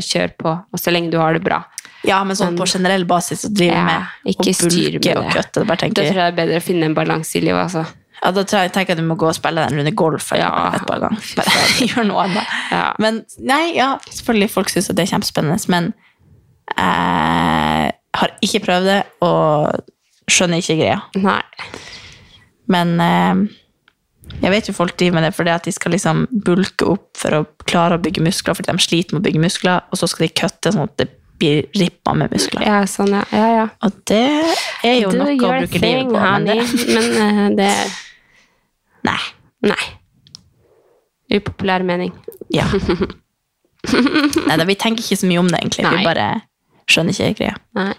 kjør 0.03 0.33
på. 0.41 0.55
Og 0.73 0.81
så 0.81 0.91
lenge 0.91 1.13
du 1.13 1.19
har 1.21 1.37
det 1.37 1.43
bra. 1.45 1.61
Ja, 2.07 2.21
men 2.23 2.35
sånn 2.39 2.57
på 2.59 2.67
generell 2.67 3.05
basis 3.07 3.45
å 3.47 3.53
drive 3.53 3.77
Ja, 3.77 3.85
med 4.25 4.35
å 4.35 4.45
bulke 4.47 4.99
med 4.99 5.17
og. 5.19 5.65
Bare 5.69 5.89
Da 5.91 6.03
tror 6.03 6.05
jeg 6.09 6.19
det 6.19 6.27
er 6.27 6.37
bedre 6.37 6.59
å 6.59 6.63
finne 6.63 6.89
en 6.89 6.95
balanse 6.97 7.39
i 7.39 7.43
livet, 7.45 7.61
altså. 7.69 7.85
Ja, 8.19 8.31
da 8.35 8.43
tenker 8.43 8.81
jeg, 8.81 8.89
jeg 8.91 8.99
du 8.99 9.05
må 9.07 9.15
gå 9.19 9.29
og 9.29 9.37
spille 9.37 9.63
en 9.63 9.79
runde 9.79 9.93
golf 9.95 10.31
Ja, 10.35 10.51
et 10.75 10.85
par 10.87 10.99
ganger. 11.03 11.29
Bare 11.39 11.61
gjør 11.87 12.09
noe 12.09 12.25
annet. 12.27 12.57
Ja. 12.73 12.87
Men 12.99 13.23
nei, 13.39 13.63
ja, 13.77 13.93
selvfølgelig 14.09 14.51
folk 14.53 14.73
syns 14.73 14.91
det 14.91 15.05
er 15.05 15.13
kjempespennende, 15.13 15.59
men 15.71 15.93
jeg 16.75 17.95
har 18.19 18.35
ikke 18.45 18.61
prøvd 18.65 18.89
det 18.89 18.99
og 19.25 20.29
skjønner 20.29 20.61
ikke 20.61 20.77
greia. 20.81 20.99
Nei. 21.17 21.41
Men 22.69 22.93
eh, 23.01 23.45
jeg 24.43 24.53
vet 24.53 24.69
jo 24.69 24.75
folk 24.77 24.97
driver 24.99 25.17
med 25.17 25.25
det 25.27 25.31
fordi 25.35 25.53
at 25.53 25.65
de 25.65 25.73
skal 25.73 25.95
liksom 25.95 26.27
bulke 26.45 26.87
opp 26.93 27.07
for 27.17 27.39
å 27.39 27.45
klare 27.69 27.97
å 27.97 28.03
bygge 28.03 28.23
muskler, 28.25 28.57
fordi 28.57 28.71
de 28.71 28.85
sliter 28.85 29.15
med 29.15 29.23
å 29.23 29.27
bygge 29.29 29.45
muskler, 29.47 29.87
og 29.89 30.01
så 30.01 30.09
skal 30.09 30.27
de 30.27 30.35
kutte 30.41 30.73
sånn 30.75 30.85
at 30.85 30.99
det 31.01 31.09
blir 31.39 31.65
rippa 31.79 32.13
med 32.19 32.33
muskler. 32.35 32.65
Ja, 32.67 32.83
sånn, 32.89 33.13
ja. 33.15 33.23
ja, 33.31 33.47
ja. 33.55 33.65
Og 33.87 33.95
det 34.11 34.25
er 34.83 34.97
jo 34.99 35.13
Do 35.13 35.23
noe 35.23 35.35
å 35.37 35.51
bruke 35.63 35.81
livet 35.81 36.11
på. 36.11 36.19
Men 36.19 36.47
det, 36.49 36.57
Men 36.89 37.09
uh, 37.15 37.45
det 37.55 37.71
nei. 39.07 39.21
Nei. 39.69 39.85
Upopulær 41.39 41.83
mening. 41.85 42.13
Ja. 42.53 42.65
nei 44.47 44.57
da, 44.57 44.65
vi 44.67 44.75
tenker 44.79 45.03
ikke 45.03 45.19
så 45.19 45.29
mye 45.29 45.41
om 45.43 45.49
det, 45.51 45.59
egentlig. 45.61 45.85
Nei. 45.85 45.99
Vi 45.99 46.07
bare 46.07 46.27
skjønner 46.89 47.13
ikke 47.13 47.43
greia. 47.43 47.55
Nei. 47.77 47.93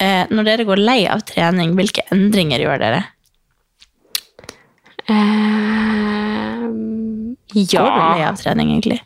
Eh, 0.00 0.24
når 0.32 0.48
dere 0.48 0.64
går 0.68 0.80
lei 0.80 1.00
av 1.12 1.22
trening, 1.28 1.74
hvilke 1.78 2.02
endringer 2.14 2.62
gjør 2.64 2.78
dere? 2.80 3.00
Ehm, 5.10 6.76
ja. 7.52 7.82
Går 7.84 7.90
du 7.90 8.00
lei 8.00 8.24
av 8.26 8.40
trening, 8.40 8.72
egentlig? 8.74 9.00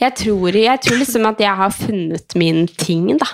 Jeg 0.00 0.12
tror, 0.20 0.52
jeg 0.52 0.80
tror 0.84 0.98
liksom 1.00 1.26
at 1.30 1.40
jeg 1.40 1.54
har 1.62 1.72
funnet 1.72 2.36
min 2.38 2.66
ting, 2.68 3.16
da. 3.20 3.28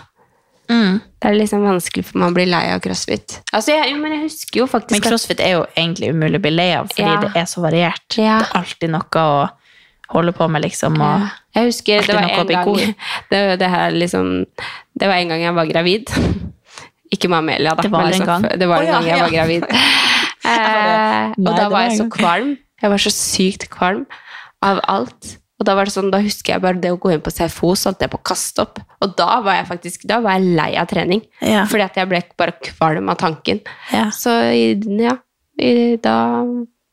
Mm. 0.68 0.98
Det 1.18 1.30
er 1.30 1.36
liksom 1.38 1.62
vanskelig 1.64 2.04
for 2.04 2.20
meg 2.20 2.30
å 2.30 2.34
bli 2.36 2.44
lei 2.48 2.64
av 2.74 2.82
crossfit. 2.84 3.38
Altså, 3.56 3.72
jeg, 3.72 3.94
men 3.98 4.12
jeg 4.14 4.26
husker 4.26 4.60
jo 4.60 4.66
faktisk 4.70 4.94
Men 4.94 5.04
crossfit 5.06 5.40
er 5.40 5.54
jo 5.56 5.62
egentlig 5.74 6.10
umulig 6.12 6.40
å 6.40 6.44
bli 6.44 6.52
lei 6.52 6.68
av, 6.76 6.90
fordi 6.92 7.08
Ja. 7.08 7.20
det 7.24 7.30
er 7.40 7.48
så 7.48 7.62
variert. 7.64 8.06
Ja. 8.18 8.38
Det 8.42 8.50
er 8.50 8.60
alltid 8.60 8.92
noe 8.92 9.24
å 9.24 9.48
holde 10.14 10.32
på 10.36 10.48
med, 10.48 10.62
liksom. 10.62 11.00
Og, 11.00 11.24
Ja. 11.24 11.30
Jeg 11.58 11.72
husker 11.72 12.06
det 12.06 12.14
var 12.14 12.28
en 12.28 12.46
gang 12.46 12.76
det, 13.32 13.40
det, 13.58 13.68
her 13.72 13.90
liksom, 13.90 14.44
det 14.94 15.08
var 15.08 15.16
en 15.16 15.28
gang 15.28 15.40
jeg 15.42 15.54
var 15.54 15.66
gravid. 15.66 16.12
Ikke 17.14 17.28
med 17.32 17.38
Amelia, 17.38 17.74
da. 17.74 17.82
Det 17.82 17.90
var 17.90 18.04
en 18.04 18.12
liksom, 18.12 18.26
gang. 18.26 18.60
Det 18.60 18.68
var 18.68 18.84
en 18.84 18.86
ja, 18.86 18.92
gang 18.92 19.08
jeg 19.08 19.16
ja. 19.16 19.22
var 19.24 19.32
gravid. 19.32 19.62
Eh, 20.48 21.32
og 21.32 21.44
Nei, 21.44 21.56
da 21.56 21.64
var 21.64 21.70
var 21.72 21.86
jeg 21.88 21.98
så 21.98 22.08
kvalm. 22.12 22.56
Jeg 22.78 22.90
var 22.92 23.02
så 23.02 23.10
sykt 23.10 23.68
kvalm 23.72 24.04
av 24.62 24.80
alt. 24.86 25.38
Og 25.58 25.66
da 25.66 25.74
var 25.74 25.88
det 25.88 25.94
sånn, 25.94 26.12
da 26.14 26.20
husker 26.22 26.54
jeg 26.54 26.62
bare 26.62 26.78
det 26.78 26.92
å 26.94 27.00
gå 27.02 27.10
inn 27.10 27.22
på 27.24 27.32
CFO, 27.34 27.72
så 27.74 27.90
holdt 27.90 28.04
jeg 28.04 28.12
på 28.12 28.20
å 28.20 28.26
kaste 28.30 28.62
opp. 28.62 28.78
Og 29.02 29.16
da 29.18 29.40
var 29.42 29.58
jeg 29.58 29.66
faktisk 29.72 30.04
da 30.06 30.20
var 30.22 30.38
jeg 30.38 30.52
lei 30.58 30.68
av 30.78 30.86
trening. 30.90 31.24
Ja. 31.42 31.64
Fordi 31.70 31.86
at 31.88 31.98
jeg 31.98 32.10
ble 32.12 32.20
bare 32.38 32.54
kvalm 32.62 33.10
av 33.10 33.18
tanken. 33.18 33.64
Ja. 33.90 34.06
Så 34.14 34.36
ja, 34.54 35.16
da 36.04 36.16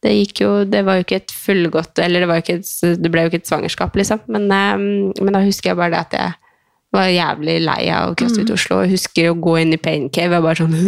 det 0.05 0.13
gikk 0.13 0.41
jo 0.41 0.49
Det 0.69 0.81
var 0.85 0.97
jo 0.97 1.03
ikke 1.05 1.19
et 1.19 1.31
fullgodt 1.33 1.99
Eller 2.01 2.23
det, 2.23 2.27
var 2.29 2.39
jo 2.39 2.43
ikke 2.43 2.55
et, 2.59 2.69
det 3.01 3.11
ble 3.13 3.23
jo 3.23 3.29
ikke 3.31 3.41
et 3.41 3.49
svangerskap, 3.49 3.95
liksom. 3.97 4.19
Men, 4.33 4.43
eh, 4.53 4.75
men 5.21 5.33
da 5.37 5.41
husker 5.45 5.71
jeg 5.71 5.79
bare 5.79 5.93
det 5.93 6.01
at 6.01 6.13
jeg 6.17 6.29
var 6.95 7.09
jævlig 7.11 7.55
lei 7.65 7.81
av 7.91 8.13
CrossFit 8.17 8.51
Oslo. 8.55 8.73
Og 8.83 8.91
husker 8.93 9.23
å 9.31 9.39
gå 9.41 9.53
inn 9.61 9.73
i 9.75 9.79
pain 9.81 10.03
cave 10.13 10.37
og 10.39 10.45
bare 10.47 10.59
sånn 10.61 10.75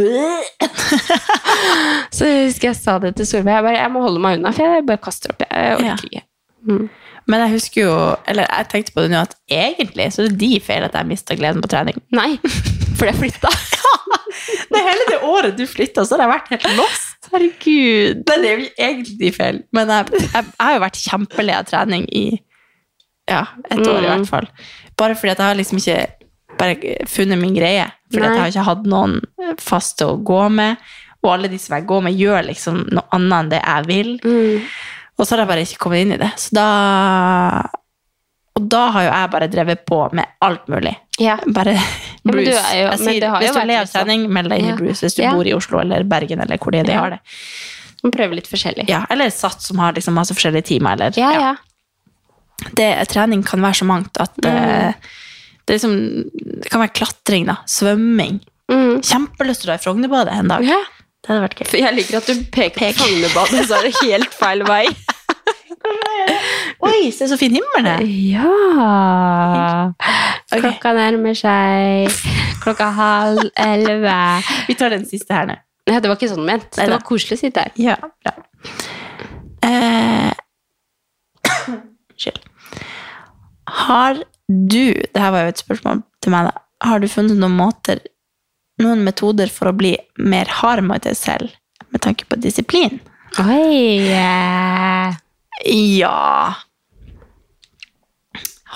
Så 2.17 2.21
jeg 2.29 2.45
husker 2.47 2.67
jeg 2.71 2.79
sa 2.79 2.93
det 3.03 3.11
til 3.17 3.27
Solveig. 3.27 3.55
Jeg 3.57 3.65
bare 3.65 3.81
jeg 3.81 3.91
må 3.93 3.99
holde 4.05 4.21
meg 4.23 4.31
unna, 4.39 4.49
for 4.55 4.63
jeg 4.77 4.87
bare 4.87 5.03
kaster 5.03 5.33
opp. 5.33 5.41
Jeg 5.45 5.75
orker 5.77 5.89
Ja. 5.89 5.95
ikke. 6.07 6.21
Mm. 6.67 6.85
Men 7.27 7.41
jeg 7.43 7.51
husker 7.57 7.81
jo, 7.83 7.93
eller 8.31 8.45
jeg 8.47 8.67
tenkte 8.71 8.93
på 8.95 9.03
det 9.03 9.11
nå, 9.11 9.21
at 9.27 9.33
egentlig 9.51 10.05
så 10.15 10.23
er 10.23 10.29
det 10.31 10.39
de 10.39 10.59
feil 10.63 10.85
at 10.87 10.93
jeg 10.95 11.09
mista 11.09 11.35
gleden 11.35 11.61
på 11.63 11.67
trening. 11.71 11.97
Nei, 12.15 12.37
for 12.97 13.09
jeg 13.09 13.17
flytta. 13.19 13.51
Det 14.71 14.81
hele 14.89 15.07
det 15.09 15.17
året 15.27 15.57
du 15.59 15.65
flytta, 15.67 16.05
så 16.07 16.15
har 16.15 16.23
jeg 16.25 16.31
vært 16.33 16.51
helt 16.55 16.67
lost. 16.79 17.29
Herregud. 17.33 18.21
Men 18.29 18.43
det 18.45 18.49
er 18.53 18.61
jo 18.61 18.67
egentlig 18.89 19.31
feil. 19.35 19.59
Men 19.75 19.91
jeg, 19.91 20.11
jeg, 20.21 20.29
jeg 20.31 20.63
har 20.63 20.77
jo 20.77 20.83
vært 20.85 21.01
kjempelei 21.03 21.57
av 21.57 21.67
trening 21.67 22.05
i 22.15 22.25
ja, 23.27 23.41
et 23.67 23.81
år 23.83 23.97
i 23.99 24.07
Mm. 24.07 24.11
hvert 24.13 24.29
fall. 24.31 24.47
Bare 24.97 25.15
fordi 25.19 25.33
at 25.35 25.41
jeg 25.43 25.51
har 25.51 25.59
liksom 25.59 25.81
ikke 25.81 26.55
bare 26.57 26.93
funnet 27.11 27.41
min 27.41 27.57
greie. 27.57 27.89
Fordi 28.13 28.23
at 28.23 28.31
jeg 28.37 28.39
har 28.45 28.53
ikke 28.53 28.67
hatt 28.69 28.87
noen 28.87 29.17
faste 29.59 30.07
å 30.07 30.15
gå 30.25 30.45
med. 30.55 30.79
Og 31.25 31.33
alle 31.33 31.49
de 31.51 31.57
som 31.59 31.75
jeg 31.75 31.85
går 31.89 32.05
med, 32.07 32.15
gjør 32.15 32.45
liksom 32.47 32.85
noe 32.95 33.03
annet 33.17 33.35
enn 33.41 33.51
det 33.51 33.59
jeg 33.65 33.87
vil. 33.89 34.13
Mm. 34.23 34.69
Og 35.17 35.25
så 35.25 35.33
har 35.35 35.39
jeg 35.45 35.47
bare 35.49 35.63
ikke 35.65 35.79
kommet 35.81 36.01
inn 36.05 36.11
i 36.13 36.17
det. 36.21 36.31
Så 36.37 36.53
da 36.53 36.67
Og 38.57 38.65
da 38.69 38.87
har 38.89 39.03
jo 39.05 39.09
jeg 39.11 39.29
bare 39.31 39.47
drevet 39.53 39.85
på 39.85 39.97
med 40.17 40.25
alt 40.41 40.67
mulig. 40.67 40.95
Ja. 41.19 41.35
Bare 41.53 41.73
ja, 41.75 41.83
Bruce. 42.25 42.45
du 42.45 42.51
er 42.57 42.77
jo- 42.81 42.89
jeg 42.89 42.99
sier, 42.99 43.19
det 43.21 43.29
har 43.29 43.41
hvis 43.41 43.53
du 43.53 43.59
er 43.59 43.65
litt 43.65 43.77
sånn- 43.89 44.03
trening, 44.05 44.29
meld 44.33 44.49
deg 44.49 44.59
inn 44.59 44.69
Ja. 44.69 44.75
Bruce. 44.75 45.01
Hvis 45.05 45.15
du 45.15 45.21
Ja. 45.23 45.33
bor 45.33 45.45
i 45.45 45.53
Oslo 45.53 45.79
eller 45.79 46.03
Bergen 46.03 46.41
eller 46.41 46.57
hvor 46.57 46.71
de, 46.71 46.81
de 46.83 46.91
Ja. 46.91 46.99
har 46.99 47.09
det. 47.11 47.19
Man 48.03 48.11
prøver 48.11 48.33
litt 48.35 48.47
forskjellig. 48.47 48.87
Ja, 48.89 49.05
eller 49.09 49.29
Sats 49.29 49.67
som 49.67 49.77
har 49.77 49.93
liksom 49.93 50.13
masse 50.13 50.33
forskjellige 50.33 50.65
timer. 50.65 50.93
Eller, 50.93 51.11
Ja, 51.17 51.31
ja. 51.39 51.55
Det, 52.73 53.07
trening 53.09 53.43
kan 53.45 53.61
være 53.61 53.75
så 53.75 53.85
mangt 53.85 54.17
at 54.19 54.35
Mm. 54.37 54.45
eh, 54.49 54.93
det, 55.67 55.73
liksom, 55.81 56.23
det 56.61 56.69
kan 56.71 56.81
være 56.81 56.93
klatring, 56.93 57.45
da. 57.45 57.57
Svømming. 57.67 58.39
Mm. 58.71 59.01
Kjempelyst 59.01 59.61
til 59.61 59.69
å 59.69 59.73
dra 59.73 59.73
i 59.75 59.77
Frognerbadet 59.85 60.33
en 60.33 60.47
dag. 60.47 60.63
ja. 60.63 60.81
Det 61.23 61.29
hadde 61.35 61.49
vært 61.49 61.55
gøy. 61.59 61.67
For 61.67 61.77
jeg 61.77 61.95
liker 61.95 62.17
at 62.17 62.25
du 62.25 62.33
peker 62.45 62.73
Pek. 62.79 62.95
på 62.95 63.03
Frognerbadet, 63.03 63.65
så 63.67 63.77
er 63.77 63.81
det 63.83 63.95
helt 64.01 64.33
feil 64.33 64.63
vei. 64.63 64.85
Oi, 66.85 67.11
se 67.11 67.25
så 67.29 67.37
fin 67.39 67.55
himmel 67.57 67.85
det 67.87 67.93
er! 67.95 68.03
Ja 68.33 69.93
okay. 70.51 70.61
Klokka 70.61 70.93
nærmer 70.97 71.33
seg 71.37 72.11
klokka 72.61 72.89
halv 72.93 73.47
elleve. 73.57 74.17
Vi 74.67 74.75
tar 74.77 74.93
den 74.93 75.05
siste 75.09 75.33
her 75.33 75.47
nå. 75.49 75.55
Ja, 75.87 76.01
det 76.03 76.09
var 76.11 76.17
ikke 76.19 76.29
sånn 76.33 76.45
ment. 76.47 76.67
Det 76.75 76.89
var 76.91 77.03
koselig 77.07 77.37
å 77.37 77.41
sitte 77.45 77.63
her. 77.63 77.71
Ja, 77.79 77.95
bra. 78.25 78.33
Eh, 79.63 80.33
Har 83.67 84.19
du 84.47 84.93
Det 84.93 85.19
her 85.19 85.31
var 85.31 85.43
jo 85.45 85.51
et 85.53 85.61
spørsmål 85.63 86.03
til 86.23 86.31
meg, 86.33 86.49
da. 86.49 86.61
Har 86.87 86.99
du 87.01 87.07
funnet 87.11 87.39
noen 87.39 87.55
måter, 87.57 87.99
noen 88.83 89.01
metoder 89.07 89.49
for 89.51 89.71
å 89.71 89.75
bli 89.75 89.95
mer 90.19 90.47
hard 90.59 90.83
med 90.85 91.01
deg 91.07 91.17
selv 91.17 91.55
med 91.91 92.03
tanke 92.05 92.27
på 92.29 92.37
disiplin? 92.39 92.99
Oi! 93.41 94.07
eh, 94.13 95.17
Ja 95.65 96.53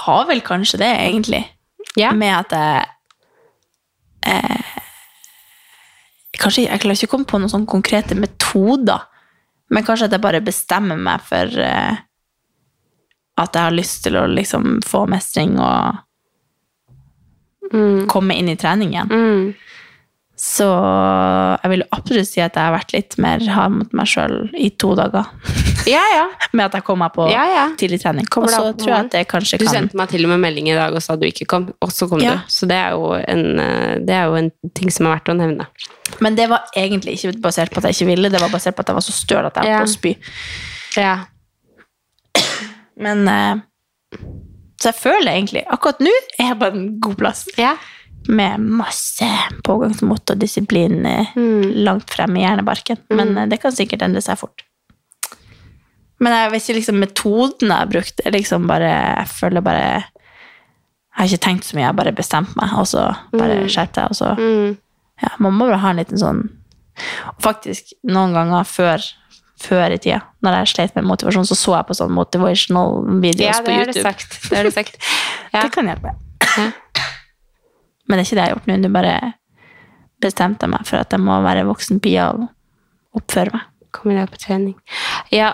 Har 0.05 0.25
vel 0.29 0.41
kanskje 0.45 0.79
det, 0.81 0.91
egentlig. 1.07 1.43
Ja. 1.99 2.11
Med 2.15 2.33
at 2.37 2.53
jeg 2.55 2.85
eh, 4.31 4.77
Kanskje 6.41 6.63
Jeg 6.63 6.79
klarer 6.81 6.95
ikke 6.97 7.09
å 7.09 7.15
komme 7.15 7.27
på 7.29 7.39
noen 7.41 7.51
sånne 7.51 7.69
konkrete 7.69 8.15
metoder. 8.17 9.03
Men 9.69 9.83
kanskje 9.85 10.07
at 10.07 10.15
jeg 10.15 10.23
bare 10.23 10.41
bestemmer 10.41 10.97
meg 10.97 11.21
for 11.27 11.59
eh, 11.61 11.99
at 13.41 13.55
jeg 13.55 13.63
har 13.67 13.75
lyst 13.75 14.01
til 14.05 14.17
å 14.19 14.25
liksom 14.31 14.79
få 14.85 15.05
mestring 15.11 15.59
og 15.59 15.99
Mm. 17.71 18.07
komme 18.11 18.35
inn 18.35 18.49
i 18.51 18.55
trening 18.59 18.89
igjen. 18.91 19.07
Mm. 19.07 19.53
Så 20.41 20.65
jeg 21.61 21.69
vil 21.69 21.83
absolutt 21.93 22.25
si 22.27 22.39
at 22.41 22.55
jeg 22.57 22.65
har 22.65 22.73
vært 22.73 22.93
litt 22.95 23.17
mer 23.21 23.43
hard 23.53 23.75
mot 23.75 23.91
meg 23.93 24.07
sjøl 24.09 24.47
i 24.57 24.71
to 24.81 24.95
dager. 24.97 25.27
Ja, 25.85 26.01
ja. 26.15 26.23
Med 26.57 26.65
at 26.65 26.77
jeg 26.79 26.85
kom 26.87 26.97
meg 27.03 27.13
på 27.13 27.27
Ja, 27.29 27.43
ja. 27.49 27.65
tidlig 27.77 27.99
trening. 28.01 28.25
Og 28.39 28.47
så 28.49 28.71
tror 28.77 28.89
jeg 28.89 29.05
at 29.05 29.11
det 29.13 29.21
kanskje 29.29 29.59
Du 29.61 29.65
kan 29.67 29.75
sendte 29.75 29.97
meg 30.01 30.09
til 30.09 30.25
og 30.25 30.31
med 30.33 30.41
melding 30.47 30.71
i 30.71 30.77
dag 30.77 30.93
og 30.97 31.03
sa 31.05 31.15
du 31.19 31.27
ikke 31.29 31.45
kom, 31.49 31.67
og 31.81 31.93
så 31.93 32.07
kom 32.09 32.23
Ja. 32.25 32.39
du. 32.41 32.49
Så 32.53 32.65
det 32.69 32.77
er, 32.79 32.95
jo 32.97 33.13
en, 33.21 33.43
eh, 33.61 33.99
det 34.01 34.17
er 34.17 34.25
jo 34.31 34.39
en 34.41 34.49
ting 34.77 34.89
som 34.93 35.05
er 35.09 35.15
verdt 35.19 35.29
å 35.33 35.37
nevne. 35.37 35.67
Men 36.25 36.35
det 36.39 36.49
var 36.49 36.65
egentlig 36.75 37.19
ikke 37.19 37.35
basert 37.41 37.69
på 37.73 37.77
at 37.83 37.91
jeg 37.91 37.99
ikke 38.01 38.09
ville, 38.15 38.29
det 38.33 38.41
var 38.41 38.49
basert 38.53 38.75
på 38.75 38.81
at 38.81 38.89
jeg 38.93 38.97
var 38.97 39.07
så 39.07 39.13
støl 39.15 39.45
at 39.51 39.61
jeg 39.61 39.69
holdt 39.69 39.85
på 39.85 39.89
å 39.89 39.95
spy. 39.97 40.15
Ja. 40.97 41.15
Men 43.01 43.27
eh, 43.27 43.55
Så 44.81 44.89
jeg 44.91 44.97
føler 44.99 45.31
egentlig 45.37 45.63
Akkurat 45.71 46.01
nå 46.03 46.11
er 46.39 46.49
jeg 46.51 46.57
på 46.59 46.67
en 46.73 46.85
god 46.99 47.17
plass. 47.21 47.45
ja. 47.61 47.75
Med 48.29 48.59
masse 48.59 49.27
pågangsmot 49.65 50.29
og 50.33 50.39
disiplin 50.39 51.05
eh, 51.05 51.25
Mm. 51.35 51.71
langt 51.85 52.09
frem 52.09 52.35
i 52.37 52.41
hjernebarken. 52.45 52.97
Men 53.09 53.33
mm. 53.35 53.49
det 53.49 53.61
kan 53.61 53.71
sikkert 53.71 54.01
endre 54.05 54.21
seg 54.21 54.37
fort. 54.37 54.61
Men 56.21 56.33
jeg 56.37 56.51
vet 56.53 56.61
ikke 56.63 56.77
liksom 56.77 56.99
metoden 57.01 57.71
jeg 57.71 57.77
har 57.77 57.87
brukt. 57.89 58.21
liksom 58.25 58.67
bare, 58.69 58.89
Jeg 59.17 59.27
føler 59.27 59.61
bare 59.61 60.03
Jeg 61.11 61.17
har 61.17 61.25
ikke 61.25 61.43
tenkt 61.43 61.65
så 61.65 61.75
mye, 61.75 61.81
jeg 61.81 61.89
har 61.89 61.97
bare 61.97 62.11
bestemt 62.15 62.55
meg, 62.55 62.69
og 62.77 62.85
så 62.87 63.07
bare 63.33 63.65
skjerp 63.67 63.93
deg. 63.93 64.05
Og 64.11 64.15
så, 64.15 64.35
Mm. 64.37 64.77
ja, 65.23 65.29
man 65.39 65.53
må 65.53 65.65
bare 65.67 65.79
ha 65.79 65.89
en 65.89 65.97
liten 65.97 66.17
sånn 66.17 66.49
Og 67.27 67.41
faktisk, 67.41 67.93
noen 68.05 68.33
ganger 68.33 68.63
før, 68.63 69.01
før 69.59 69.91
i 69.93 69.97
tida, 69.97 70.21
når 70.43 70.53
jeg 70.59 70.67
slet 70.67 70.95
med 70.95 71.05
motivasjon, 71.05 71.45
så 71.47 71.55
så 71.55 71.75
jeg 71.77 71.87
på 71.87 71.93
sånn 71.97 72.11
motivational 72.11 73.03
videos 73.21 73.39
Ja, 73.57 73.61
på 73.61 73.65
det 73.65 73.87
YouTube. 73.95 74.03
sagt. 74.03 74.49
Det 74.49 74.57
har 74.57 74.63
du 74.63 74.71
sagt. 74.71 74.97
Ja. 75.53 75.63
Det 75.63 75.71
kan 75.73 75.85
hjelpe. 75.87 76.15
Ja. 76.57 76.71
Men 78.07 78.17
det 78.17 78.23
er 78.23 78.27
ikke 78.27 78.37
det 78.39 78.43
jeg 78.43 78.49
har 78.49 78.55
gjort 78.57 78.69
nå. 78.71 78.79
Nå 78.81 78.93
bare 78.95 79.15
bestemte 80.21 80.67
jeg 80.67 80.73
meg 80.75 80.87
for 80.87 81.01
at 81.01 81.13
jeg 81.13 81.23
må 81.23 81.37
være 81.45 81.67
voksen 81.69 82.01
pia 82.03 82.29
og 82.35 82.49
oppføre 83.17 83.55
meg. 83.55 83.67
Kommer 83.91 84.15
i 84.15 84.21
dag 84.21 84.31
på 84.31 84.41
trening. 84.41 84.75
Ja. 85.33 85.53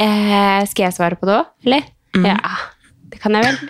Eh, 0.00 0.62
skal 0.70 0.88
jeg 0.88 0.96
svare 0.96 1.18
på 1.20 1.28
det 1.28 1.36
òg, 1.36 1.52
eller? 1.66 1.90
Ja, 2.24 2.38
det 3.12 3.20
kan 3.22 3.36
jeg 3.36 3.46
vel. 3.46 3.68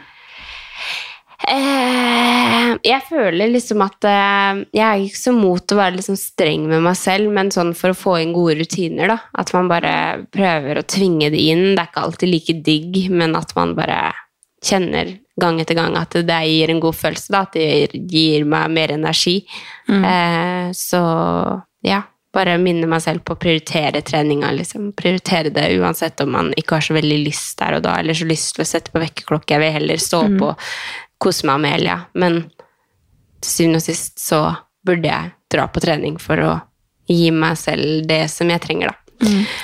Eh, 1.50 2.70
jeg 2.84 3.00
føler 3.08 3.48
liksom 3.48 3.80
at 3.80 4.04
eh, 4.04 4.58
Jeg 4.76 4.82
er 4.84 5.04
ikke 5.06 5.20
så 5.22 5.32
mot 5.32 5.72
å 5.72 5.78
være 5.78 5.96
liksom 5.96 6.18
streng 6.20 6.66
med 6.68 6.84
meg 6.84 6.98
selv, 7.00 7.32
men 7.32 7.52
sånn 7.54 7.72
for 7.76 7.94
å 7.94 7.96
få 7.96 8.18
inn 8.20 8.34
gode 8.36 8.58
rutiner, 8.60 9.14
da. 9.14 9.18
At 9.40 9.52
man 9.56 9.70
bare 9.70 9.92
prøver 10.34 10.80
å 10.80 10.86
tvinge 10.86 11.30
det 11.32 11.40
inn. 11.40 11.64
Det 11.72 11.82
er 11.82 11.90
ikke 11.90 12.04
alltid 12.06 12.32
like 12.34 12.58
digg, 12.66 13.00
men 13.12 13.36
at 13.38 13.54
man 13.56 13.74
bare 13.78 14.02
kjenner 14.64 15.16
gang 15.40 15.60
etter 15.60 15.74
gang 15.78 15.96
at 15.96 16.14
det 16.26 16.38
gir 16.46 16.70
en 16.70 16.80
god 16.82 16.96
følelse, 16.96 17.32
da. 17.32 17.42
At 17.46 17.56
det 17.56 18.00
gir, 18.12 18.46
meg 18.48 18.70
mer 18.74 18.94
energi. 18.96 19.40
Eh, 19.88 20.70
så 20.76 21.02
ja. 21.86 22.02
Bare 22.30 22.60
minne 22.62 22.86
meg 22.86 23.00
selv 23.02 23.24
på 23.26 23.34
å 23.34 23.40
prioritere 23.42 24.04
treninga. 24.06 24.52
Liksom. 24.54 24.92
Prioritere 24.94 25.50
det 25.50 25.64
uansett 25.80 26.20
om 26.22 26.30
man 26.36 26.52
ikke 26.54 26.76
har 26.76 26.84
så 26.86 26.94
veldig 26.94 27.16
lyst 27.24 27.58
der 27.58 27.80
og 27.80 27.82
da, 27.88 27.96
eller 27.98 28.14
så 28.14 28.28
lyst 28.28 28.54
til 28.54 28.62
å 28.62 28.68
sette 28.70 28.92
på 28.94 29.02
vekkerklokke. 29.02 29.56
Jeg 29.56 29.64
vil 29.64 29.74
heller 29.74 29.98
stå 29.98 30.20
opp 30.28 30.44
og 30.46 30.68
kose 31.18 31.48
meg 31.50 31.58
med 31.64 31.74
Elia. 31.80 31.96
Men 32.14 32.44
til 33.40 33.50
syvende 33.50 33.80
og 33.80 33.86
sist 33.88 34.22
så 34.22 34.44
burde 34.86 35.10
jeg 35.10 35.32
dra 35.50 35.66
på 35.66 35.82
trening 35.82 36.20
for 36.22 36.38
å 36.44 36.52
gi 37.10 37.32
meg 37.34 37.58
selv 37.58 38.06
det 38.06 38.22
som 38.30 38.52
jeg 38.52 38.62
trenger, 38.62 38.92
da. 38.92 38.96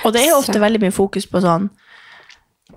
Og 0.04 0.12
det 0.12 0.24
er 0.24 0.32
jo 0.32 0.40
ofte 0.40 0.58
veldig 0.60 0.82
mye 0.82 0.92
fokus 0.92 1.28
på 1.30 1.40
sånn 1.44 1.70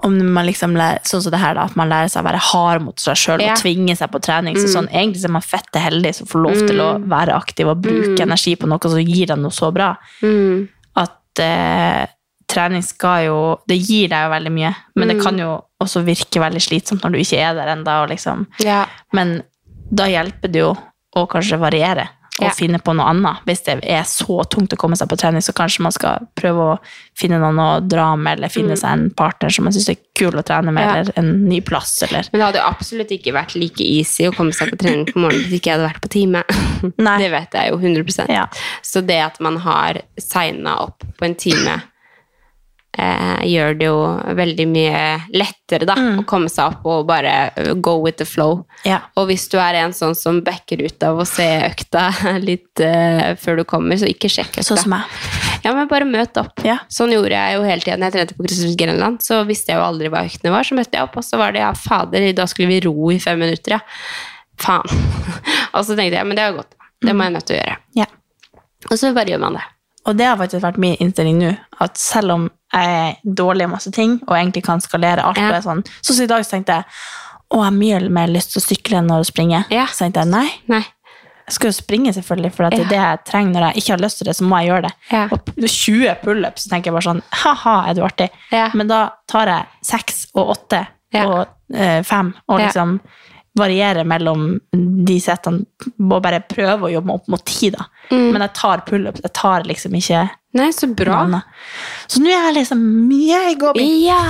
om 0.04 0.14
man 0.34 0.46
liksom 0.48 0.76
lærer, 0.80 1.02
sånn 1.04 1.22
som 1.26 1.32
det 1.34 1.40
her 1.42 1.56
da, 1.58 1.66
At 1.68 1.76
man 1.76 1.90
lærer 1.92 2.08
seg 2.08 2.24
å 2.24 2.28
være 2.30 2.40
hard 2.52 2.82
mot 2.86 3.00
seg 3.04 3.18
sjøl 3.20 3.42
Ja. 3.44 3.52
og 3.54 3.60
tvinge 3.60 3.96
seg 4.00 4.10
på 4.14 4.22
trening. 4.24 4.56
Så 4.56 4.70
sånn, 4.72 4.88
Egentlig 4.94 5.20
så 5.22 5.28
er 5.28 5.34
man 5.36 5.42
fette 5.44 5.82
heldig 5.84 6.14
som 6.16 6.28
får 6.30 6.44
lov 6.46 6.56
til 6.70 6.80
å 6.80 6.88
være 7.04 7.36
aktiv 7.36 7.68
og 7.68 7.82
bruke 7.84 8.22
energi 8.24 8.56
på 8.56 8.68
noe 8.72 8.80
som 8.82 9.00
gir 9.04 9.28
deg 9.28 9.38
noe 9.42 9.52
så 9.52 9.72
bra. 9.76 9.90
At 10.96 11.40
eh, 11.44 12.06
trening 12.50 12.82
skal 12.86 13.26
jo 13.28 13.40
Det 13.68 13.78
gir 13.78 14.08
deg 14.10 14.24
jo 14.26 14.32
veldig 14.34 14.52
mye, 14.56 14.72
men 14.96 15.08
det 15.12 15.20
kan 15.22 15.38
jo 15.38 15.52
også 15.84 16.02
virke 16.04 16.40
veldig 16.42 16.62
slitsomt 16.64 17.04
når 17.04 17.12
du 17.12 17.18
ikke 17.20 17.40
er 17.44 17.54
der 17.60 17.74
ennå. 17.76 17.98
Liksom. 18.10 18.48
Ja. 18.64 18.86
Men 19.14 19.42
da 19.92 20.06
hjelper 20.10 20.52
det 20.52 20.60
jo 20.64 20.74
å 21.18 21.28
kanskje 21.28 21.58
variere 21.60 22.08
og 22.40 22.48
Ja. 22.48 22.54
finne 22.56 22.80
på 22.80 22.96
noe 22.96 23.06
annet. 23.12 23.38
Hvis 23.46 23.64
det 23.66 23.80
er 23.84 24.04
så 24.04 24.44
tungt 24.50 24.74
å 24.74 24.78
komme 24.78 24.96
seg 24.98 25.08
på 25.10 25.18
trening, 25.20 25.42
så 25.42 25.54
kanskje 25.54 25.82
man 25.86 25.92
skal 25.92 26.28
prøve 26.36 26.66
å 26.74 26.80
finne 27.16 27.40
noen 27.40 27.60
å 27.60 27.88
dra 27.88 28.16
med, 28.16 28.38
eller 28.40 28.50
finne 28.50 28.76
seg 28.80 28.92
en 28.92 29.10
partner 29.12 29.50
som 29.52 29.66
man 29.66 29.74
syns 29.74 29.90
er 29.90 29.98
kul 30.16 30.32
å 30.32 30.44
trene 30.44 30.72
med, 30.72 30.84
Mm. 30.84 30.94
Ja. 30.96 30.96
eller 31.02 31.14
en 31.18 31.46
ny 31.50 31.62
plass, 31.62 32.02
eller 32.04 32.24
Men 32.32 32.40
det 32.40 32.46
hadde 32.48 32.60
jo 32.64 32.70
absolutt 32.74 33.12
ikke 33.12 33.34
vært 33.34 33.56
like 33.56 33.82
easy 33.82 34.24
å 34.28 34.34
komme 34.34 34.52
seg 34.54 34.72
på 34.72 34.78
trening 34.78 35.06
på 35.06 35.20
morgenen 35.20 35.46
hvis 35.50 35.60
ikke 35.62 35.72
jeg 35.72 35.80
hadde 35.80 35.90
vært 35.94 36.02
på 36.02 36.10
time. 36.10 36.44
Nei. 36.98 37.18
Det 37.24 37.32
vet 37.32 37.52
jeg 37.52 37.70
jo 37.72 37.78
100 37.78 38.30
Ja. 38.30 38.48
Så 38.84 39.06
det 39.06 39.20
at 39.22 39.40
man 39.40 39.58
har 39.58 40.02
signa 40.18 40.78
opp 40.82 41.04
på 41.18 41.26
en 41.26 41.36
time, 41.36 41.82
eh, 43.00 43.46
gjør 43.48 43.78
det 43.80 43.88
jo 43.88 43.98
veldig 44.38 44.66
mye 44.70 45.02
lettere 45.34 45.88
da, 45.88 45.96
Mm. 46.00 46.20
å 46.22 46.26
komme 46.28 46.50
seg 46.52 46.74
opp 46.74 46.86
og 46.90 47.08
bare 47.08 47.34
eh, 47.56 47.74
go 47.80 47.96
with 48.04 48.18
the 48.20 48.26
flow. 48.28 48.66
Ja. 48.86 49.00
Og 49.16 49.28
hvis 49.32 49.48
du 49.52 49.58
er 49.60 49.80
en 49.82 49.96
sånn 49.96 50.16
som 50.16 50.42
backer 50.46 50.84
ut 50.84 51.04
av 51.08 51.20
å 51.20 51.26
se 51.28 51.48
økta 51.70 52.10
litt 52.50 52.80
eh, 52.84 53.36
før 53.40 53.62
du 53.62 53.64
kommer, 53.70 53.98
så 54.00 54.10
ikke 54.10 54.30
sjekk 54.32 54.60
økta. 54.60 54.68
Sånn 54.70 54.84
som 54.84 54.98
jeg. 54.98 55.24
Ja, 55.66 55.74
men 55.76 55.88
bare 55.92 56.08
møt 56.08 56.38
opp. 56.40 56.62
Ja. 56.68 56.78
Sånn 56.92 57.12
gjorde 57.16 57.36
jeg 57.36 57.58
jo 57.58 57.64
hele 57.68 57.84
tiden. 57.84 58.06
Jeg 58.08 58.16
trente 58.16 58.36
på 58.38 58.46
Kristiansund 58.46 58.80
Grenland, 58.80 59.24
så 59.26 59.42
visste 59.48 59.74
jeg 59.74 59.80
jo 59.82 59.88
aldri 59.88 60.12
hva 60.14 60.26
øktene 60.28 60.54
var. 60.54 60.68
Så 60.68 60.78
møtte 60.78 60.96
jeg 61.00 61.08
opp, 61.08 61.18
og 61.20 61.26
så 61.28 61.40
var 61.42 61.56
det 61.56 61.64
ja, 61.64 61.72
fader, 61.76 62.30
da 62.38 62.46
skulle 62.48 62.70
vi 62.72 62.80
ro 62.86 63.10
i 63.12 63.20
fem 63.24 63.40
minutter, 63.42 63.78
ja. 63.80 63.82
Faen. 64.60 64.88
og 65.76 65.84
så 65.88 65.96
tenkte 65.96 66.18
jeg, 66.20 66.28
men 66.28 66.36
det 66.40 66.46
var 66.50 66.62
godt. 66.62 66.76
Det 67.04 67.14
må 67.16 67.28
jeg 67.28 67.36
nødt 67.38 67.46
til 67.48 67.56
å 67.56 67.60
gjøre. 67.62 67.76
Ja. 68.00 68.08
Og 68.90 68.96
så 69.00 69.12
bare 69.16 69.32
gjør 69.34 69.44
man 69.44 69.60
det. 69.60 69.66
Og 70.08 70.16
det 70.18 70.26
har 70.30 70.40
faktisk 70.40 70.64
vært 70.64 70.80
min 70.82 70.96
innstilling 71.04 71.38
nå, 71.44 71.52
at 71.84 72.00
selv 72.00 72.34
om 72.38 72.48
jeg 72.74 72.86
er 73.10 73.16
dårlig 73.26 73.64
i 73.64 73.72
masse 73.72 73.92
ting, 73.92 74.20
og 74.28 74.36
egentlig 74.38 74.64
kan 74.64 74.80
skalere 74.82 75.24
alt, 75.26 75.38
Ja. 75.38 75.60
sånn, 75.62 75.84
så, 76.02 76.14
så 76.14 76.24
i 76.24 76.28
dag 76.28 76.44
så 76.46 76.52
tenkte 76.58 76.76
jeg, 76.80 76.86
å, 77.50 77.58
jeg 77.58 77.64
har 77.64 77.72
mye 77.72 78.10
mer 78.10 78.28
lyst 78.28 78.54
til 78.54 78.62
å 78.62 78.66
sykle 78.68 78.98
enn 79.00 79.10
å 79.12 79.24
springe. 79.26 79.66
Ja. 79.74 79.88
Så 79.88 80.04
tenkte 80.06 80.22
jeg, 80.22 80.30
nei, 80.30 80.50
Nei. 80.70 80.84
jeg 81.48 81.56
skal 81.56 81.72
jo 81.72 81.78
springe 81.80 82.14
selvfølgelig, 82.14 82.52
for 82.54 82.70
det 82.70 82.80
er 82.84 82.90
det 82.92 83.00
jeg 83.02 83.24
trenger 83.26 83.54
når 83.56 83.66
jeg 83.72 83.82
ikke 83.82 83.94
har 83.96 84.04
lyst 84.06 84.18
til 84.22 84.30
det, 84.30 84.36
så 84.38 84.44
må 84.46 84.60
jeg 84.62 84.70
gjøre 84.70 84.84
det. 84.86 84.92
Ja. 85.12 85.24
Og 85.34 85.46
p- 85.46 85.56
20 85.66 86.16
pullups, 86.22 86.64
så 86.68 86.70
tenker 86.70 86.92
jeg 86.92 86.98
bare 87.00 87.08
sånn, 87.10 87.24
haha, 87.42 87.76
er 87.90 87.94
du 87.98 88.04
artig? 88.06 88.30
Ja. 88.54 88.70
Men 88.78 88.88
da 88.88 89.00
tar 89.28 89.48
jeg 89.48 89.66
6 89.90 90.28
og 90.36 90.54
8 90.58 90.84
Ja. 91.12 91.26
og 91.26 91.48
5, 92.06 92.34
og 92.48 92.60
Ja. 92.60 92.68
liksom 92.68 93.00
variere 93.60 94.04
mellom 94.08 94.48
de 94.72 95.16
settene, 95.22 95.66
Må 96.00 96.20
bare 96.24 96.40
prøve 96.48 96.88
å 96.88 96.92
jobbe 96.94 97.08
meg 97.12 97.20
opp 97.22 97.28
mot 97.36 97.44
ti, 97.46 97.70
da. 97.76 97.86
Mm. 98.10 98.30
Men 98.34 98.42
jeg 98.48 98.54
tar 98.58 98.84
pullups, 98.88 99.22
jeg 99.26 99.34
tar 99.38 99.68
liksom 99.70 99.96
ikke 100.00 100.26
Nei, 100.58 100.72
så 100.74 100.88
bra. 100.98 101.20
noe. 101.30 101.44
Så 102.10 102.24
nå 102.24 102.32
er 102.34 102.48
jeg 102.48 102.56
liksom 102.58 102.80
Jeg 103.22 103.58
går 103.62 103.76
gåbi. 103.78 103.88
Ja. 104.08 104.22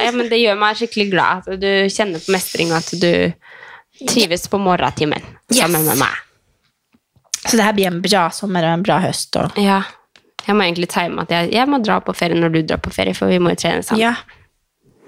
ja, 0.00 0.12
men 0.16 0.30
det 0.30 0.38
gjør 0.40 0.56
meg 0.62 0.78
skikkelig 0.80 1.10
glad 1.12 1.48
at 1.50 1.60
du 1.60 1.68
kjenner 1.92 2.22
på 2.24 2.32
mestring, 2.32 2.72
og 2.72 2.78
at 2.80 2.94
du 2.96 4.08
trives 4.08 4.48
på 4.50 4.58
morgentimen 4.58 5.20
sammen 5.52 5.84
Yes. 5.84 5.90
med 5.90 6.00
meg. 6.00 6.22
Så 7.44 7.58
det 7.58 7.66
her 7.66 7.76
blir 7.76 7.90
en 7.90 8.00
bra 8.02 8.30
sommer 8.32 8.64
og 8.64 8.78
en 8.78 8.86
bra 8.86 8.96
høst. 9.04 9.36
Og... 9.36 9.58
Ja. 9.60 9.82
Jeg 10.46 10.56
må 10.56 10.64
egentlig 10.64 10.88
time 10.92 11.22
at 11.24 11.30
jeg, 11.32 11.52
jeg 11.52 11.68
må 11.68 11.78
dra 11.84 11.98
på 12.04 12.12
ferie 12.16 12.36
når 12.40 12.52
du 12.56 12.62
drar 12.68 12.80
på 12.84 12.92
ferie, 12.92 13.14
for 13.16 13.28
vi 13.32 13.38
må 13.40 13.52
jo 13.52 13.60
trene 13.60 13.84
sammen. 13.84 14.00
Ja. 14.00 14.14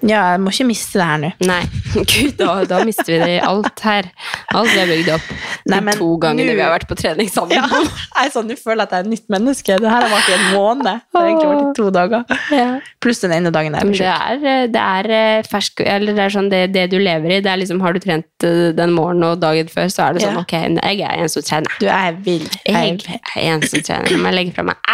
Ja, 0.05 0.19
jeg 0.35 0.41
må 0.43 0.51
ikke 0.53 0.67
miste 0.69 0.99
det 0.99 1.05
her 1.09 1.21
nå. 1.23 1.29
Nei, 1.47 1.61
gud, 2.11 2.33
da, 2.37 2.51
da 2.69 2.81
mister 2.85 3.09
vi 3.09 3.17
det 3.23 3.29
i 3.37 3.39
alt 3.41 3.81
her. 3.81 4.09
Alt 4.53 4.69
vi 4.69 4.77
har 4.79 4.89
bygd 4.91 5.09
opp 5.15 5.31
Nei, 5.67 5.79
de 5.83 5.95
to 5.97 6.09
gangene 6.21 6.53
vi 6.55 6.61
har 6.63 6.69
vært 6.71 6.85
på 6.87 6.95
trening 6.99 7.29
sammen. 7.31 7.57
Ja, 7.57 7.65
jeg 8.17 8.29
er 8.29 8.33
sånn, 8.33 8.47
Du 8.51 8.55
føler 8.59 8.85
at 8.85 8.93
jeg 8.93 9.03
er 9.03 9.07
et 9.07 9.11
nytt 9.15 9.25
menneske. 9.33 9.79
Det 9.81 9.89
her 9.89 10.05
har 10.05 10.13
vart 10.13 10.29
i 10.29 10.35
en 10.37 10.45
måned. 10.53 11.01
Det 11.01 11.17
har 11.19 11.27
egentlig 11.31 11.49
vært 11.49 11.65
i 11.65 11.79
to 11.79 11.89
dager. 11.97 12.37
Ja. 12.53 12.67
Pluss 13.03 13.23
den 13.23 13.33
ene 13.35 13.51
dagen 13.53 13.75
jeg 13.77 13.89
Men 13.89 13.97
sjuk. 13.97 14.05
det 14.05 14.13
er, 14.13 14.69
det 14.73 14.83
er 14.83 15.11
eh, 15.17 15.47
fersk 15.47 15.81
Eller 15.85 16.15
det 16.17 16.23
er 16.27 16.33
sånn 16.33 16.47
det, 16.53 16.61
det 16.75 16.85
du 16.93 16.97
lever 17.01 17.37
i. 17.37 17.41
Det 17.43 17.51
er 17.51 17.59
liksom, 17.61 17.81
Har 17.83 17.97
du 17.97 18.01
trent 18.03 18.47
eh, 18.47 18.69
den 18.77 18.93
morgenen 18.95 19.31
og 19.33 19.41
dagen 19.41 19.69
før, 19.71 19.89
så 19.93 20.07
er 20.07 20.17
det 20.17 20.23
sånn 20.25 20.37
Ja. 20.37 20.45
Ok, 20.45 20.53
jeg 20.53 21.01
er 21.07 21.25
en 21.25 21.31
som 21.33 21.45
trener. 21.45 21.77
Du 21.81 21.87
er 21.91 22.15
vill. 22.25 22.47
Jeg 22.67 22.95
Jeg, 23.01 23.21
er 23.35 23.49
en 23.55 23.65
som 23.65 23.83
trener. 23.83 24.13
Når 24.13 24.29
jeg 24.31 24.37
legger 24.39 24.57
fra 24.59 24.67
meg 24.71 24.86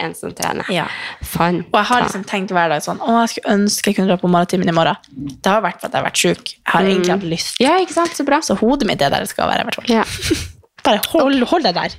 en 0.00 0.14
som 0.14 0.32
trener. 0.34 0.66
ja. 0.72 0.86
Fan. 1.22 1.62
Og 1.72 1.78
jeg 1.78 1.88
har 1.90 2.02
liksom 2.06 2.24
tenkt 2.28 2.52
hver 2.54 2.68
dag 2.72 2.82
sånn 2.84 2.98
Å, 3.02 3.20
jeg 3.24 3.34
skulle 3.34 3.54
ønske 3.56 3.90
jeg 3.90 3.96
kunne 3.98 4.08
dra 4.10 4.16
på 4.20 4.28
maratimen 4.30 4.68
i 4.68 4.74
morgen. 4.76 4.96
Det 5.14 5.50
har 5.50 5.62
vært 5.64 5.80
for 5.80 5.88
at 5.88 5.94
jeg 5.96 6.00
har 6.02 6.08
vært 6.08 6.22
sjuk. 6.24 6.52
Jeg 6.56 6.72
har 6.72 6.82
egentlig 6.90 7.14
hatt 7.14 7.26
lyst. 7.36 7.60
Ja, 7.62 7.76
ikke 7.82 7.96
sant? 7.96 8.14
Så 8.16 8.24
bra. 8.26 8.40
Så 8.44 8.56
hodet 8.60 8.88
mitt 8.88 9.02
er 9.02 9.10
der 9.14 9.24
det 9.24 9.30
skal 9.32 9.48
være. 9.50 9.62
i 9.64 9.70
hvert 9.70 9.78
fall. 9.80 9.90
Ja. 9.90 10.04
Bare 10.86 11.00
hold, 11.10 11.42
hold 11.50 11.64
deg 11.66 11.74
der. 11.74 11.94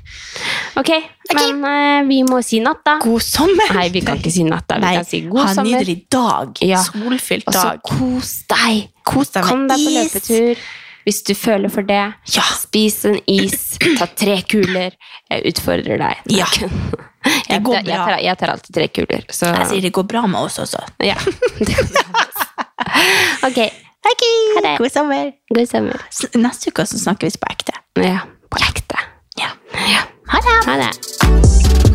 Ok, 0.79 0.89
men 1.35 1.57
uh, 1.65 2.07
vi 2.07 2.21
må 2.23 2.37
si 2.45 2.61
natt, 2.63 2.79
da. 2.87 2.93
God 3.03 3.19
sommer! 3.25 3.73
Nei, 3.75 3.89
vi 3.91 3.99
kan 4.05 4.15
ikke 4.21 4.31
si 4.31 4.45
natt, 4.47 4.63
da. 4.69 4.77
Vi 4.79 4.85
Nei, 4.85 4.93
kan 5.01 5.07
si 5.09 5.19
god 5.27 5.41
ha 5.43 5.49
en 5.57 5.67
nydelig 5.67 5.95
dag. 6.13 6.61
Ja. 6.63 6.79
Solfylt 6.85 7.49
Og 7.51 7.57
så 7.57 7.73
kos 7.83 8.31
deg. 8.47 8.85
Kos 9.03 9.33
deg 9.35 9.43
Kom 9.49 9.65
deg 9.67 9.81
på 9.83 9.91
is. 9.91 9.97
løpetur 9.97 10.63
hvis 11.07 11.21
du 11.23 11.31
føler 11.39 11.71
for 11.71 11.87
det. 11.87 12.03
Ja. 12.35 12.43
Spis 12.59 12.99
en 13.07 13.15
is. 13.31 13.77
Ta 13.99 14.09
tre 14.11 14.41
kuler. 14.49 14.97
Jeg 15.31 15.53
utfordrer 15.53 16.01
deg. 16.03 16.25
Ja. 16.35 16.49
Jeg, 17.27 17.59
går 17.65 17.81
jeg, 17.81 17.91
tar, 17.91 18.19
jeg 18.23 18.39
tar 18.39 18.51
alltid 18.53 18.75
tre 18.77 18.85
kuler. 18.95 19.23
Så 19.35 19.49
Jeg 19.51 19.65
sier 19.67 19.83
det 19.83 19.89
går 19.97 20.05
bra 20.07 20.21
med 20.31 20.39
oss 20.47 20.61
også. 20.63 20.79
ja. 21.03 21.17
ok. 21.19 21.73
okay. 23.49 23.67
Ok. 24.07 24.23
Ha 24.55 24.63
det. 24.63 24.77
God 24.79 24.93
sommer. 24.93 25.33
God 25.51 25.67
sommer. 25.67 26.07
Neste 26.39 26.71
uke 26.71 26.87
så 26.87 27.01
snakker 27.01 27.27
vi 27.27 27.41
på 27.41 27.51
ekte. 27.51 27.75
Ja, 27.99 28.23
på 28.47 28.63
ekte. 28.69 29.03
Ja. 29.41 29.51
Ja. 29.91 30.07
Ha 30.31 30.43
det. 30.47 30.57
Ha 30.69 30.79
det. 30.85 31.86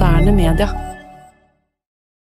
Moderne 0.00 0.32
media. 0.32 0.89